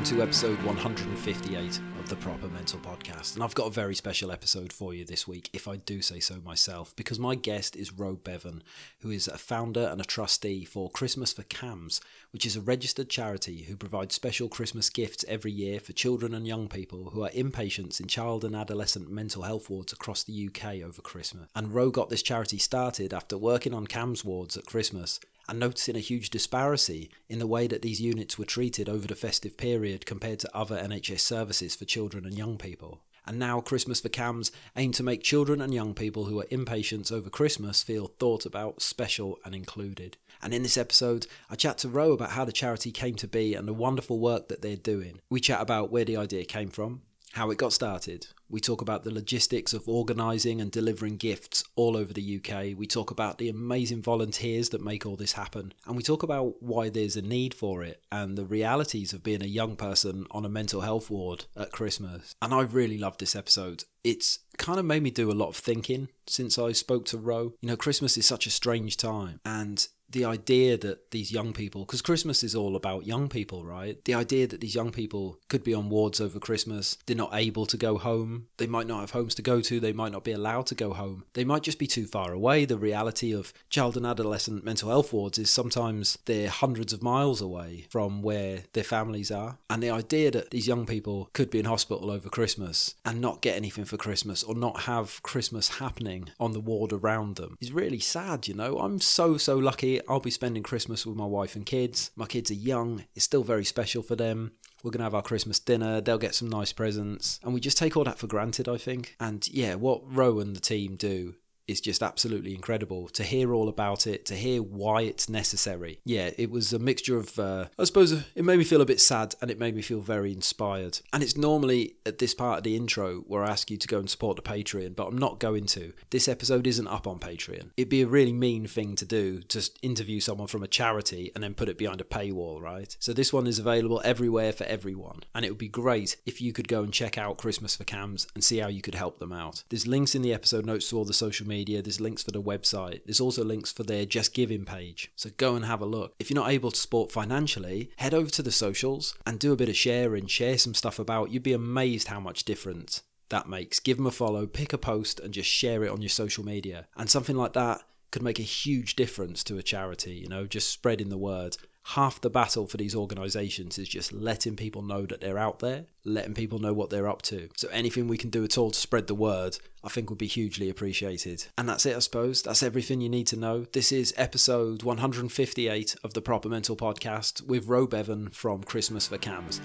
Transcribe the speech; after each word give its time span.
Welcome 0.00 0.16
to 0.16 0.22
episode 0.22 0.62
158 0.62 1.80
of 1.98 2.08
the 2.08 2.16
Proper 2.16 2.48
Mental 2.48 2.80
Podcast. 2.80 3.34
And 3.34 3.44
I've 3.44 3.54
got 3.54 3.66
a 3.66 3.70
very 3.70 3.94
special 3.94 4.32
episode 4.32 4.72
for 4.72 4.94
you 4.94 5.04
this 5.04 5.28
week, 5.28 5.50
if 5.52 5.68
I 5.68 5.76
do 5.76 6.00
say 6.00 6.20
so 6.20 6.36
myself, 6.42 6.96
because 6.96 7.18
my 7.18 7.34
guest 7.34 7.76
is 7.76 7.92
Ro 7.92 8.16
Bevan, 8.16 8.62
who 9.00 9.10
is 9.10 9.28
a 9.28 9.36
founder 9.36 9.86
and 9.92 10.00
a 10.00 10.04
trustee 10.04 10.64
for 10.64 10.88
Christmas 10.88 11.34
for 11.34 11.42
CAMHS, 11.42 12.00
which 12.30 12.46
is 12.46 12.56
a 12.56 12.62
registered 12.62 13.10
charity 13.10 13.64
who 13.64 13.76
provides 13.76 14.14
special 14.14 14.48
Christmas 14.48 14.88
gifts 14.88 15.22
every 15.28 15.52
year 15.52 15.78
for 15.78 15.92
children 15.92 16.32
and 16.32 16.46
young 16.46 16.66
people 16.66 17.10
who 17.10 17.22
are 17.22 17.30
inpatients 17.30 18.00
in 18.00 18.06
child 18.06 18.42
and 18.42 18.56
adolescent 18.56 19.10
mental 19.10 19.42
health 19.42 19.68
wards 19.68 19.92
across 19.92 20.22
the 20.22 20.48
UK 20.48 20.76
over 20.76 21.02
Christmas. 21.02 21.50
And 21.54 21.74
Ro 21.74 21.90
got 21.90 22.08
this 22.08 22.22
charity 22.22 22.56
started 22.56 23.12
after 23.12 23.36
working 23.36 23.74
on 23.74 23.86
CAMHS 23.86 24.24
wards 24.24 24.56
at 24.56 24.64
Christmas 24.64 25.20
and 25.50 25.58
noticing 25.58 25.96
a 25.96 25.98
huge 25.98 26.30
disparity 26.30 27.10
in 27.28 27.40
the 27.40 27.46
way 27.46 27.66
that 27.66 27.82
these 27.82 28.00
units 28.00 28.38
were 28.38 28.44
treated 28.44 28.88
over 28.88 29.08
the 29.08 29.16
festive 29.16 29.56
period 29.56 30.06
compared 30.06 30.38
to 30.38 30.56
other 30.56 30.78
NHS 30.78 31.18
services 31.18 31.74
for 31.74 31.84
children 31.84 32.24
and 32.24 32.38
young 32.38 32.56
people. 32.56 33.02
And 33.26 33.36
now 33.38 33.60
Christmas 33.60 34.00
for 34.00 34.08
CAMHS 34.08 34.52
aim 34.76 34.92
to 34.92 35.02
make 35.02 35.24
children 35.24 35.60
and 35.60 35.74
young 35.74 35.92
people 35.92 36.26
who 36.26 36.40
are 36.40 36.46
inpatients 36.46 37.10
over 37.10 37.28
Christmas 37.28 37.82
feel 37.82 38.06
thought 38.06 38.46
about, 38.46 38.80
special 38.80 39.40
and 39.44 39.52
included. 39.52 40.16
And 40.40 40.54
in 40.54 40.62
this 40.62 40.78
episode, 40.78 41.26
I 41.50 41.56
chat 41.56 41.78
to 41.78 41.88
Ro 41.88 42.12
about 42.12 42.30
how 42.30 42.44
the 42.44 42.52
charity 42.52 42.92
came 42.92 43.16
to 43.16 43.26
be 43.26 43.54
and 43.54 43.66
the 43.66 43.74
wonderful 43.74 44.20
work 44.20 44.46
that 44.48 44.62
they're 44.62 44.76
doing. 44.76 45.20
We 45.30 45.40
chat 45.40 45.60
about 45.60 45.90
where 45.90 46.04
the 46.04 46.16
idea 46.16 46.44
came 46.44 46.70
from, 46.70 47.02
how 47.32 47.50
it 47.50 47.58
got 47.58 47.72
started. 47.72 48.26
We 48.48 48.60
talk 48.60 48.80
about 48.80 49.04
the 49.04 49.14
logistics 49.14 49.72
of 49.72 49.88
organising 49.88 50.60
and 50.60 50.72
delivering 50.72 51.16
gifts 51.16 51.62
all 51.76 51.96
over 51.96 52.12
the 52.12 52.40
UK. 52.40 52.76
We 52.76 52.86
talk 52.86 53.12
about 53.12 53.38
the 53.38 53.48
amazing 53.48 54.02
volunteers 54.02 54.70
that 54.70 54.84
make 54.84 55.06
all 55.06 55.16
this 55.16 55.34
happen. 55.34 55.72
And 55.86 55.96
we 55.96 56.02
talk 56.02 56.24
about 56.24 56.60
why 56.60 56.88
there's 56.88 57.16
a 57.16 57.22
need 57.22 57.54
for 57.54 57.84
it 57.84 58.02
and 58.10 58.36
the 58.36 58.44
realities 58.44 59.12
of 59.12 59.22
being 59.22 59.42
a 59.42 59.46
young 59.46 59.76
person 59.76 60.26
on 60.32 60.44
a 60.44 60.48
mental 60.48 60.80
health 60.80 61.10
ward 61.10 61.44
at 61.56 61.70
Christmas. 61.70 62.34
And 62.42 62.52
I 62.52 62.62
really 62.62 62.98
loved 62.98 63.20
this 63.20 63.36
episode. 63.36 63.84
It's 64.02 64.40
kind 64.58 64.80
of 64.80 64.84
made 64.84 65.02
me 65.02 65.10
do 65.10 65.30
a 65.30 65.32
lot 65.32 65.48
of 65.48 65.56
thinking 65.56 66.08
since 66.26 66.58
I 66.58 66.72
spoke 66.72 67.04
to 67.06 67.18
Ro. 67.18 67.54
You 67.60 67.68
know, 67.68 67.76
Christmas 67.76 68.18
is 68.18 68.26
such 68.26 68.46
a 68.46 68.50
strange 68.50 68.96
time. 68.96 69.40
And 69.44 69.86
the 70.12 70.24
idea 70.24 70.76
that 70.76 71.10
these 71.10 71.32
young 71.32 71.52
people, 71.52 71.84
because 71.84 72.02
Christmas 72.02 72.42
is 72.42 72.54
all 72.54 72.76
about 72.76 73.06
young 73.06 73.28
people, 73.28 73.64
right? 73.64 74.02
The 74.04 74.14
idea 74.14 74.46
that 74.46 74.60
these 74.60 74.74
young 74.74 74.90
people 74.90 75.38
could 75.48 75.64
be 75.64 75.74
on 75.74 75.88
wards 75.88 76.20
over 76.20 76.38
Christmas, 76.38 76.98
they're 77.06 77.16
not 77.16 77.34
able 77.34 77.66
to 77.66 77.76
go 77.76 77.98
home, 77.98 78.46
they 78.56 78.66
might 78.66 78.86
not 78.86 79.00
have 79.00 79.12
homes 79.12 79.34
to 79.36 79.42
go 79.42 79.60
to, 79.60 79.80
they 79.80 79.92
might 79.92 80.12
not 80.12 80.24
be 80.24 80.32
allowed 80.32 80.66
to 80.66 80.74
go 80.74 80.92
home, 80.92 81.24
they 81.34 81.44
might 81.44 81.62
just 81.62 81.78
be 81.78 81.86
too 81.86 82.06
far 82.06 82.32
away. 82.32 82.64
The 82.64 82.78
reality 82.78 83.32
of 83.32 83.52
child 83.68 83.96
and 83.96 84.06
adolescent 84.06 84.64
mental 84.64 84.88
health 84.88 85.12
wards 85.12 85.38
is 85.38 85.50
sometimes 85.50 86.18
they're 86.24 86.48
hundreds 86.48 86.92
of 86.92 87.02
miles 87.02 87.40
away 87.40 87.86
from 87.90 88.22
where 88.22 88.64
their 88.72 88.84
families 88.84 89.30
are. 89.30 89.58
And 89.68 89.82
the 89.82 89.90
idea 89.90 90.30
that 90.32 90.50
these 90.50 90.66
young 90.66 90.86
people 90.86 91.30
could 91.32 91.50
be 91.50 91.60
in 91.60 91.66
hospital 91.66 92.10
over 92.10 92.28
Christmas 92.28 92.94
and 93.04 93.20
not 93.20 93.42
get 93.42 93.56
anything 93.56 93.84
for 93.84 93.96
Christmas 93.96 94.42
or 94.42 94.54
not 94.54 94.82
have 94.82 95.22
Christmas 95.22 95.78
happening 95.78 96.30
on 96.38 96.52
the 96.52 96.60
ward 96.60 96.92
around 96.92 97.36
them 97.36 97.56
is 97.60 97.72
really 97.72 98.00
sad, 98.00 98.48
you 98.48 98.54
know? 98.54 98.78
I'm 98.78 99.00
so, 99.00 99.36
so 99.36 99.56
lucky 99.56 99.99
I'll 100.08 100.20
be 100.20 100.30
spending 100.30 100.62
Christmas 100.62 101.06
with 101.06 101.16
my 101.16 101.26
wife 101.26 101.56
and 101.56 101.66
kids. 101.66 102.10
My 102.16 102.26
kids 102.26 102.50
are 102.50 102.54
young, 102.54 103.04
it's 103.14 103.24
still 103.24 103.44
very 103.44 103.64
special 103.64 104.02
for 104.02 104.16
them. 104.16 104.52
We're 104.82 104.90
going 104.92 105.00
to 105.00 105.04
have 105.04 105.14
our 105.14 105.22
Christmas 105.22 105.58
dinner. 105.58 106.00
They'll 106.00 106.16
get 106.16 106.34
some 106.34 106.48
nice 106.48 106.72
presents. 106.72 107.38
And 107.42 107.52
we 107.52 107.60
just 107.60 107.76
take 107.76 107.96
all 107.96 108.04
that 108.04 108.18
for 108.18 108.26
granted, 108.26 108.66
I 108.66 108.78
think. 108.78 109.14
And 109.20 109.46
yeah, 109.48 109.74
what 109.74 110.00
Ro 110.06 110.40
and 110.40 110.56
the 110.56 110.60
team 110.60 110.96
do 110.96 111.34
is 111.70 111.80
just 111.80 112.02
absolutely 112.02 112.54
incredible 112.54 113.08
to 113.08 113.22
hear 113.22 113.54
all 113.54 113.68
about 113.68 114.06
it, 114.06 114.26
to 114.26 114.34
hear 114.34 114.62
why 114.62 115.02
it's 115.02 115.28
necessary. 115.28 116.00
Yeah, 116.04 116.30
it 116.36 116.50
was 116.50 116.72
a 116.72 116.78
mixture 116.78 117.16
of, 117.16 117.38
uh, 117.38 117.66
I 117.78 117.84
suppose, 117.84 118.12
it 118.12 118.44
made 118.44 118.58
me 118.58 118.64
feel 118.64 118.80
a 118.80 118.86
bit 118.86 119.00
sad 119.00 119.34
and 119.40 119.50
it 119.50 119.58
made 119.58 119.76
me 119.76 119.82
feel 119.82 120.00
very 120.00 120.32
inspired. 120.32 121.00
And 121.12 121.22
it's 121.22 121.36
normally 121.36 121.94
at 122.04 122.18
this 122.18 122.34
part 122.34 122.58
of 122.58 122.64
the 122.64 122.76
intro 122.76 123.20
where 123.20 123.44
I 123.44 123.50
ask 123.50 123.70
you 123.70 123.76
to 123.76 123.88
go 123.88 123.98
and 123.98 124.10
support 124.10 124.36
the 124.36 124.42
Patreon, 124.42 124.96
but 124.96 125.06
I'm 125.06 125.18
not 125.18 125.38
going 125.38 125.66
to. 125.66 125.92
This 126.10 126.28
episode 126.28 126.66
isn't 126.66 126.88
up 126.88 127.06
on 127.06 127.18
Patreon. 127.18 127.70
It'd 127.76 127.88
be 127.88 128.02
a 128.02 128.06
really 128.08 128.32
mean 128.32 128.66
thing 128.66 128.96
to 128.96 129.04
do 129.04 129.40
to 129.42 129.70
interview 129.82 130.20
someone 130.20 130.48
from 130.48 130.62
a 130.62 130.68
charity 130.68 131.30
and 131.34 131.44
then 131.44 131.54
put 131.54 131.68
it 131.68 131.78
behind 131.78 132.00
a 132.00 132.04
paywall, 132.04 132.60
right? 132.60 132.96
So 132.98 133.12
this 133.12 133.32
one 133.32 133.46
is 133.46 133.58
available 133.58 134.02
everywhere 134.04 134.52
for 134.52 134.64
everyone. 134.64 135.20
And 135.34 135.44
it 135.44 135.50
would 135.50 135.58
be 135.58 135.68
great 135.68 136.16
if 136.26 136.40
you 136.40 136.52
could 136.52 136.68
go 136.68 136.82
and 136.82 136.92
check 136.92 137.16
out 137.16 137.38
Christmas 137.38 137.76
for 137.76 137.84
CAMHS 137.84 138.26
and 138.34 138.42
see 138.42 138.58
how 138.58 138.68
you 138.68 138.82
could 138.82 138.96
help 138.96 139.18
them 139.18 139.32
out. 139.32 139.62
There's 139.68 139.86
links 139.86 140.14
in 140.14 140.22
the 140.22 140.34
episode 140.34 140.66
notes 140.66 140.88
to 140.90 140.98
all 140.98 141.04
the 141.04 141.12
social 141.12 141.46
media 141.46 141.59
media, 141.60 141.82
there's 141.82 142.00
links 142.00 142.22
for 142.22 142.30
the 142.30 142.42
website, 142.42 143.00
there's 143.04 143.20
also 143.20 143.44
links 143.44 143.70
for 143.70 143.82
their 143.82 144.06
JustGiving 144.06 144.64
page. 144.64 145.12
So 145.14 145.28
go 145.36 145.54
and 145.56 145.64
have 145.66 145.82
a 145.82 145.92
look. 145.96 146.14
If 146.18 146.30
you're 146.30 146.42
not 146.42 146.50
able 146.50 146.70
to 146.70 146.80
support 146.84 147.12
financially, 147.12 147.90
head 147.96 148.14
over 148.14 148.30
to 148.30 148.42
the 148.42 148.50
socials 148.50 149.14
and 149.26 149.38
do 149.38 149.52
a 149.52 149.56
bit 149.56 149.68
of 149.68 149.76
sharing, 149.76 150.26
share 150.26 150.56
some 150.56 150.74
stuff 150.74 150.98
about. 150.98 151.30
You'd 151.30 151.42
be 151.42 151.52
amazed 151.52 152.08
how 152.08 152.20
much 152.20 152.44
difference 152.44 153.02
that 153.28 153.48
makes. 153.48 153.78
Give 153.78 153.98
them 153.98 154.06
a 154.06 154.10
follow, 154.10 154.46
pick 154.46 154.72
a 154.72 154.78
post, 154.78 155.20
and 155.20 155.34
just 155.34 155.50
share 155.50 155.84
it 155.84 155.90
on 155.90 156.00
your 156.00 156.08
social 156.08 156.44
media. 156.44 156.86
And 156.96 157.10
something 157.10 157.36
like 157.36 157.52
that 157.52 157.82
could 158.10 158.22
make 158.22 158.38
a 158.38 158.54
huge 158.60 158.96
difference 158.96 159.44
to 159.44 159.58
a 159.58 159.62
charity, 159.62 160.14
you 160.14 160.28
know, 160.28 160.46
just 160.46 160.68
spreading 160.70 161.10
the 161.10 161.18
word 161.18 161.56
half 161.90 162.20
the 162.20 162.30
battle 162.30 162.66
for 162.66 162.76
these 162.76 162.94
organizations 162.94 163.78
is 163.78 163.88
just 163.88 164.12
letting 164.12 164.54
people 164.54 164.82
know 164.82 165.06
that 165.06 165.20
they're 165.20 165.38
out 165.38 165.58
there, 165.58 165.86
letting 166.04 166.34
people 166.34 166.58
know 166.58 166.72
what 166.72 166.90
they're 166.90 167.08
up 167.08 167.20
to. 167.22 167.48
So 167.56 167.68
anything 167.68 168.06
we 168.06 168.18
can 168.18 168.30
do 168.30 168.44
at 168.44 168.56
all 168.56 168.70
to 168.70 168.78
spread 168.78 169.08
the 169.08 169.14
word, 169.14 169.58
I 169.82 169.88
think 169.88 170.08
would 170.08 170.18
be 170.18 170.28
hugely 170.28 170.70
appreciated. 170.70 171.46
And 171.58 171.68
that's 171.68 171.86
it, 171.86 171.96
I 171.96 171.98
suppose. 171.98 172.42
That's 172.42 172.62
everything 172.62 173.00
you 173.00 173.08
need 173.08 173.26
to 173.28 173.36
know. 173.36 173.66
This 173.72 173.90
is 173.90 174.14
episode 174.16 174.84
158 174.84 175.96
of 176.04 176.14
the 176.14 176.22
Proper 176.22 176.48
Mental 176.48 176.76
Podcast 176.76 177.44
with 177.46 177.66
Ro 177.66 177.86
Bevan 177.86 178.28
from 178.28 178.62
Christmas 178.62 179.08
for 179.08 179.18
CAMHS. 179.18 179.60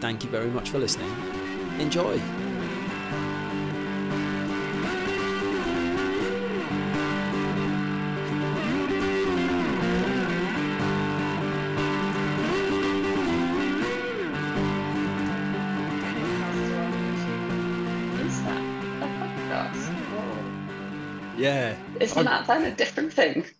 Thank 0.00 0.24
you 0.24 0.30
very 0.30 0.50
much 0.50 0.70
for 0.70 0.78
listening. 0.78 1.10
Enjoy. 1.78 2.18
Isn't 22.10 22.26
I'm- 22.28 22.46
that 22.46 22.46
then 22.46 22.72
a 22.72 22.74
different 22.74 23.12
thing? 23.12 23.44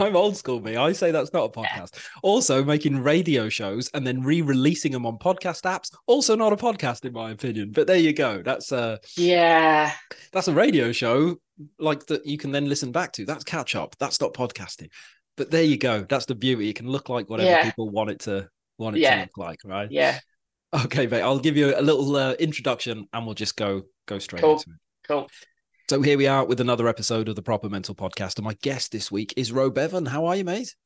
I'm 0.00 0.16
old 0.16 0.36
school, 0.36 0.60
me. 0.60 0.76
I 0.76 0.92
say 0.92 1.10
that's 1.12 1.32
not 1.32 1.44
a 1.44 1.48
podcast. 1.48 1.96
Also, 2.22 2.62
making 2.64 3.02
radio 3.02 3.48
shows 3.48 3.88
and 3.94 4.04
then 4.06 4.20
re-releasing 4.20 4.92
them 4.92 5.06
on 5.06 5.16
podcast 5.16 5.62
apps, 5.62 5.94
also 6.06 6.34
not 6.34 6.52
a 6.52 6.56
podcast 6.56 7.04
in 7.04 7.12
my 7.12 7.30
opinion. 7.30 7.70
But 7.70 7.86
there 7.86 7.96
you 7.96 8.12
go. 8.12 8.42
That's 8.42 8.72
a 8.72 8.98
Yeah. 9.16 9.92
that's 10.32 10.48
a 10.48 10.52
radio 10.52 10.90
show 10.92 11.36
like 11.78 12.04
that 12.06 12.26
you 12.26 12.36
can 12.36 12.50
then 12.52 12.68
listen 12.68 12.90
back 12.90 13.12
to. 13.12 13.24
That's 13.24 13.44
catch 13.44 13.76
up. 13.76 13.96
That's 14.00 14.20
not 14.20 14.34
podcasting. 14.34 14.90
But 15.36 15.50
there 15.52 15.62
you 15.64 15.78
go. 15.78 16.04
That's 16.06 16.26
the 16.26 16.34
beauty. 16.34 16.68
It 16.68 16.76
can 16.76 16.88
look 16.88 17.08
like 17.08 17.30
whatever 17.30 17.48
Yeah. 17.48 17.64
people 17.64 17.88
want 17.88 18.10
it 18.10 18.18
to 18.20 18.48
want 18.76 18.96
it 18.96 19.00
Yeah. 19.00 19.14
to 19.14 19.20
look 19.22 19.38
like, 19.38 19.60
right? 19.64 19.90
Yeah. 19.90 20.18
Okay, 20.74 21.06
mate. 21.06 21.22
I'll 21.22 21.38
give 21.38 21.56
you 21.56 21.74
a 21.78 21.80
little 21.80 22.14
uh, 22.16 22.32
introduction 22.34 23.06
and 23.12 23.24
we'll 23.24 23.34
just 23.36 23.56
go 23.56 23.82
go 24.06 24.18
straight 24.18 24.42
Cool. 24.42 24.54
into 24.54 24.70
it. 24.70 24.76
Cool. 25.06 25.28
So 25.90 26.00
here 26.02 26.16
we 26.16 26.28
are 26.28 26.44
with 26.44 26.60
another 26.60 26.86
episode 26.86 27.28
of 27.28 27.34
the 27.34 27.42
Proper 27.42 27.68
Mental 27.68 27.96
Podcast, 27.96 28.36
and 28.36 28.44
my 28.44 28.54
guest 28.62 28.92
this 28.92 29.10
week 29.10 29.34
is 29.36 29.50
Ro 29.50 29.70
Bevan. 29.70 30.06
How 30.06 30.26
are 30.26 30.36
you, 30.36 30.44
mate? 30.44 30.76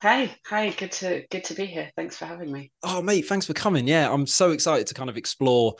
Hey, 0.00 0.30
hey, 0.48 0.70
good 0.70 0.92
to 0.92 1.26
good 1.30 1.44
to 1.44 1.54
be 1.54 1.66
here. 1.66 1.90
Thanks 1.94 2.16
for 2.16 2.24
having 2.24 2.50
me. 2.50 2.72
Oh, 2.82 3.02
mate, 3.02 3.26
thanks 3.26 3.44
for 3.44 3.52
coming. 3.52 3.86
Yeah, 3.86 4.10
I'm 4.10 4.26
so 4.26 4.52
excited 4.52 4.86
to 4.86 4.94
kind 4.94 5.10
of 5.10 5.18
explore 5.18 5.74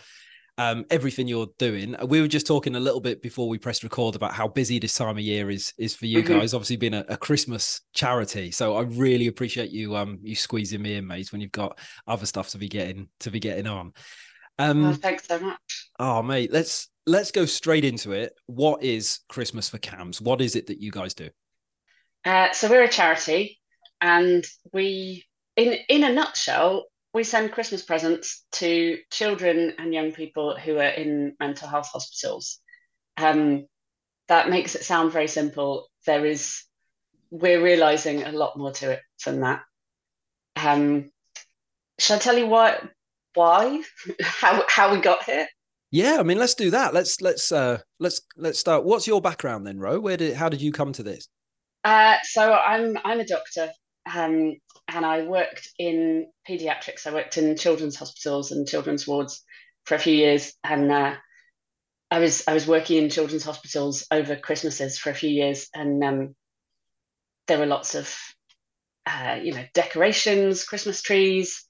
um, 0.59 0.85
everything 0.91 1.27
you're 1.27 1.49
doing. 1.59 1.97
We 2.07 2.21
were 2.21 2.29
just 2.29 2.47
talking 2.47 2.77
a 2.77 2.79
little 2.79 3.01
bit 3.01 3.23
before 3.23 3.49
we 3.49 3.57
pressed 3.57 3.83
record 3.83 4.15
about 4.15 4.35
how 4.35 4.47
busy 4.47 4.79
this 4.79 4.95
time 4.95 5.17
of 5.17 5.21
year 5.21 5.49
is 5.49 5.73
is 5.79 5.95
for 5.95 6.05
you 6.05 6.23
Mhm. 6.23 6.27
guys. 6.27 6.53
Obviously, 6.53 6.77
being 6.77 6.93
a, 6.93 7.05
a 7.09 7.17
Christmas 7.17 7.81
charity, 7.95 8.51
so 8.51 8.77
I 8.77 8.83
really 8.83 9.29
appreciate 9.29 9.71
you 9.71 9.97
um 9.97 10.19
you 10.23 10.37
squeezing 10.37 10.83
me 10.83 10.97
in, 10.97 11.07
mate, 11.07 11.33
when 11.33 11.41
you've 11.41 11.51
got 11.51 11.79
other 12.07 12.27
stuff 12.27 12.51
to 12.51 12.59
be 12.59 12.69
getting 12.69 13.09
to 13.21 13.31
be 13.31 13.41
getting 13.41 13.69
on. 13.69 13.95
Um, 14.59 14.93
thanks 14.97 15.27
so 15.27 15.39
much. 15.41 15.89
Oh, 15.99 16.23
mate, 16.23 16.53
let's 16.53 16.91
let's 17.07 17.31
go 17.31 17.47
straight 17.47 17.85
into 17.85 18.13
it. 18.13 18.35
What 18.47 18.83
is 18.83 19.21
Christmas 19.29 19.69
for 19.69 19.79
CAMHS? 19.79 20.21
What 20.21 20.41
is 20.41 20.57
it 20.57 20.67
that 20.67 20.81
you 20.81 20.91
guys 20.91 21.15
do? 21.15 21.31
Uh, 22.25 22.53
so 22.53 22.69
we're 22.69 22.83
a 22.83 22.89
charity, 22.89 23.61
and 24.01 24.45
we, 24.73 25.25
in 25.55 25.79
in 25.89 26.03
a 26.05 26.13
nutshell, 26.13 26.87
we 27.15 27.23
send 27.25 27.53
Christmas 27.53 27.83
presents 27.83 28.45
to 28.53 28.99
children 29.11 29.75
and 29.79 29.95
young 29.95 30.13
people 30.13 30.57
who 30.57 30.77
are 30.79 30.83
in 30.89 31.37
mental 31.39 31.69
health 31.69 31.89
hospitals. 31.93 32.59
Um, 33.17 33.67
that 34.29 34.51
makes 34.51 34.75
it 34.75 34.85
sound 34.85 35.13
very 35.13 35.29
simple. 35.29 35.89
There 36.05 36.27
is, 36.27 36.65
we're 37.31 37.63
realizing 37.63 38.25
a 38.25 38.33
lot 38.33 38.59
more 38.59 38.73
to 38.73 38.91
it 38.91 39.01
than 39.25 39.41
that. 39.41 39.63
Um, 40.57 41.11
shall 41.99 42.17
I 42.17 42.21
tell 42.21 42.37
you 42.37 42.49
why? 42.49 42.81
Why? 43.35 43.83
how 44.21 44.65
how 44.69 44.93
we 44.93 45.01
got 45.01 45.23
here? 45.23 45.47
Yeah, 45.97 46.19
I 46.21 46.25
mean, 46.25 46.39
let's 46.39 46.55
do 46.55 46.71
that. 46.73 46.93
Let's 46.93 47.23
let's 47.23 47.51
uh 47.51 47.79
let's 47.99 48.21
let's 48.37 48.59
start. 48.59 48.85
What's 48.85 49.07
your 49.07 49.23
background 49.23 49.67
then, 49.67 49.79
Ro? 49.79 49.99
Where 49.99 50.19
did 50.19 50.37
how 50.37 50.51
did 50.51 50.61
you 50.61 50.71
come 50.71 50.93
to 50.93 51.03
this? 51.03 51.27
Uh, 51.85 52.17
so 52.23 52.53
I'm 52.53 52.99
I'm 53.03 53.19
a 53.19 53.25
doctor, 53.25 53.71
um, 54.15 54.57
and 54.89 55.07
I 55.07 55.23
worked 55.23 55.71
in 55.79 56.27
paediatrics. 56.47 57.07
I 57.07 57.15
worked 57.15 57.39
in 57.39 57.57
children's 57.57 57.97
hospitals 57.97 58.53
and 58.53 58.69
children's 58.69 59.09
wards 59.09 59.43
for 59.87 59.95
a 59.95 59.99
few 59.99 60.13
years, 60.13 60.53
and 60.63 60.93
uh, 60.93 61.15
I 62.11 62.19
was 62.19 62.45
I 62.47 62.53
was 62.53 62.67
working 62.67 63.03
in 63.03 63.09
children's 63.09 63.45
hospitals 63.45 64.07
over 64.11 64.37
Christmases 64.37 64.99
for 64.99 65.09
a 65.09 65.15
few 65.15 65.31
years, 65.31 65.71
and 65.75 66.05
um, 66.05 66.37
there 67.47 67.59
were 67.59 67.65
lots 67.65 67.95
of 67.95 68.15
uh, 69.07 69.39
you 69.43 69.55
know 69.55 69.65
decorations, 69.73 70.63
Christmas 70.63 71.01
trees, 71.01 71.66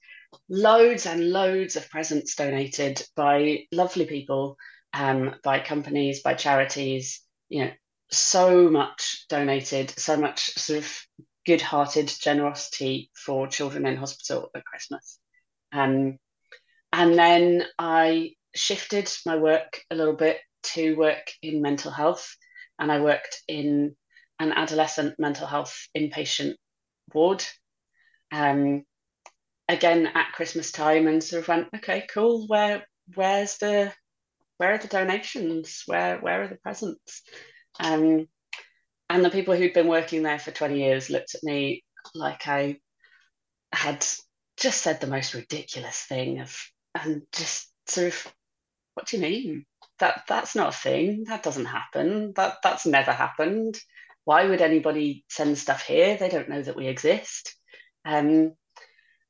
loads 0.49 1.05
and 1.05 1.31
loads 1.31 1.75
of 1.75 1.89
presents 1.89 2.35
donated 2.35 3.01
by 3.15 3.65
lovely 3.71 4.05
people, 4.05 4.57
um, 4.93 5.35
by 5.43 5.59
companies, 5.59 6.21
by 6.21 6.33
charities. 6.33 7.21
You 7.49 7.65
know, 7.65 7.71
so 8.11 8.69
much 8.69 9.25
donated, 9.29 9.89
so 9.97 10.17
much 10.17 10.51
sort 10.57 10.79
of 10.79 11.01
good-hearted 11.45 12.07
generosity 12.07 13.09
for 13.15 13.47
children 13.47 13.85
in 13.85 13.95
hospital 13.95 14.49
at 14.55 14.65
Christmas. 14.65 15.19
Um, 15.71 16.17
and 16.91 17.17
then 17.17 17.63
I 17.79 18.31
shifted 18.55 19.09
my 19.25 19.37
work 19.37 19.81
a 19.91 19.95
little 19.95 20.15
bit 20.15 20.39
to 20.63 20.95
work 20.95 21.31
in 21.41 21.61
mental 21.61 21.91
health, 21.91 22.35
and 22.79 22.91
I 22.91 22.99
worked 22.99 23.41
in 23.47 23.95
an 24.39 24.51
adolescent 24.51 25.15
mental 25.19 25.47
health 25.47 25.87
inpatient 25.95 26.55
ward. 27.13 27.43
Um, 28.31 28.83
again 29.69 30.07
at 30.07 30.33
Christmas 30.33 30.71
time, 30.71 31.07
and 31.07 31.23
sort 31.23 31.43
of 31.43 31.47
went, 31.47 31.67
okay, 31.75 32.05
cool. 32.11 32.47
Where 32.47 32.85
where's 33.15 33.57
the 33.57 33.93
where 34.57 34.73
are 34.73 34.77
the 34.77 34.87
donations? 34.87 35.83
Where 35.85 36.17
where 36.19 36.43
are 36.43 36.47
the 36.47 36.57
presents? 36.57 37.21
Um, 37.79 38.27
and 39.09 39.23
the 39.23 39.29
people 39.29 39.55
who'd 39.55 39.73
been 39.73 39.87
working 39.87 40.23
there 40.23 40.39
for 40.39 40.51
20 40.51 40.77
years 40.77 41.09
looked 41.09 41.35
at 41.35 41.43
me 41.43 41.83
like 42.13 42.47
I 42.47 42.79
had 43.71 44.05
just 44.57 44.81
said 44.81 44.99
the 44.99 45.07
most 45.07 45.33
ridiculous 45.33 46.01
thing 46.01 46.39
of 46.39 46.57
and 46.95 47.21
just 47.31 47.71
sort 47.87 48.07
of 48.07 48.33
what 48.95 49.07
do 49.07 49.17
you 49.17 49.23
mean 49.23 49.65
that 49.99 50.23
that's 50.27 50.55
not 50.55 50.69
a 50.69 50.77
thing 50.77 51.25
that 51.27 51.43
doesn't 51.43 51.65
happen 51.65 52.33
that 52.35 52.57
that's 52.63 52.85
never 52.85 53.11
happened 53.11 53.79
why 54.25 54.45
would 54.45 54.61
anybody 54.61 55.23
send 55.29 55.57
stuff 55.57 55.83
here 55.83 56.17
they 56.17 56.29
don't 56.29 56.49
know 56.49 56.61
that 56.61 56.75
we 56.75 56.87
exist 56.87 57.55
um, 58.05 58.53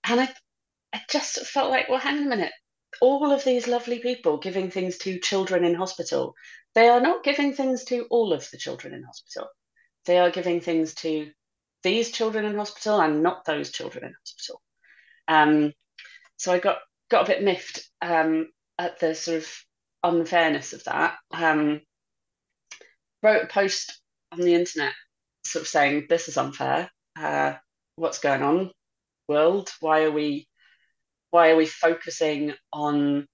and 0.09 0.21
I, 0.21 0.30
I 0.94 1.01
just 1.09 1.39
felt 1.45 1.69
like 1.69 1.89
well 1.89 2.00
hang 2.00 2.18
on 2.19 2.25
a 2.25 2.30
minute 2.30 2.51
all 3.01 3.31
of 3.31 3.44
these 3.44 3.68
lovely 3.68 4.00
people 4.00 4.38
giving 4.38 4.71
things 4.71 4.98
to 5.00 5.19
children 5.19 5.63
in 5.63 5.75
hospital 5.75 6.33
they 6.75 6.88
are 6.89 7.01
not 7.01 7.24
giving 7.24 7.54
things 7.54 7.83
to 7.86 8.06
all 8.09 8.33
of 8.33 8.50
the 8.51 8.57
children 8.57 8.94
in 8.94 9.04
hospital 9.04 9.48
they 10.06 10.19
are 10.19 10.31
giving 10.31 10.62
things 10.62 10.94
to 10.95 11.30
these 11.83 12.12
children 12.12 12.45
in 12.45 12.56
hospital 12.56 13.00
and 13.00 13.21
not 13.21 13.45
those 13.45 13.71
children 13.71 14.06
in 14.06 14.13
hospital 14.13 14.62
um, 15.27 15.74
so 16.38 16.53
I 16.53 16.60
got 16.60 16.77
got 17.10 17.25
a 17.25 17.33
bit 17.33 17.44
miffed 17.44 17.89
um, 18.01 18.48
at 18.77 19.00
the 19.00 19.15
sort 19.15 19.38
of 19.38 19.65
unfairness 20.03 20.74
of 20.74 20.83
that. 20.86 21.18
Um, 21.31 21.81
wrote 23.24 23.44
a 23.44 23.48
post 23.48 24.00
on 24.31 24.39
the 24.39 24.53
internet, 24.53 24.94
sort 25.45 25.63
of 25.63 25.68
saying 25.68 26.06
this 26.10 26.27
is 26.27 26.38
unfair. 26.38 26.89
Uh, 27.19 27.53
what's 27.95 28.19
going 28.19 28.44
on, 28.44 28.71
world? 29.27 29.69
Why 29.79 30.03
are 30.03 30.12
we 30.12 30.47
why 31.31 31.51
are 31.51 31.56
we 31.56 31.65
focusing 31.65 32.53
on 32.71 33.27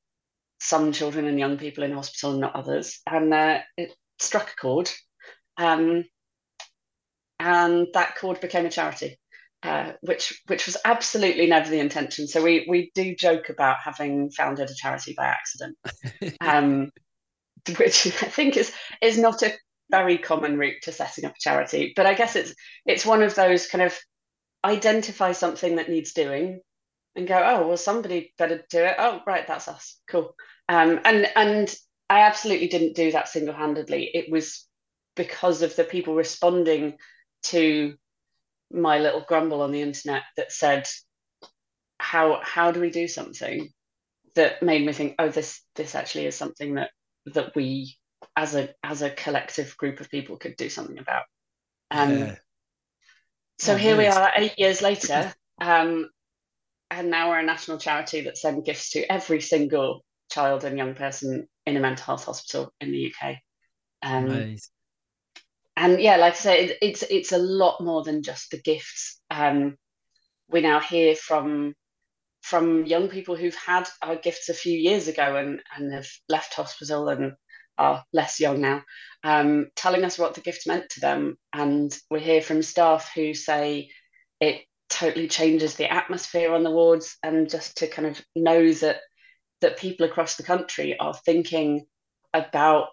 some 0.60 0.92
children 0.92 1.26
and 1.26 1.38
young 1.38 1.58
people 1.58 1.84
in 1.84 1.92
hospital 1.92 2.32
and 2.32 2.42
not 2.42 2.56
others? 2.56 3.00
And 3.08 3.34
uh, 3.34 3.60
it 3.78 3.94
struck 4.20 4.52
a 4.52 4.56
chord, 4.56 4.90
um, 5.58 6.06
and 7.40 7.88
that 7.94 8.16
chord 8.16 8.40
became 8.40 8.66
a 8.66 8.72
charity. 8.72 9.20
Uh, 9.62 9.94
which 10.02 10.42
which 10.48 10.66
was 10.66 10.76
absolutely 10.84 11.48
never 11.48 11.70
the 11.70 11.80
intention. 11.80 12.28
So 12.28 12.44
we 12.44 12.66
we 12.68 12.92
do 12.96 13.16
joke 13.16 13.48
about 13.48 13.78
having 13.78 14.30
founded 14.30 14.70
a 14.70 14.76
charity 14.76 15.14
by 15.16 15.28
accident, 15.28 15.78
um, 16.42 16.92
which 17.78 18.08
I 18.08 18.28
think 18.28 18.58
is 18.58 18.74
is 19.02 19.18
not 19.18 19.42
a 19.42 19.54
very 19.90 20.18
common 20.18 20.58
route 20.58 20.82
to 20.82 20.92
setting 20.92 21.24
up 21.24 21.32
a 21.32 21.40
charity. 21.40 21.94
But 21.96 22.06
I 22.06 22.14
guess 22.14 22.36
it's 22.36 22.54
it's 22.86 23.06
one 23.06 23.24
of 23.24 23.36
those 23.36 23.68
kind 23.68 23.84
of 23.84 23.98
identify 24.64 25.32
something 25.32 25.76
that 25.76 25.90
needs 25.90 26.14
doing, 26.14 26.62
and 27.16 27.28
go, 27.28 27.42
oh 27.44 27.68
well, 27.68 27.78
somebody 27.78 28.34
better 28.38 28.64
do 28.70 28.80
it. 28.80 28.96
Oh 28.98 29.22
right, 29.26 29.46
that's 29.48 29.68
us. 29.68 30.00
Cool. 30.08 30.36
Um, 30.70 31.00
and 31.04 31.28
and 31.36 31.76
I 32.10 32.22
absolutely 32.22 32.68
didn't 32.68 32.96
do 32.96 33.12
that 33.12 33.28
single 33.28 33.54
handedly. 33.54 34.10
It 34.14 34.32
was 34.32 34.68
because 35.16 35.62
of 35.62 35.76
the 35.76 35.84
people 35.84 36.16
responding 36.16 36.98
to 37.44 37.96
my 38.72 39.00
little 39.00 39.24
grumble 39.28 39.62
on 39.62 39.72
the 39.72 39.82
internet 39.82 40.24
that 40.38 40.52
said, 40.52 40.88
"How 42.00 42.40
how 42.42 42.72
do 42.72 42.80
we 42.80 42.90
do 42.90 43.08
something?" 43.08 43.70
That 44.36 44.64
made 44.64 44.86
me 44.86 44.94
think, 44.94 45.16
"Oh, 45.20 45.30
this 45.30 45.62
this 45.76 45.96
actually 45.96 46.26
is 46.26 46.36
something 46.36 46.76
that 46.76 46.92
that 47.28 47.56
we 47.56 47.98
as 48.36 48.56
a 48.56 48.74
as 48.84 49.02
a 49.02 49.12
collective 49.12 49.78
group 49.78 50.00
of 50.00 50.10
people 50.10 50.38
could 50.38 50.56
do 50.56 50.70
something 50.70 50.98
about." 50.98 51.26
Um, 51.92 52.18
yeah. 52.18 52.36
So 53.64 53.74
oh, 53.74 53.78
here 53.78 53.96
nice. 53.96 54.14
we 54.16 54.22
are, 54.22 54.32
eight 54.36 54.60
years 54.60 54.82
later, 54.82 55.34
um, 55.62 56.10
and 56.92 57.10
now 57.10 57.30
we're 57.30 57.40
a 57.40 57.44
national 57.44 57.78
charity 57.78 58.22
that 58.22 58.38
send 58.38 58.66
gifts 58.66 58.92
to 58.92 59.12
every 59.12 59.42
single 59.42 60.04
child 60.30 60.64
and 60.64 60.78
young 60.78 60.96
person 60.96 61.48
in 61.66 61.78
a 61.78 61.80
mental 61.80 62.06
health 62.06 62.26
hospital 62.26 62.74
in 62.82 62.92
the 62.92 63.14
UK. 63.14 63.38
Um, 64.02 64.28
nice 64.28 64.70
and 65.76 66.00
yeah, 66.00 66.18
like 66.18 66.34
I 66.34 66.38
say, 66.38 66.66
it, 66.66 66.78
it's 66.82 67.04
it's 67.04 67.32
a 67.32 67.38
lot 67.38 67.82
more 67.82 68.04
than 68.04 68.24
just 68.24 68.52
the 68.52 68.62
gifts. 68.62 69.20
Um, 69.32 69.76
we 70.50 70.62
now 70.62 70.80
hear 70.80 71.16
from 71.16 71.74
from 72.42 72.86
young 72.86 73.08
people 73.08 73.36
who've 73.36 73.56
had 73.56 73.88
our 74.02 74.16
gifts 74.16 74.50
a 74.50 74.54
few 74.54 74.78
years 74.78 75.08
ago 75.08 75.36
and 75.36 75.62
and 75.76 75.94
have 75.94 76.08
left 76.30 76.54
hospital 76.54 77.10
and 77.10 77.34
are 77.78 78.04
less 78.14 78.40
young 78.40 78.62
now, 78.62 78.84
um, 79.24 79.68
telling 79.76 80.04
us 80.04 80.20
what 80.20 80.36
the 80.36 80.42
gift 80.42 80.68
meant 80.68 80.90
to 80.92 81.00
them. 81.00 81.38
And 81.52 81.96
we 82.10 82.20
hear 82.20 82.42
from 82.42 82.62
staff 82.62 83.12
who 83.14 83.34
say 83.34 83.90
it 84.40 84.64
totally 84.90 85.28
changes 85.28 85.76
the 85.76 85.92
atmosphere 85.92 86.54
on 86.54 86.64
the 86.64 86.72
wards, 86.72 87.18
and 87.24 87.50
just 87.50 87.78
to 87.78 87.88
kind 87.88 88.08
of 88.08 88.22
know 88.36 88.72
that 88.74 88.98
that 89.62 89.78
people 89.78 90.06
across 90.06 90.36
the 90.36 90.44
country 90.44 90.98
are 91.00 91.14
thinking 91.14 91.86
about 92.34 92.88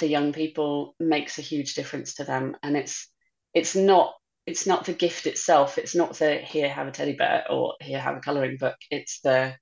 the 0.00 0.08
young 0.08 0.32
people 0.32 0.94
makes 0.98 1.38
a 1.38 1.42
huge 1.42 1.74
difference 1.74 2.14
to 2.14 2.24
them. 2.24 2.56
And 2.62 2.76
it's 2.76 3.08
it's 3.54 3.76
not 3.76 4.14
it's 4.46 4.66
not 4.66 4.84
the 4.84 4.92
gift 4.94 5.26
itself. 5.26 5.78
It's 5.78 5.94
not 5.94 6.14
the 6.14 6.36
here 6.36 6.68
have 6.68 6.88
a 6.88 6.90
teddy 6.90 7.14
bear 7.14 7.44
or 7.50 7.74
here 7.80 8.00
have 8.00 8.16
a 8.16 8.20
coloring 8.20 8.56
book. 8.58 8.76
It's 8.90 9.20
the 9.20 9.56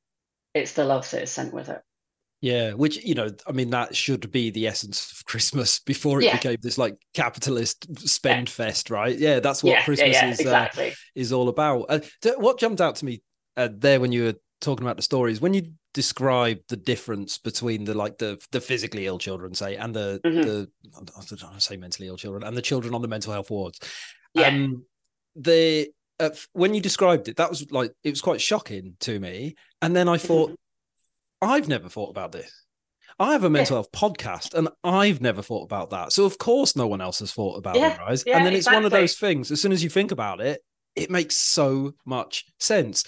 it's 0.55 0.73
the 0.73 0.85
love 0.85 1.11
that 1.11 1.23
is 1.23 1.31
sent 1.31 1.53
with 1.53 1.69
it 1.69 1.81
yeah 2.47 2.73
which 2.73 3.03
you 3.05 3.15
know 3.15 3.29
i 3.47 3.53
mean 3.53 3.71
that 3.71 3.95
should 3.95 4.31
be 4.31 4.51
the 4.51 4.67
essence 4.67 5.13
of 5.13 5.25
christmas 5.25 5.79
before 5.87 6.21
it 6.21 6.27
yeah. 6.27 6.37
became 6.37 6.57
this 6.63 6.79
like 6.79 6.97
capitalist 7.15 7.87
spend 8.09 8.49
yeah. 8.49 8.53
fest 8.53 8.91
right 8.91 9.19
yeah 9.19 9.41
that's 9.41 9.65
what 9.65 9.73
yeah, 9.73 9.85
christmas 9.85 10.17
is 10.17 10.23
uh, 10.23 10.43
exactly. 10.43 10.91
uh, 10.91 10.95
is 11.15 11.33
all 11.33 11.49
about 11.49 11.87
uh, 11.89 12.01
what 12.37 12.59
jumped 12.59 12.81
out 12.81 12.97
to 12.97 13.05
me 13.05 13.23
uh, 13.57 13.69
there 13.73 14.01
when 14.01 14.13
you 14.13 14.25
were 14.25 14.35
talking 14.61 14.87
about 14.87 14.97
the 14.97 15.03
stories 15.03 15.41
when 15.41 15.55
you 15.55 15.63
describe 15.93 16.59
the 16.69 16.77
difference 16.77 17.39
between 17.39 17.85
the 17.85 17.95
like 17.95 18.19
the 18.19 18.39
the 18.53 18.61
physically 18.61 19.07
ill 19.07 19.19
children 19.19 19.55
say 19.55 19.77
and 19.77 19.95
the 19.95 20.21
mm-hmm. 20.25 20.43
the 20.43 20.69
I 20.95 21.23
don't 21.25 21.63
say 21.63 21.79
mentally 21.79 22.09
ill 22.09 22.19
children 22.19 22.43
and 22.43 22.55
the 22.55 22.61
children 22.61 22.95
on 22.95 23.01
the 23.01 23.09
mental 23.09 23.33
health 23.33 23.51
wards. 23.51 23.81
Yeah. 24.35 24.49
Um, 24.49 24.85
the 25.37 25.89
uh, 26.21 26.31
when 26.53 26.75
you 26.75 26.83
described 26.83 27.29
it, 27.29 27.37
that 27.37 27.49
was 27.49 27.71
like 27.71 27.93
it 28.05 28.11
was 28.11 28.21
quite 28.21 28.43
shocking 28.43 28.97
to 29.01 29.19
me. 29.19 29.57
And 29.81 29.97
then 29.97 30.07
I 30.07 30.19
thought, 30.19 30.51
mm-hmm. 30.51 30.66
I've 31.47 31.69
never 31.69 31.89
thought 31.89 32.11
about 32.11 32.33
this. 32.33 32.51
I 33.19 33.33
have 33.33 33.45
a 33.45 33.51
mental 33.51 33.77
yeah. 33.77 33.79
health 33.79 33.93
podcast, 33.93 34.55
and 34.55 34.69
I've 34.85 35.21
never 35.23 35.41
thought 35.41 35.65
about 35.65 35.91
that. 35.91 36.13
So 36.13 36.25
of 36.25 36.37
course, 36.39 36.77
no 36.77 36.87
one 36.87 37.01
else 37.01 37.21
has 37.21 37.33
thought 37.33 37.57
about 37.57 37.77
yeah. 37.77 37.95
it, 37.95 38.01
right? 38.01 38.23
Yeah, 38.27 38.37
and 38.37 38.47
then 38.47 38.53
it's 38.53 38.71
one 38.71 38.85
of 38.85 38.91
those 38.91 39.17
things. 39.17 39.51
As 39.51 39.61
soon 39.61 39.73
as 39.73 39.83
you 39.83 39.89
think 39.89 40.13
about 40.13 40.41
it, 40.41 40.61
it 40.95 41.11
makes 41.11 41.37
so 41.37 41.93
much 42.05 42.45
sense 42.59 43.05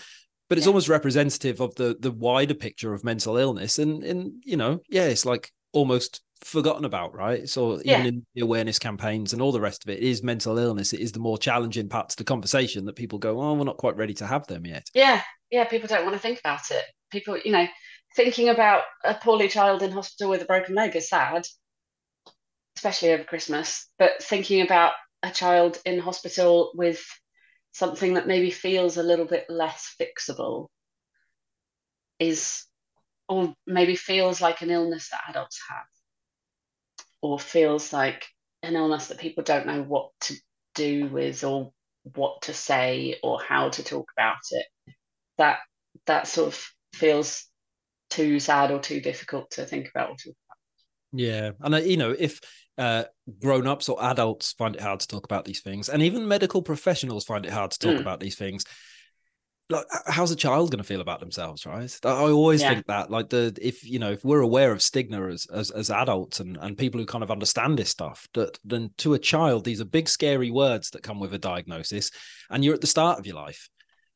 but 0.49 0.57
it's 0.57 0.67
almost 0.67 0.89
representative 0.89 1.61
of 1.61 1.75
the 1.75 1.95
the 2.01 2.11
wider 2.11 2.55
picture 2.55 2.95
of 2.95 3.05
mental 3.05 3.37
illness 3.37 3.79
and 3.79 4.03
and 4.03 4.33
you 4.45 4.57
know 4.57 4.81
yeah 4.89 5.05
it's 5.05 5.27
like 5.27 5.53
almost 5.73 6.23
forgotten 6.45 6.85
about, 6.85 7.15
right? 7.15 7.49
So 7.49 7.81
even 7.81 8.07
in 8.07 8.27
the 8.35 8.43
awareness 8.43 8.79
campaigns 8.79 9.33
and 9.33 9.43
all 9.43 9.53
the 9.53 9.61
rest 9.61 9.85
of 9.85 9.91
it, 9.91 9.99
it 9.99 10.05
is 10.05 10.23
mental 10.23 10.59
illness. 10.59 10.93
It 10.93 11.01
is 11.01 11.13
the 11.13 11.19
more 11.19 11.39
challenging 11.39 11.89
parts 11.89 12.15
of 12.15 12.19
the 12.19 12.25
conversation 12.25 12.85
that 12.87 12.97
people 12.97 13.19
go, 13.19 13.41
"Oh, 13.41 13.55
we're 13.55 13.65
not 13.65 13.77
quite 13.77 13.97
ready 13.97 14.15
to 14.15 14.27
have 14.27 14.47
them 14.47 14.67
yet." 14.67 14.89
Yeah, 14.95 15.23
yeah. 15.51 15.65
People 15.65 15.89
don't 15.89 16.05
want 16.05 16.15
to 16.15 16.21
think 16.21 16.39
about 16.41 16.71
it. 16.71 16.85
People, 17.11 17.39
you 17.39 17.53
know, 17.53 17.67
thinking 18.15 18.49
about 18.49 18.83
a 19.05 19.15
poorly 19.15 19.49
child 19.49 19.83
in 19.83 19.93
hospital 19.93 20.31
with 20.31 20.43
a 20.43 20.47
broken 20.47 20.75
leg 20.75 20.97
is 20.97 21.09
sad, 21.09 21.47
especially 22.77 23.13
over 23.13 23.25
Christmas. 23.25 23.89
But 23.99 24.23
thinking 24.23 24.63
about 24.63 24.93
a 25.23 25.31
child 25.31 25.79
in 25.85 25.99
hospital 25.99 26.73
with 26.75 27.05
something 27.73 28.15
that 28.15 28.27
maybe 28.27 28.51
feels 28.51 28.97
a 28.97 29.03
little 29.03 29.27
bit 29.27 29.47
less 29.49 29.95
fixable 30.01 30.69
is 32.19 32.65
or 33.29 33.55
maybe 33.67 33.95
feels 33.95 34.41
like 34.41 34.63
an 34.63 34.71
illness 34.71 35.11
that 35.11 35.21
adults 35.29 35.61
have 35.69 35.85
or 37.21 37.39
feels 37.39 37.93
like 37.93 38.27
an 38.63 38.75
illness 38.75 39.09
that 39.09 39.19
people 39.19 39.45
don't 39.45 39.67
know 39.67 39.83
what 39.83 40.11
to 40.21 40.35
do 40.75 41.07
with 41.07 41.45
or 41.45 41.71
what 42.15 42.41
to 42.43 42.55
say 42.55 43.17
or 43.23 43.41
how 43.41 43.69
to 43.69 43.83
talk 43.83 44.11
about 44.17 44.39
it 44.51 44.67
that 45.37 45.59
that 46.07 46.27
sort 46.27 46.49
of 46.49 46.69
feels 46.95 47.48
too 48.11 48.41
sad 48.41 48.71
or 48.71 48.79
too 48.79 49.01
difficult 49.01 49.51
to 49.51 49.65
think 49.65 49.89
about 49.89 50.11
or 50.11 50.17
talk 50.17 50.35
about 50.47 51.21
yeah 51.21 51.51
and 51.61 51.75
uh, 51.75 51.79
you 51.79 51.97
know 51.97 52.15
if 52.17 52.41
uh, 52.79 53.05
grown-ups 53.41 53.89
or 53.89 54.03
adults 54.05 54.53
find 54.53 54.77
it 54.77 54.81
hard 54.81 55.01
to 55.01 55.09
talk 55.09 55.25
about 55.25 55.45
these 55.45 55.61
things 55.61 55.89
and 55.89 56.01
even 56.01 56.29
medical 56.29 56.63
professionals 56.63 57.25
find 57.25 57.45
it 57.45 57.53
hard 57.53 57.73
to 57.73 57.79
talk 57.81 57.97
mm. 57.97 58.01
about 58.01 58.21
these 58.21 58.37
things 58.37 58.65
like 59.71 59.85
how's 60.07 60.31
a 60.31 60.37
child 60.37 60.71
going 60.71 60.79
to 60.79 60.85
feel 60.85 61.01
about 61.01 61.21
themselves 61.21 61.67
right 61.67 61.99
i 62.05 62.09
always 62.09 62.63
yeah. 62.63 62.75
think 62.75 62.87
that 62.87 63.11
like 63.11 63.29
the 63.29 63.57
if 63.61 63.85
you 63.85 63.99
know 63.99 64.13
if 64.13 64.25
we're 64.25 64.41
aware 64.41 64.73
of 64.73 64.81
stigma 64.81 65.29
as, 65.29 65.47
as 65.53 65.71
as 65.71 65.91
adults 65.91 66.41
and 66.41 66.57
and 66.61 66.79
people 66.79 66.99
who 66.99 67.07
kind 67.07 67.25
of 67.25 67.31
understand 67.31 67.79
this 67.79 67.91
stuff 67.91 68.27
that 68.35 68.59
then 68.65 68.91
to 68.97 69.15
a 69.15 69.19
child 69.19 69.65
these 69.65 69.81
are 69.81 69.85
big 69.85 70.09
scary 70.09 70.51
words 70.51 70.91
that 70.91 71.03
come 71.03 71.21
with 71.21 71.35
a 71.35 71.39
diagnosis 71.39 72.11
and 72.51 72.65
you're 72.65 72.75
at 72.75 72.81
the 72.81 72.87
start 72.87 73.19
of 73.19 73.27
your 73.27 73.37
life 73.37 73.69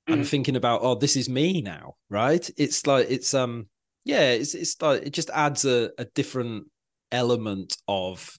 mm. 0.09 0.15
and 0.15 0.27
thinking 0.27 0.57
about 0.57 0.81
oh 0.83 0.95
this 0.95 1.17
is 1.17 1.29
me 1.29 1.61
now 1.61 1.95
right 2.09 2.49
it's 2.57 2.87
like 2.87 3.07
it's 3.11 3.35
um 3.35 3.67
yeah 4.04 4.30
it's 4.30 4.54
it's 4.54 4.80
like 4.80 5.02
it 5.02 5.12
just 5.12 5.30
adds 5.30 5.64
a, 5.64 5.90
a 5.99 6.04
different 6.14 6.66
element 7.11 7.76
of 7.88 8.37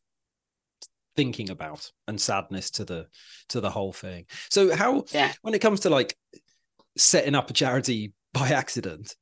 thinking 1.16 1.50
about 1.50 1.92
and 2.08 2.20
sadness 2.20 2.72
to 2.72 2.86
the 2.86 3.08
to 3.50 3.62
the 3.62 3.70
whole 3.70 3.94
thing 3.94 4.26
so 4.50 4.76
how 4.76 5.04
yeah. 5.12 5.32
when 5.42 5.54
it 5.54 5.60
comes 5.60 5.82
to 5.82 5.90
like 5.90 6.18
setting 6.98 7.36
up 7.36 7.50
a 7.50 7.54
charity 7.54 8.14
by 8.34 8.50
accident 8.50 9.16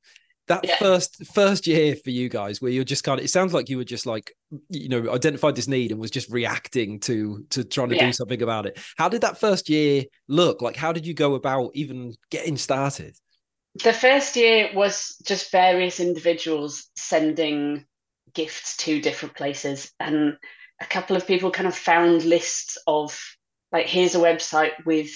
that 0.47 0.65
yeah. 0.65 0.77
first 0.77 1.25
first 1.33 1.67
year 1.67 1.95
for 1.95 2.09
you 2.09 2.27
guys 2.27 2.61
where 2.61 2.71
you're 2.71 2.83
just 2.83 3.03
kind 3.03 3.19
of 3.19 3.25
it 3.25 3.29
sounds 3.29 3.53
like 3.53 3.69
you 3.69 3.77
were 3.77 3.83
just 3.83 4.05
like 4.05 4.33
you 4.69 4.89
know 4.89 5.11
identified 5.11 5.55
this 5.55 5.67
need 5.67 5.91
and 5.91 5.99
was 5.99 6.11
just 6.11 6.29
reacting 6.29 6.99
to 6.99 7.45
to 7.49 7.63
trying 7.63 7.89
to 7.89 7.95
yeah. 7.95 8.07
do 8.07 8.13
something 8.13 8.41
about 8.41 8.65
it 8.65 8.79
how 8.97 9.07
did 9.07 9.21
that 9.21 9.39
first 9.39 9.69
year 9.69 10.03
look 10.27 10.61
like 10.61 10.75
how 10.75 10.91
did 10.91 11.05
you 11.05 11.13
go 11.13 11.35
about 11.35 11.71
even 11.73 12.13
getting 12.29 12.57
started 12.57 13.15
the 13.75 13.93
first 13.93 14.35
year 14.35 14.71
was 14.73 15.15
just 15.25 15.51
various 15.51 15.99
individuals 15.99 16.89
sending 16.95 17.85
gifts 18.33 18.77
to 18.77 19.01
different 19.01 19.35
places 19.35 19.91
and 19.99 20.37
a 20.81 20.85
couple 20.85 21.15
of 21.15 21.27
people 21.27 21.51
kind 21.51 21.67
of 21.67 21.75
found 21.75 22.23
lists 22.23 22.77
of 22.87 23.17
like 23.71 23.85
here's 23.85 24.15
a 24.15 24.19
website 24.19 24.71
with 24.85 25.11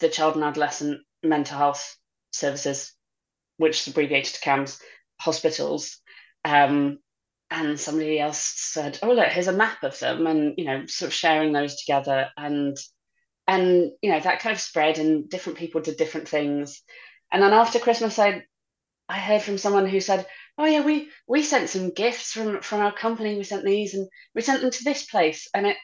the 0.00 0.08
child 0.08 0.34
and 0.34 0.44
adolescent 0.44 1.00
mental 1.22 1.58
health 1.58 1.96
services, 2.32 2.94
which 3.56 3.80
is 3.80 3.88
abbreviated 3.88 4.34
to 4.34 4.40
CAMHS, 4.40 4.80
hospitals. 5.20 5.98
Um, 6.44 6.98
and 7.50 7.80
somebody 7.80 8.20
else 8.20 8.38
said, 8.38 8.98
"Oh 9.02 9.12
look, 9.12 9.28
here's 9.28 9.48
a 9.48 9.52
map 9.52 9.82
of 9.82 9.98
them," 9.98 10.26
and 10.26 10.54
you 10.56 10.64
know, 10.64 10.86
sort 10.86 11.08
of 11.08 11.14
sharing 11.14 11.52
those 11.52 11.80
together, 11.80 12.30
and 12.36 12.76
and 13.48 13.90
you 14.02 14.12
know 14.12 14.20
that 14.20 14.38
kind 14.40 14.54
of 14.54 14.60
spread, 14.60 14.98
and 14.98 15.28
different 15.28 15.58
people 15.58 15.80
did 15.80 15.96
different 15.96 16.28
things. 16.28 16.82
And 17.32 17.42
then 17.42 17.52
after 17.52 17.78
Christmas, 17.78 18.18
I 18.18 18.44
I 19.08 19.18
heard 19.18 19.42
from 19.42 19.58
someone 19.58 19.86
who 19.86 20.00
said, 20.00 20.26
"Oh 20.58 20.64
yeah, 20.66 20.82
we 20.82 21.10
we 21.26 21.42
sent 21.42 21.68
some 21.70 21.90
gifts 21.90 22.32
from 22.32 22.62
from 22.62 22.80
our 22.80 22.92
company. 22.92 23.36
We 23.36 23.44
sent 23.44 23.64
these, 23.64 23.94
and 23.94 24.08
we 24.34 24.42
sent 24.42 24.62
them 24.62 24.70
to 24.70 24.84
this 24.84 25.04
place, 25.04 25.48
and 25.54 25.66
it 25.66 25.76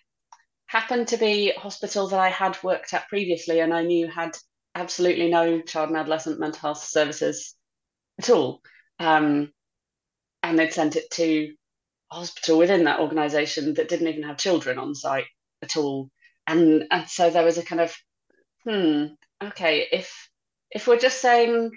happened 0.67 1.09
to 1.09 1.17
be 1.17 1.50
a 1.50 1.59
hospital 1.59 2.09
that 2.09 2.21
I 2.21 2.29
had 2.29 2.62
worked 2.62 2.93
at 2.95 3.09
previously, 3.09 3.61
and 3.61 3.73
I 3.75 3.83
knew 3.83 4.09
had 4.09 4.37
absolutely 4.75 5.31
no 5.31 5.61
child 5.62 5.88
and 5.88 5.99
adolescent 5.99 6.38
mental 6.38 6.61
health 6.61 6.85
services 6.85 7.55
at 8.19 8.31
all. 8.31 8.62
Um, 8.99 9.53
and 10.43 10.59
they'd 10.59 10.73
sent 10.73 10.97
it 10.97 11.11
to 11.12 11.55
a 12.12 12.15
hospital 12.15 12.59
within 12.59 12.85
that 12.85 13.00
organisation 13.00 13.75
that 13.75 13.88
didn't 13.88 14.09
even 14.09 14.23
have 14.25 14.37
children 14.38 14.79
on 14.79 14.95
site 14.95 15.26
at 15.62 15.76
all. 15.76 16.11
And 16.47 16.85
and 16.91 17.09
so 17.09 17.31
there 17.31 17.45
was 17.45 17.59
a 17.59 17.65
kind 17.65 17.81
of, 17.81 17.97
hmm, 18.65 19.07
okay, 19.43 19.88
if 19.91 20.29
if 20.76 20.87
we're 20.87 20.99
just 20.99 21.23
saying 21.23 21.71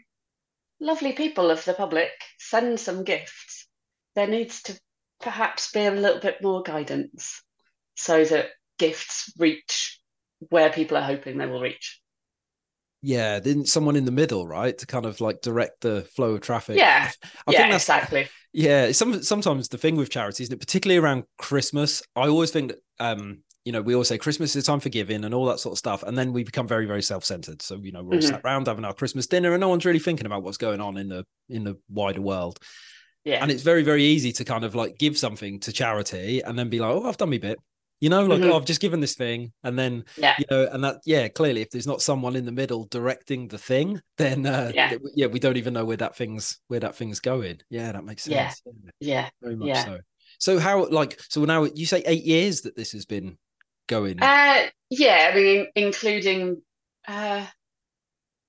lovely 0.81 1.13
people 1.13 1.51
of 1.51 1.63
the 1.63 1.73
public, 1.73 2.11
send 2.37 2.77
some 2.81 3.05
gifts, 3.05 3.65
there 4.13 4.27
needs 4.27 4.61
to 4.63 4.77
perhaps 5.21 5.71
be 5.71 5.85
a 5.85 5.91
little 5.91 6.19
bit 6.19 6.41
more 6.41 6.61
guidance 6.63 7.41
so 7.95 8.25
that 8.25 8.47
gifts 8.77 9.33
reach 9.37 10.01
where 10.49 10.69
people 10.69 10.97
are 10.97 11.03
hoping 11.03 11.37
they 11.37 11.45
will 11.45 11.61
reach. 11.61 12.01
Yeah 13.01 13.39
then 13.39 13.65
someone 13.65 13.95
in 13.95 14.03
the 14.03 14.11
middle 14.11 14.45
right 14.45 14.77
to 14.77 14.85
kind 14.85 15.05
of 15.05 15.21
like 15.21 15.39
direct 15.39 15.79
the 15.79 16.01
flow 16.13 16.35
of 16.35 16.41
traffic. 16.41 16.75
Yeah. 16.75 17.09
I 17.47 17.51
yeah 17.53 17.73
exactly. 17.73 18.27
Yeah 18.51 18.91
some 18.91 19.23
sometimes 19.23 19.69
the 19.69 19.77
thing 19.77 19.95
with 19.95 20.09
charities 20.09 20.49
and 20.49 20.59
particularly 20.59 20.99
around 20.99 21.23
christmas 21.37 22.01
i 22.17 22.27
always 22.27 22.51
think 22.51 22.73
that 22.73 22.79
um 22.99 23.43
you 23.69 23.73
know 23.73 23.83
we 23.83 23.93
always 23.93 24.07
say 24.07 24.17
christmas 24.17 24.55
is 24.55 24.65
time 24.65 24.79
for 24.79 24.89
giving 24.89 25.23
and 25.23 25.31
all 25.31 25.45
that 25.45 25.59
sort 25.59 25.73
of 25.73 25.77
stuff 25.77 26.01
and 26.01 26.17
then 26.17 26.33
we 26.33 26.43
become 26.43 26.67
very 26.67 26.87
very 26.87 27.03
self-centered. 27.03 27.61
So 27.61 27.75
you 27.75 27.91
know 27.91 28.01
we're 28.01 28.15
all 28.15 28.19
mm-hmm. 28.19 28.29
sat 28.29 28.41
around 28.43 28.65
having 28.65 28.83
our 28.83 28.95
christmas 28.95 29.27
dinner 29.27 29.53
and 29.53 29.61
no 29.61 29.69
one's 29.69 29.85
really 29.85 29.99
thinking 29.99 30.25
about 30.25 30.41
what's 30.41 30.57
going 30.57 30.81
on 30.81 30.97
in 30.97 31.07
the 31.07 31.23
in 31.49 31.65
the 31.65 31.77
wider 31.87 32.19
world. 32.19 32.57
Yeah. 33.25 33.43
And 33.43 33.51
it's 33.51 33.61
very 33.61 33.83
very 33.83 34.03
easy 34.03 34.31
to 34.31 34.43
kind 34.43 34.63
of 34.63 34.73
like 34.73 34.97
give 34.97 35.19
something 35.19 35.59
to 35.59 35.71
charity 35.71 36.41
and 36.41 36.57
then 36.57 36.69
be 36.69 36.79
like 36.79 36.89
oh 36.89 37.07
i've 37.07 37.17
done 37.17 37.29
my 37.29 37.37
bit. 37.37 37.59
You 37.99 38.09
know 38.09 38.25
like 38.25 38.39
mm-hmm. 38.39 38.49
oh, 38.49 38.57
i've 38.57 38.65
just 38.65 38.81
given 38.81 39.01
this 39.01 39.13
thing. 39.13 39.53
And 39.63 39.77
then 39.77 40.03
yeah. 40.17 40.33
you 40.39 40.45
know 40.49 40.67
and 40.71 40.83
that 40.83 41.01
yeah 41.05 41.27
clearly 41.27 41.61
if 41.61 41.69
there's 41.69 41.85
not 41.85 42.01
someone 42.01 42.35
in 42.35 42.45
the 42.45 42.51
middle 42.51 42.85
directing 42.85 43.49
the 43.49 43.59
thing 43.59 44.01
then 44.17 44.47
uh 44.47 44.71
yeah, 44.73 44.95
yeah 45.13 45.27
we 45.27 45.37
don't 45.37 45.57
even 45.57 45.75
know 45.75 45.85
where 45.85 45.97
that 45.97 46.15
thing's 46.15 46.57
where 46.69 46.79
that 46.79 46.95
thing's 46.95 47.19
going. 47.19 47.59
Yeah 47.69 47.91
that 47.91 48.03
makes 48.03 48.23
sense. 48.23 48.63
Yeah. 48.65 48.89
Yeah. 48.99 49.29
Very 49.43 49.57
much 49.57 49.67
yeah. 49.67 49.85
so. 49.85 49.99
So 50.39 50.57
how 50.57 50.87
like 50.87 51.19
so 51.29 51.45
now 51.45 51.65
you 51.65 51.85
say 51.85 52.01
eight 52.07 52.23
years 52.23 52.61
that 52.61 52.75
this 52.75 52.93
has 52.93 53.05
been 53.05 53.37
going 53.89 54.21
uh 54.21 54.65
yeah 54.89 55.29
i 55.31 55.35
mean 55.35 55.67
including 55.75 56.61
uh 57.07 57.45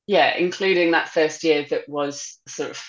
yeah 0.06 0.36
including 0.36 0.92
that 0.92 1.08
first 1.08 1.42
year 1.42 1.66
that 1.68 1.88
was 1.88 2.38
sort 2.46 2.70
of 2.70 2.82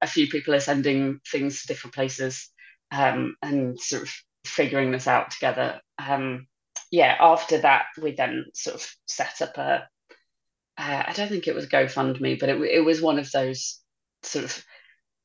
a 0.00 0.06
few 0.06 0.28
people 0.28 0.54
are 0.54 0.60
sending 0.60 1.20
things 1.30 1.60
to 1.60 1.66
different 1.66 1.94
places 1.94 2.48
um 2.92 3.34
and 3.42 3.78
sort 3.80 4.02
of 4.02 4.12
figuring 4.44 4.90
this 4.90 5.06
out 5.06 5.30
together. 5.30 5.80
Um, 5.98 6.46
yeah, 6.90 7.16
after 7.20 7.58
that, 7.58 7.86
we 8.00 8.12
then 8.12 8.46
sort 8.54 8.76
of 8.76 8.94
set 9.06 9.42
up 9.42 9.56
a. 9.58 9.88
Uh, 10.78 11.02
I 11.06 11.12
don't 11.14 11.28
think 11.28 11.46
it 11.46 11.54
was 11.54 11.66
GoFundMe, 11.66 12.38
but 12.40 12.48
it, 12.48 12.60
it 12.62 12.84
was 12.84 13.02
one 13.02 13.18
of 13.18 13.30
those 13.30 13.80
sort 14.22 14.44
of 14.46 14.64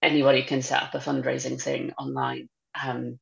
anybody 0.01 0.43
can 0.43 0.61
set 0.61 0.83
up 0.83 0.93
a 0.93 0.99
fundraising 0.99 1.61
thing 1.61 1.93
online 1.97 2.49
um, 2.83 3.19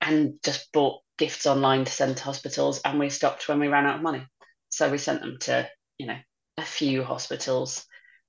and 0.00 0.34
just 0.44 0.72
bought 0.72 1.02
gifts 1.18 1.46
online 1.46 1.84
to 1.84 1.92
send 1.92 2.16
to 2.16 2.24
hospitals. 2.24 2.80
And 2.84 2.98
we 2.98 3.10
stopped 3.10 3.48
when 3.48 3.60
we 3.60 3.68
ran 3.68 3.86
out 3.86 3.96
of 3.96 4.02
money. 4.02 4.26
So 4.70 4.90
we 4.90 4.98
sent 4.98 5.20
them 5.20 5.38
to, 5.42 5.68
you 5.98 6.06
know, 6.06 6.18
a 6.56 6.62
few 6.62 7.02
hospitals 7.04 7.84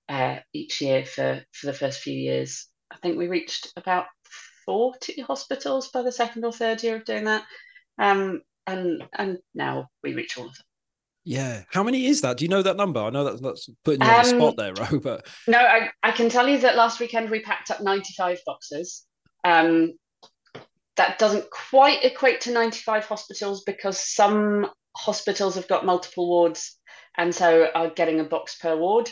uh, 0.08 0.38
each 0.54 0.82
year 0.82 1.06
for, 1.06 1.42
for 1.52 1.68
the 1.68 1.74
first 1.74 2.02
few 2.02 2.14
years. 2.14 2.68
I 2.92 2.98
think 2.98 3.18
we 3.18 3.28
reached 3.28 3.72
about 3.76 4.06
40 4.66 5.22
hospitals 5.22 5.90
by 5.90 6.02
the 6.02 6.12
second 6.12 6.46
or 6.46 6.52
third 6.52 6.84
year 6.84 6.96
of 6.96 7.06
doing 7.06 7.26
that. 7.26 7.44
Um, 8.00 8.42
and 8.68 9.04
and 9.14 9.40
now 9.56 9.88
we 10.04 10.14
reach 10.14 10.38
all 10.38 10.46
of 10.46 10.56
them. 10.56 10.66
Yeah. 11.26 11.64
How 11.72 11.84
many 11.84 12.06
is 12.08 12.22
that? 12.22 12.38
Do 12.38 12.46
you 12.46 12.50
know 12.50 12.62
that 12.62 12.78
number? 12.78 13.00
I 13.00 13.10
know 13.10 13.24
that's, 13.24 13.42
that's 13.42 13.70
putting 13.84 14.02
you 14.02 14.08
on 14.08 14.24
the 14.24 14.30
um, 14.32 14.40
spot 14.40 14.58
there, 14.58 14.74
Ro, 14.92 15.00
but 15.00 15.28
no, 15.48 15.60
I, 15.60 15.90
I 16.02 16.12
can 16.12 16.30
tell 16.30 16.48
you 16.48 16.60
that 16.60 16.76
last 16.76 17.00
weekend 17.00 17.30
we 17.30 17.42
packed 17.42 17.72
up 17.72 17.82
95 17.82 18.40
boxes. 18.46 19.06
Um, 19.44 19.94
that 21.00 21.18
doesn't 21.18 21.50
quite 21.50 22.04
equate 22.04 22.42
to 22.42 22.52
95 22.52 23.06
hospitals 23.06 23.64
because 23.64 23.98
some 23.98 24.70
hospitals 24.98 25.56
have 25.56 25.66
got 25.70 25.86
multiple 25.86 26.28
wards 26.28 26.78
and 27.18 27.34
so 27.34 27.70
are 27.74 27.90
getting 27.90 28.20
a 28.20 28.26
box 28.26 28.58
per 28.58 28.76
ward. 28.76 29.10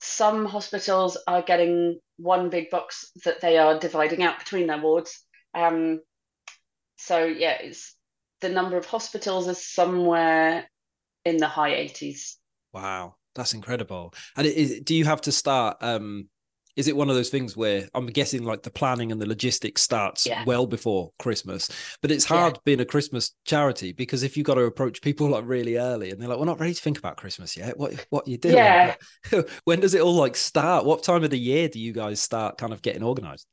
Some 0.00 0.46
hospitals 0.46 1.18
are 1.26 1.42
getting 1.42 2.00
one 2.16 2.48
big 2.48 2.70
box 2.70 3.10
that 3.26 3.42
they 3.42 3.58
are 3.58 3.78
dividing 3.78 4.22
out 4.22 4.38
between 4.38 4.68
their 4.68 4.80
wards. 4.80 5.22
Um, 5.54 6.00
so 6.96 7.26
yeah, 7.26 7.58
it's 7.60 7.94
the 8.40 8.48
number 8.48 8.78
of 8.78 8.86
hospitals 8.86 9.48
is 9.48 9.62
somewhere 9.62 10.66
in 11.26 11.36
the 11.36 11.46
high 11.46 11.72
80s. 11.72 12.36
Wow, 12.72 13.16
that's 13.34 13.52
incredible. 13.52 14.14
And 14.34 14.82
do 14.82 14.94
you 14.94 15.04
have 15.04 15.20
to 15.22 15.32
start? 15.32 15.76
Um, 15.82 16.30
is 16.78 16.86
it 16.86 16.96
one 16.96 17.10
of 17.10 17.16
those 17.16 17.28
things 17.28 17.56
where 17.56 17.88
I'm 17.92 18.06
guessing 18.06 18.44
like 18.44 18.62
the 18.62 18.70
planning 18.70 19.10
and 19.10 19.20
the 19.20 19.26
logistics 19.26 19.82
starts 19.82 20.24
Yeah. 20.24 20.44
well 20.46 20.64
before 20.64 21.10
Christmas, 21.18 21.68
but 22.00 22.12
it's 22.12 22.24
hard 22.24 22.56
being 22.64 22.78
a 22.78 22.84
Christmas 22.84 23.34
charity 23.44 23.90
because 23.90 24.22
if 24.22 24.36
you've 24.36 24.46
got 24.46 24.54
to 24.54 24.62
approach 24.62 25.02
people 25.02 25.28
like 25.28 25.42
really 25.44 25.76
early 25.76 26.12
and 26.12 26.22
they're 26.22 26.28
like, 26.28 26.38
we're 26.38 26.44
not 26.44 26.60
ready 26.60 26.72
to 26.74 26.80
think 26.80 26.96
about 26.96 27.16
Christmas 27.16 27.56
yet. 27.56 27.76
What 27.76 28.06
what 28.10 28.28
are 28.28 28.30
you 28.30 28.38
doing? 28.38 28.54
Yeah. 28.54 28.94
when 29.64 29.80
does 29.80 29.94
it 29.94 30.02
all 30.02 30.14
like 30.14 30.36
start? 30.36 30.84
What 30.84 31.02
time 31.02 31.24
of 31.24 31.30
the 31.30 31.38
year 31.38 31.68
do 31.68 31.80
you 31.80 31.92
guys 31.92 32.20
start 32.20 32.58
kind 32.58 32.72
of 32.72 32.80
getting 32.80 33.02
organized? 33.02 33.46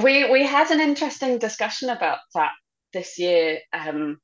We 0.00 0.30
we 0.30 0.46
had 0.46 0.70
an 0.70 0.80
interesting 0.80 1.38
discussion 1.38 1.88
about 1.88 2.18
that 2.36 2.52
this 2.92 3.18
year. 3.18 3.58
Um, 3.72 4.20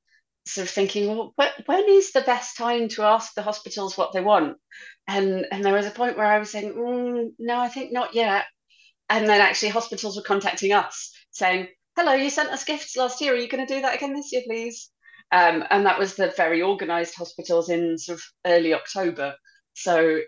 sort 0.47 0.67
of 0.67 0.71
thinking, 0.71 1.09
well, 1.09 1.35
wh- 1.41 1.69
when 1.69 1.85
is 1.89 2.13
the 2.13 2.21
best 2.21 2.57
time 2.57 2.89
to 2.89 3.03
ask 3.03 3.35
the 3.35 3.43
hospitals 3.43 3.97
what 3.97 4.13
they 4.13 4.21
want? 4.21 4.57
And 5.07 5.47
and 5.51 5.65
there 5.65 5.75
was 5.75 5.87
a 5.87 5.91
point 5.91 6.17
where 6.17 6.27
I 6.27 6.39
was 6.39 6.51
saying, 6.51 6.75
mm, 6.75 7.29
no, 7.39 7.59
I 7.59 7.69
think 7.69 7.93
not 7.93 8.15
yet. 8.15 8.45
And 9.09 9.29
then 9.29 9.41
actually, 9.41 9.71
hospitals 9.71 10.17
were 10.17 10.23
contacting 10.23 10.73
us 10.73 11.13
saying, 11.31 11.69
hello, 11.97 12.15
you 12.15 12.31
sent 12.31 12.51
us 12.51 12.65
gifts 12.65 12.97
last 12.97 13.21
year. 13.21 13.35
Are 13.35 13.37
you 13.37 13.49
going 13.49 13.67
to 13.67 13.75
do 13.75 13.83
that 13.83 13.95
again 13.95 14.15
this 14.15 14.33
year, 14.33 14.43
please? 14.47 14.91
Um, 15.33 15.65
and 15.71 15.87
that 15.87 15.99
was 15.99 16.15
the 16.15 16.33
very 16.37 16.63
organised 16.63 17.15
hospitals 17.17 17.69
in 17.69 17.99
sort 17.99 18.19
of 18.19 18.25
early 18.47 18.75
October. 18.75 19.35
So 19.75 20.21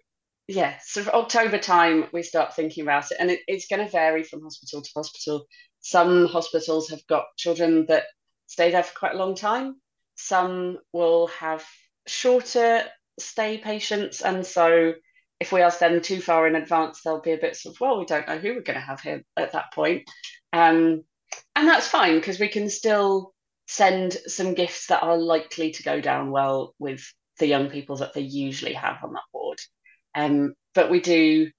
yeah, 0.48 0.76
sort 0.84 1.06
of 1.06 1.14
October 1.14 1.58
time, 1.58 2.06
we 2.12 2.22
start 2.22 2.54
thinking 2.54 2.82
about 2.82 3.10
it, 3.10 3.16
and 3.18 3.30
it, 3.30 3.40
it's 3.48 3.66
going 3.66 3.84
to 3.84 3.90
vary 3.90 4.22
from 4.22 4.42
hospital 4.42 4.82
to 4.82 4.90
hospital. 4.94 5.46
Some 5.80 6.26
hospitals 6.26 6.90
have 6.90 7.04
got 7.08 7.24
children 7.36 7.86
that 7.88 8.04
stay 8.46 8.70
there 8.70 8.82
for 8.82 8.98
quite 8.98 9.14
a 9.14 9.18
long 9.18 9.34
time. 9.34 9.76
Some 10.16 10.78
will 10.92 11.28
have 11.28 11.64
shorter 12.06 12.82
stay 13.18 13.58
patients, 13.58 14.22
and 14.22 14.44
so 14.44 14.94
if 15.40 15.52
we 15.52 15.62
ask 15.62 15.78
them 15.78 16.00
too 16.00 16.20
far 16.20 16.46
in 16.46 16.56
advance, 16.56 17.02
they'll 17.02 17.20
be 17.20 17.32
a 17.32 17.38
bit 17.38 17.56
sort 17.56 17.74
of, 17.74 17.80
well, 17.80 17.98
we 17.98 18.06
don't 18.06 18.26
know 18.26 18.38
who 18.38 18.54
we're 18.54 18.62
going 18.62 18.78
to 18.78 18.80
have 18.80 19.00
here 19.00 19.22
at 19.36 19.52
that 19.52 19.72
point. 19.74 20.08
Um, 20.52 21.02
and 21.54 21.68
that's 21.68 21.88
fine 21.88 22.16
because 22.16 22.40
we 22.40 22.48
can 22.48 22.70
still 22.70 23.34
send 23.66 24.14
some 24.26 24.54
gifts 24.54 24.86
that 24.86 25.02
are 25.02 25.18
likely 25.18 25.72
to 25.72 25.82
go 25.82 26.00
down 26.00 26.30
well 26.30 26.74
with 26.78 27.02
the 27.38 27.46
young 27.46 27.68
people 27.68 27.96
that 27.96 28.14
they 28.14 28.22
usually 28.22 28.72
have 28.72 29.02
on 29.02 29.12
that 29.12 29.22
ward. 29.32 29.58
Um, 30.14 30.54
but 30.74 30.90
we 30.90 31.00
do, 31.00 31.50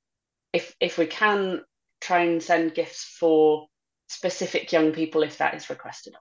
if 0.54 0.74
if 0.80 0.98
we 0.98 1.06
can, 1.06 1.62
try 2.02 2.22
and 2.22 2.42
send 2.42 2.74
gifts 2.74 3.04
for 3.20 3.68
specific 4.08 4.72
young 4.72 4.94
people 4.94 5.22
if 5.22 5.38
that 5.38 5.54
is 5.54 5.70
requested. 5.70 6.16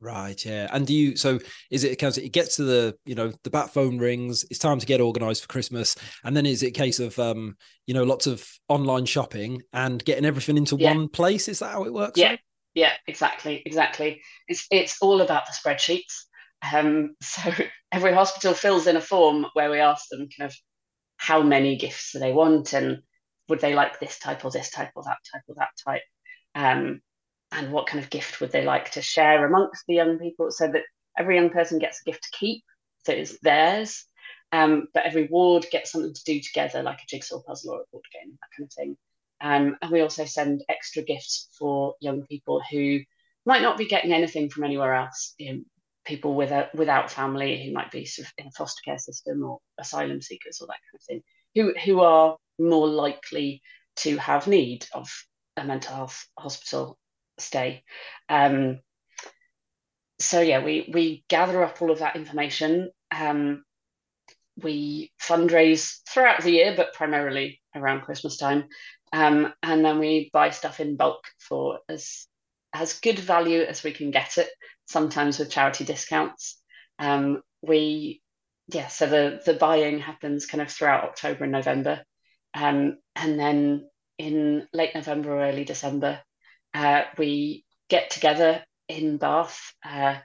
Right, 0.00 0.44
yeah. 0.44 0.68
And 0.72 0.86
do 0.86 0.94
you 0.94 1.16
so 1.16 1.40
is 1.70 1.82
it 1.82 1.92
a 1.92 1.96
case 1.96 2.18
it 2.18 2.28
gets 2.30 2.56
to 2.56 2.62
the 2.62 2.96
you 3.04 3.16
know 3.16 3.32
the 3.42 3.50
bat 3.50 3.74
phone 3.74 3.98
rings, 3.98 4.44
it's 4.48 4.58
time 4.60 4.78
to 4.78 4.86
get 4.86 5.00
organized 5.00 5.42
for 5.42 5.48
Christmas, 5.48 5.96
and 6.24 6.36
then 6.36 6.46
is 6.46 6.62
it 6.62 6.68
a 6.68 6.70
case 6.70 7.00
of 7.00 7.18
um, 7.18 7.56
you 7.86 7.94
know, 7.94 8.04
lots 8.04 8.26
of 8.28 8.46
online 8.68 9.06
shopping 9.06 9.62
and 9.72 10.04
getting 10.04 10.24
everything 10.24 10.56
into 10.56 10.76
Yeah. 10.76 10.94
one 10.94 11.08
place? 11.08 11.48
Is 11.48 11.58
that 11.58 11.72
how 11.72 11.84
it 11.84 11.92
works? 11.92 12.18
Yeah, 12.18 12.36
yeah, 12.74 12.92
exactly, 13.08 13.60
exactly. 13.66 14.22
It's 14.46 14.66
it's 14.70 14.98
all 15.00 15.20
about 15.20 15.46
the 15.46 15.52
spreadsheets. 15.52 16.26
Um, 16.72 17.16
so 17.22 17.50
every 17.90 18.12
hospital 18.12 18.54
fills 18.54 18.86
in 18.86 18.96
a 18.96 19.00
form 19.00 19.46
where 19.54 19.70
we 19.70 19.80
ask 19.80 20.08
them 20.10 20.28
kind 20.38 20.48
of 20.50 20.56
how 21.16 21.42
many 21.42 21.76
gifts 21.76 22.12
do 22.12 22.20
they 22.20 22.32
want 22.32 22.72
and 22.72 23.02
would 23.48 23.60
they 23.60 23.74
like 23.74 23.98
this 23.98 24.20
type 24.20 24.44
or 24.44 24.52
this 24.52 24.70
type 24.70 24.90
or 24.94 25.02
that 25.02 25.18
type 25.32 25.42
or 25.48 25.56
that 25.56 25.70
type. 25.84 26.02
Um, 26.54 27.00
and 27.52 27.72
what 27.72 27.86
kind 27.86 28.02
of 28.02 28.10
gift 28.10 28.40
would 28.40 28.52
they 28.52 28.64
like 28.64 28.90
to 28.92 29.02
share 29.02 29.46
amongst 29.46 29.84
the 29.86 29.94
young 29.94 30.18
people 30.18 30.50
so 30.50 30.68
that 30.68 30.82
every 31.18 31.36
young 31.36 31.50
person 31.50 31.78
gets 31.78 32.00
a 32.00 32.04
gift 32.04 32.22
to 32.24 32.38
keep 32.38 32.62
so 33.08 33.14
it's 33.14 33.38
theirs. 33.40 34.04
Um, 34.52 34.88
but 34.92 35.04
every 35.04 35.28
ward 35.28 35.66
gets 35.70 35.92
something 35.92 36.12
to 36.12 36.24
do 36.24 36.40
together, 36.40 36.82
like 36.82 36.98
a 36.98 37.06
jigsaw 37.08 37.40
puzzle 37.42 37.72
or 37.72 37.80
a 37.80 37.84
board 37.90 38.04
game, 38.12 38.38
that 38.40 38.48
kind 38.56 38.66
of 38.66 38.72
thing. 38.72 38.96
Um, 39.40 39.76
and 39.80 39.90
we 39.90 40.00
also 40.02 40.24
send 40.26 40.62
extra 40.68 41.02
gifts 41.02 41.48
for 41.58 41.94
young 42.00 42.26
people 42.26 42.60
who 42.70 43.00
might 43.46 43.62
not 43.62 43.78
be 43.78 43.86
getting 43.86 44.12
anything 44.12 44.50
from 44.50 44.64
anywhere 44.64 44.94
else. 44.94 45.34
You 45.38 45.52
know, 45.52 45.60
people 46.04 46.34
with 46.34 46.50
a, 46.50 46.68
without 46.74 47.10
family 47.10 47.64
who 47.64 47.72
might 47.72 47.90
be 47.90 48.04
sort 48.04 48.26
of 48.28 48.32
in 48.36 48.46
a 48.48 48.50
foster 48.50 48.82
care 48.84 48.98
system 48.98 49.42
or 49.42 49.60
asylum 49.78 50.20
seekers 50.20 50.60
or 50.60 50.66
that 50.66 50.80
kind 50.90 50.94
of 50.94 51.02
thing, 51.02 51.22
who 51.54 51.74
who 51.84 52.00
are 52.00 52.36
more 52.58 52.88
likely 52.88 53.62
to 53.96 54.18
have 54.18 54.46
need 54.46 54.86
of 54.92 55.08
a 55.56 55.64
mental 55.64 55.94
health 55.94 56.26
hospital 56.38 56.98
stay. 57.40 57.84
Um, 58.28 58.80
so 60.20 60.40
yeah, 60.40 60.64
we 60.64 60.90
we 60.92 61.24
gather 61.28 61.62
up 61.62 61.80
all 61.80 61.90
of 61.90 62.00
that 62.00 62.16
information. 62.16 62.90
Um, 63.10 63.64
we 64.62 65.12
fundraise 65.20 65.98
throughout 66.08 66.42
the 66.42 66.50
year, 66.50 66.74
but 66.76 66.94
primarily 66.94 67.60
around 67.74 68.02
Christmas 68.02 68.36
time. 68.36 68.64
Um, 69.12 69.52
and 69.62 69.84
then 69.84 69.98
we 69.98 70.30
buy 70.32 70.50
stuff 70.50 70.80
in 70.80 70.96
bulk 70.96 71.24
for 71.38 71.80
as 71.88 72.26
as 72.74 73.00
good 73.00 73.18
value 73.18 73.62
as 73.62 73.82
we 73.82 73.92
can 73.92 74.10
get 74.10 74.38
it, 74.38 74.48
sometimes 74.86 75.38
with 75.38 75.50
charity 75.50 75.84
discounts. 75.84 76.60
Um, 76.98 77.42
we 77.62 78.20
yeah, 78.68 78.88
so 78.88 79.06
the 79.06 79.40
the 79.44 79.54
buying 79.54 79.98
happens 80.00 80.46
kind 80.46 80.60
of 80.60 80.70
throughout 80.70 81.04
October 81.04 81.44
and 81.44 81.52
November. 81.52 82.02
Um, 82.54 82.98
and 83.14 83.38
then 83.38 83.88
in 84.18 84.66
late 84.72 84.94
November 84.94 85.36
or 85.36 85.42
early 85.42 85.64
December, 85.64 86.20
uh, 86.74 87.02
we 87.16 87.64
get 87.88 88.10
together 88.10 88.62
in 88.88 89.16
Bath 89.16 89.74
uh, 89.84 90.16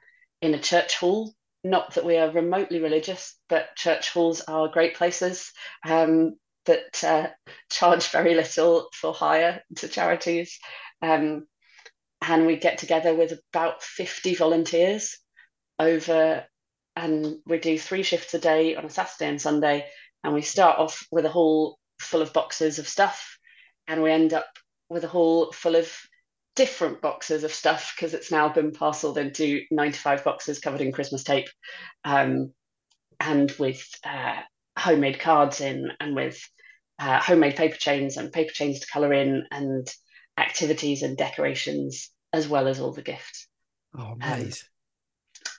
in 0.42 0.54
a 0.54 0.60
church 0.60 0.98
hall. 0.98 1.34
Not 1.64 1.96
that 1.96 2.06
we 2.06 2.18
are 2.18 2.30
remotely 2.30 2.82
religious, 2.82 3.38
but 3.48 3.76
church 3.76 4.10
halls 4.10 4.42
are 4.42 4.68
great 4.68 4.96
places 4.96 5.52
um, 5.88 6.36
that 6.66 7.04
uh, 7.04 7.28
charge 7.70 8.10
very 8.10 8.36
little 8.36 8.90
for 8.94 9.14
hire 9.14 9.62
to 9.78 9.88
charities. 9.88 10.60
Um, 11.02 11.48
and 12.22 12.46
we 12.46 12.58
get 12.58 12.78
together 12.78 13.14
with 13.14 13.34
about 13.54 13.84
50 13.84 14.36
volunteers 14.36 15.18
over, 15.80 16.46
and 16.96 17.38
we 17.46 17.60
do 17.60 17.78
three 17.78 18.04
shifts 18.04 18.34
a 18.34 18.40
day 18.40 18.76
on 18.76 18.86
a 18.86 18.90
Saturday 18.90 19.30
and 19.30 19.42
Sunday. 19.42 19.86
And 20.24 20.34
we 20.34 20.42
start 20.42 20.80
off 20.80 21.06
with 21.12 21.26
a 21.26 21.30
hall 21.30 21.78
full 22.00 22.22
of 22.22 22.34
boxes 22.34 22.80
of 22.80 22.88
stuff, 22.88 23.38
and 23.88 24.02
we 24.02 24.12
end 24.12 24.34
up 24.34 24.48
with 24.90 25.04
a 25.04 25.10
hall 25.10 25.52
full 25.52 25.76
of 25.76 25.92
different 26.56 27.02
boxes 27.02 27.44
of 27.44 27.54
stuff 27.54 27.94
because 27.96 28.14
it's 28.14 28.32
now 28.32 28.50
been 28.50 28.72
parceled 28.72 29.18
into 29.18 29.62
95 29.72 30.24
boxes 30.24 30.60
covered 30.60 30.82
in 30.82 30.92
Christmas 30.92 31.24
tape 31.24 31.50
um, 32.06 32.54
and 33.20 33.52
with 33.54 33.84
uh, 34.04 34.36
homemade 34.78 35.20
cards 35.20 35.62
in 35.62 35.90
and 36.00 36.16
with 36.16 36.40
uh, 37.00 37.20
homemade 37.20 37.56
paper 37.56 37.78
chains 37.78 38.18
and 38.18 38.32
paper 38.32 38.52
chains 38.52 38.80
to 38.80 38.88
colour 38.88 39.14
in 39.14 39.44
and 39.52 39.88
activities 40.38 41.02
and 41.04 41.18
decorations 41.18 42.12
as 42.32 42.48
well 42.48 42.68
as 42.68 42.80
all 42.80 42.92
the 42.92 43.02
gifts. 43.02 43.48
Oh, 43.98 44.14
nice. 44.16 44.68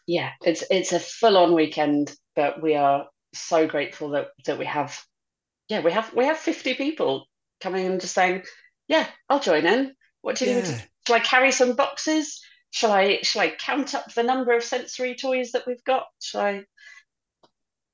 Yeah, 0.06 0.30
it's 0.42 0.64
it's 0.70 0.92
a 0.92 1.00
full 1.00 1.36
on 1.36 1.54
weekend, 1.54 2.14
but 2.36 2.62
we 2.62 2.74
are 2.74 3.06
so 3.32 3.66
grateful 3.66 4.10
that 4.10 4.28
that 4.46 4.58
we 4.58 4.66
have 4.66 4.98
yeah, 5.68 5.80
we 5.80 5.92
have 5.92 6.12
we 6.14 6.26
have 6.26 6.38
50 6.38 6.74
people 6.74 7.26
coming 7.60 7.86
and 7.86 8.00
just 8.00 8.14
saying, 8.14 8.42
Yeah, 8.86 9.06
I'll 9.28 9.40
join 9.40 9.66
in. 9.66 9.94
What 10.24 10.36
do 10.36 10.46
you 10.46 10.52
yeah. 10.52 10.62
think? 10.62 10.90
Shall 11.06 11.16
I 11.16 11.20
carry 11.20 11.52
some 11.52 11.76
boxes? 11.76 12.40
Shall 12.70 12.92
I 12.92 13.18
shall 13.22 13.42
I 13.42 13.50
count 13.50 13.94
up 13.94 14.12
the 14.14 14.22
number 14.22 14.56
of 14.56 14.64
sensory 14.64 15.14
toys 15.14 15.52
that 15.52 15.66
we've 15.66 15.84
got? 15.84 16.06
Shall 16.22 16.40
I 16.40 16.64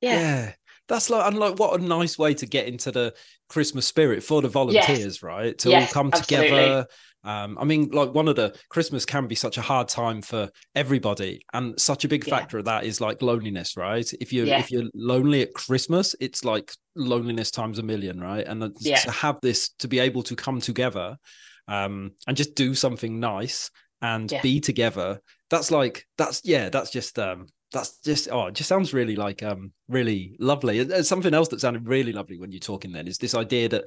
yeah. 0.00 0.14
Yeah. 0.14 0.52
That's 0.88 1.08
like, 1.08 1.24
and 1.24 1.38
like, 1.38 1.56
what 1.58 1.78
a 1.80 1.84
nice 1.84 2.18
way 2.18 2.34
to 2.34 2.46
get 2.46 2.66
into 2.66 2.90
the 2.90 3.14
Christmas 3.48 3.86
spirit 3.86 4.24
for 4.24 4.42
the 4.42 4.48
volunteers, 4.48 5.22
right? 5.22 5.56
To 5.58 5.70
Yes, 5.70 5.88
all 5.88 6.02
come 6.02 6.10
absolutely. 6.12 6.48
together. 6.48 6.86
Um, 7.22 7.58
I 7.60 7.64
mean, 7.64 7.90
like 7.90 8.12
one 8.12 8.26
of 8.26 8.34
the 8.34 8.56
Christmas 8.70 9.04
can 9.04 9.28
be 9.28 9.36
such 9.36 9.56
a 9.56 9.60
hard 9.60 9.86
time 9.88 10.20
for 10.20 10.48
everybody, 10.74 11.42
and 11.52 11.78
such 11.78 12.04
a 12.04 12.08
big 12.08 12.26
Yeah. 12.26 12.36
factor 12.38 12.58
of 12.58 12.64
that 12.64 12.84
is 12.84 13.00
like 13.00 13.22
loneliness, 13.22 13.76
right? 13.76 14.10
If 14.20 14.32
you 14.32 14.46
Yeah. 14.46 14.58
if 14.58 14.70
you're 14.72 14.90
lonely 14.94 15.42
at 15.42 15.54
Christmas, 15.54 16.16
it's 16.18 16.44
like 16.44 16.72
loneliness 16.96 17.52
times 17.52 17.78
a 17.78 17.84
million, 17.84 18.18
right? 18.20 18.46
And 18.46 18.76
Yeah. 18.80 18.98
to 19.00 19.10
have 19.12 19.38
this 19.42 19.68
to 19.80 19.86
be 19.86 20.00
able 20.00 20.24
to 20.24 20.34
come 20.34 20.60
together, 20.60 21.18
um, 21.70 22.12
and 22.26 22.36
just 22.36 22.54
do 22.54 22.74
something 22.74 23.20
nice 23.20 23.70
and 24.02 24.30
Yeah. 24.30 24.42
be 24.42 24.60
together. 24.60 25.20
That's 25.48 25.70
like 25.70 26.06
that's 26.18 26.42
yeah, 26.44 26.68
that's 26.68 26.90
just 26.90 27.18
um 27.18 27.46
that's 27.72 27.98
just 28.00 28.28
oh 28.30 28.46
it 28.46 28.54
just 28.54 28.68
sounds 28.68 28.92
really 28.92 29.14
like 29.16 29.42
um 29.44 29.72
really 29.88 30.36
lovely 30.40 30.80
And- 30.80 30.90
and 30.90 31.06
something 31.06 31.32
else 31.32 31.48
that 31.48 31.60
sounded 31.60 31.86
really 31.86 32.12
lovely 32.12 32.36
when 32.38 32.50
you're 32.50 32.58
talking 32.58 32.90
then 32.92 33.06
is 33.06 33.18
this 33.18 33.34
idea 33.34 33.68
that 33.68 33.84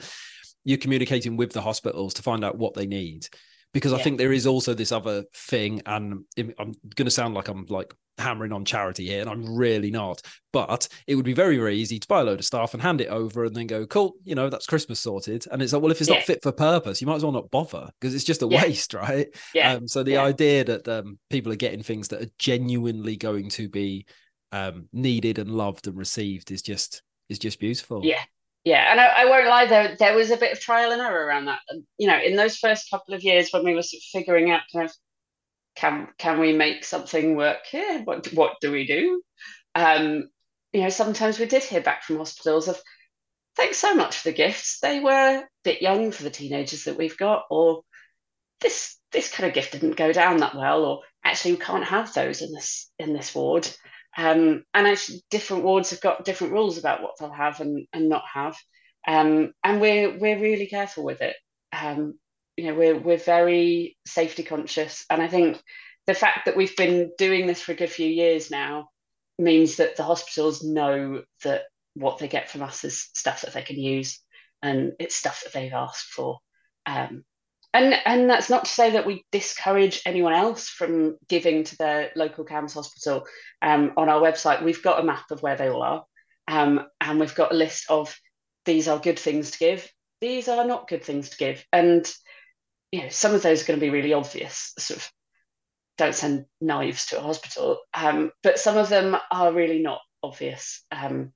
you're 0.64 0.78
communicating 0.78 1.36
with 1.36 1.52
the 1.52 1.62
hospitals 1.62 2.14
to 2.14 2.22
find 2.22 2.46
out 2.46 2.58
what 2.58 2.74
they 2.76 2.86
need 2.86 3.28
because 3.74 3.94
i 3.94 4.02
think 4.02 4.18
there 4.18 4.34
is 4.34 4.46
also 4.48 4.74
this 4.74 4.92
other 4.92 5.24
thing 5.36 5.82
and 5.86 6.24
im- 6.38 6.54
going 6.58 7.06
to 7.06 7.12
sound 7.12 7.34
like 7.34 7.48
i'm 7.48 7.66
like 7.70 7.94
hammering 8.20 8.52
on 8.52 8.64
charity 8.64 9.08
here 9.08 9.22
and 9.22 9.30
i'm 9.30 9.56
really 9.58 9.90
not 9.90 10.22
but 10.52 10.88
it 11.08 11.16
would 11.16 11.26
be 11.26 11.34
very 11.34 11.58
very 11.58 11.76
easy 11.76 11.98
to 12.00 12.08
buy 12.08 12.22
a 12.22 12.24
load 12.24 12.38
of 12.38 12.46
stuff 12.46 12.74
and 12.76 12.84
hand 12.84 13.02
it 13.02 13.08
over 13.08 13.44
and 13.46 13.56
then 13.56 13.66
go 13.66 13.88
cool 13.88 14.14
you 14.24 14.36
know 14.36 14.50
that's 14.50 14.68
christmas 14.68 15.00
sorted 15.00 15.46
and 15.52 15.64
it's 15.64 15.74
like 15.74 15.82
well 15.82 15.92
if 15.92 16.00
it's 16.00 16.10
Yeah. 16.10 16.18
not 16.18 16.24
fit 16.24 16.44
for 16.44 16.52
purpose 16.52 17.02
you 17.02 17.08
might 17.08 17.16
as 17.16 17.24
well 17.24 17.32
not 17.32 17.50
bother 17.50 17.90
because 18.00 18.14
it's 18.14 18.24
just 18.24 18.44
a 18.44 18.48
Yeah. 18.48 18.62
waste 18.62 18.94
right 18.94 19.28
Yeah. 19.56 19.74
um, 19.74 19.88
so 19.88 20.04
the 20.04 20.12
yeah. 20.12 20.24
idea 20.24 20.64
that 20.66 20.88
um, 20.88 21.18
people 21.32 21.52
are 21.52 21.56
getting 21.56 21.82
things 21.82 22.10
that 22.10 22.22
are 22.22 22.30
genuinely 22.38 23.16
going 23.16 23.50
to 23.50 23.68
be 23.68 24.06
um, 24.52 24.88
needed 24.94 25.40
and 25.40 25.50
loved 25.50 25.88
and 25.88 25.98
received 25.98 26.52
is 26.52 26.62
just 26.62 27.02
is 27.30 27.40
just 27.40 27.60
beautiful. 27.60 28.06
Yeah. 28.06 28.22
Yeah, 28.64 28.92
and 28.92 29.00
I, 29.00 29.06
I, 29.06 29.26
won't 29.26 29.48
lie, 29.48 29.66
there 29.66 29.96
there 29.98 30.16
was 30.16 30.32
a 30.32 30.38
bit 30.38 30.54
of 30.54 30.60
trial 30.60 30.92
and 30.92 31.02
error 31.02 31.26
around 31.26 31.46
that. 31.46 31.60
You 31.98 32.08
know, 32.08 32.20
in 32.20 32.36
those 32.36 32.58
first 32.58 32.90
couple 32.90 33.14
of 33.14 33.24
years 33.24 33.50
when 33.52 33.66
we 33.66 33.76
were 33.76 33.82
sort 33.82 34.00
of 34.00 34.04
figuring 34.12 34.52
out 34.52 34.62
kind 34.72 34.86
of 34.86 34.96
can 35.76 36.08
can 36.18 36.40
we 36.40 36.54
make 36.54 36.86
something 36.86 37.36
work 37.36 37.66
here? 37.70 38.02
What 38.04 38.28
what 38.34 38.54
do 38.62 38.72
we 38.72 38.86
do? 38.86 39.22
Um, 39.76 40.30
you 40.72 40.82
know, 40.82 40.90
sometimes 40.90 41.40
we 41.40 41.46
did 41.46 41.64
hear 41.64 41.82
back 41.82 42.04
from 42.04 42.18
hospitals 42.18 42.68
of 42.68 42.82
thanks 43.56 43.78
so 43.78 43.96
much 43.96 44.18
for 44.18 44.30
the 44.30 44.36
gifts. 44.36 44.80
They 44.80 45.00
were 45.00 45.40
a 45.40 45.48
bit 45.64 45.82
young 45.82 46.12
for 46.12 46.24
the 46.24 46.30
teenagers 46.30 46.86
that 46.86 46.98
we've 46.98 47.18
got, 47.18 47.46
or 47.50 47.82
this 48.62 48.98
this 49.12 49.32
kind 49.32 49.48
of 49.48 49.54
gift 49.54 49.74
didn't 49.74 49.98
go 49.98 50.14
down 50.14 50.38
that 50.38 50.56
well, 50.56 50.86
or 50.86 51.02
actually 51.24 51.54
we 51.54 51.60
can't 51.60 51.86
have 51.86 52.14
those 52.14 52.42
in 52.42 52.52
this 52.54 52.90
in 52.98 53.14
this 53.14 53.34
ward. 53.36 53.68
Um, 54.18 54.64
and 54.74 54.88
actually, 54.88 55.24
different 55.30 55.64
wards 55.64 55.90
have 55.90 56.02
got 56.02 56.26
different 56.26 56.54
rules 56.54 56.78
about 56.78 57.02
what 57.02 57.14
they'll 57.20 57.32
have 57.32 57.60
and, 57.62 57.88
and 57.94 58.10
not 58.10 58.24
have. 58.32 58.56
Um, 59.08 59.54
and 59.64 59.82
we're 59.82 60.18
we're 60.18 60.40
really 60.40 60.68
careful 60.68 61.04
with 61.04 61.22
it. 61.22 61.36
Um, 61.72 62.20
you 62.56 62.68
know, 62.68 62.76
we're 62.76 62.98
we're 62.98 63.18
very 63.18 63.98
safety 64.06 64.44
conscious, 64.44 65.06
and 65.10 65.22
I 65.22 65.28
think 65.28 65.62
the 66.06 66.14
fact 66.14 66.46
that 66.46 66.56
we've 66.56 66.76
been 66.76 67.12
doing 67.18 67.48
this 67.48 67.62
for 67.62 67.72
a 67.72 67.76
good 67.76 67.90
few 67.90 68.08
years 68.08 68.52
now 68.52 68.90
means 69.40 69.78
that 69.78 69.96
the 69.96 70.04
hospitals 70.04 70.64
know 70.64 71.24
that 71.44 71.64
what 71.96 72.20
they 72.20 72.28
get 72.28 72.50
from 72.50 72.62
us 72.62 72.84
is 72.84 73.10
stuff 73.16 73.42
that 73.42 73.54
they 73.54 73.64
can 73.64 73.80
use, 73.80 74.20
and 74.62 74.94
it's 75.00 75.16
stuff 75.16 75.42
that 75.44 75.54
they've 75.54 75.74
asked 75.74 76.08
for. 76.08 76.40
Um, 76.86 77.24
and 77.74 77.96
and 78.06 78.30
that's 78.30 78.50
not 78.50 78.66
to 78.66 78.72
say 78.72 78.92
that 78.92 79.06
we 79.06 79.26
discourage 79.32 80.02
anyone 80.06 80.34
else 80.34 80.70
from 80.70 81.18
giving 81.28 81.64
to 81.64 81.78
their 81.78 82.12
local 82.16 82.46
CAMHS 82.46 82.74
hospital. 82.74 83.26
Um, 83.62 83.94
on 83.98 84.10
our 84.10 84.22
website, 84.22 84.64
we've 84.64 84.84
got 84.84 85.00
a 85.00 85.06
map 85.06 85.32
of 85.32 85.42
where 85.42 85.56
they 85.56 85.70
all 85.70 85.82
are, 85.82 86.06
um, 86.48 86.86
and 87.02 87.20
we've 87.20 87.36
got 87.36 87.52
a 87.52 87.56
list 87.56 87.86
of 87.90 88.16
these 88.66 88.88
are 88.88 89.00
good 89.00 89.20
things 89.20 89.52
to 89.52 89.60
give, 89.60 89.92
these 90.22 90.48
are 90.48 90.66
not 90.66 90.88
good 90.88 91.04
things 91.04 91.30
to 91.30 91.38
give, 91.38 91.66
and 91.74 92.12
you 92.92 93.02
know 93.02 93.10
some 93.10 93.34
of 93.34 93.42
those 93.42 93.64
are 93.64 93.66
going 93.66 93.80
to 93.80 93.86
be 93.86 93.90
really 93.90 94.14
obvious. 94.14 94.74
Sort 94.78 95.00
of 95.00 95.12
don't 95.98 96.16
send 96.16 96.46
knives 96.62 97.08
to 97.08 97.20
a 97.20 97.22
hospital, 97.22 97.80
um, 97.94 98.32
but 98.44 98.60
some 98.60 98.78
of 98.78 98.90
them 98.90 99.18
are 99.32 99.52
really 99.52 99.82
not 99.82 100.00
obvious. 100.22 100.84
Um, 100.92 101.34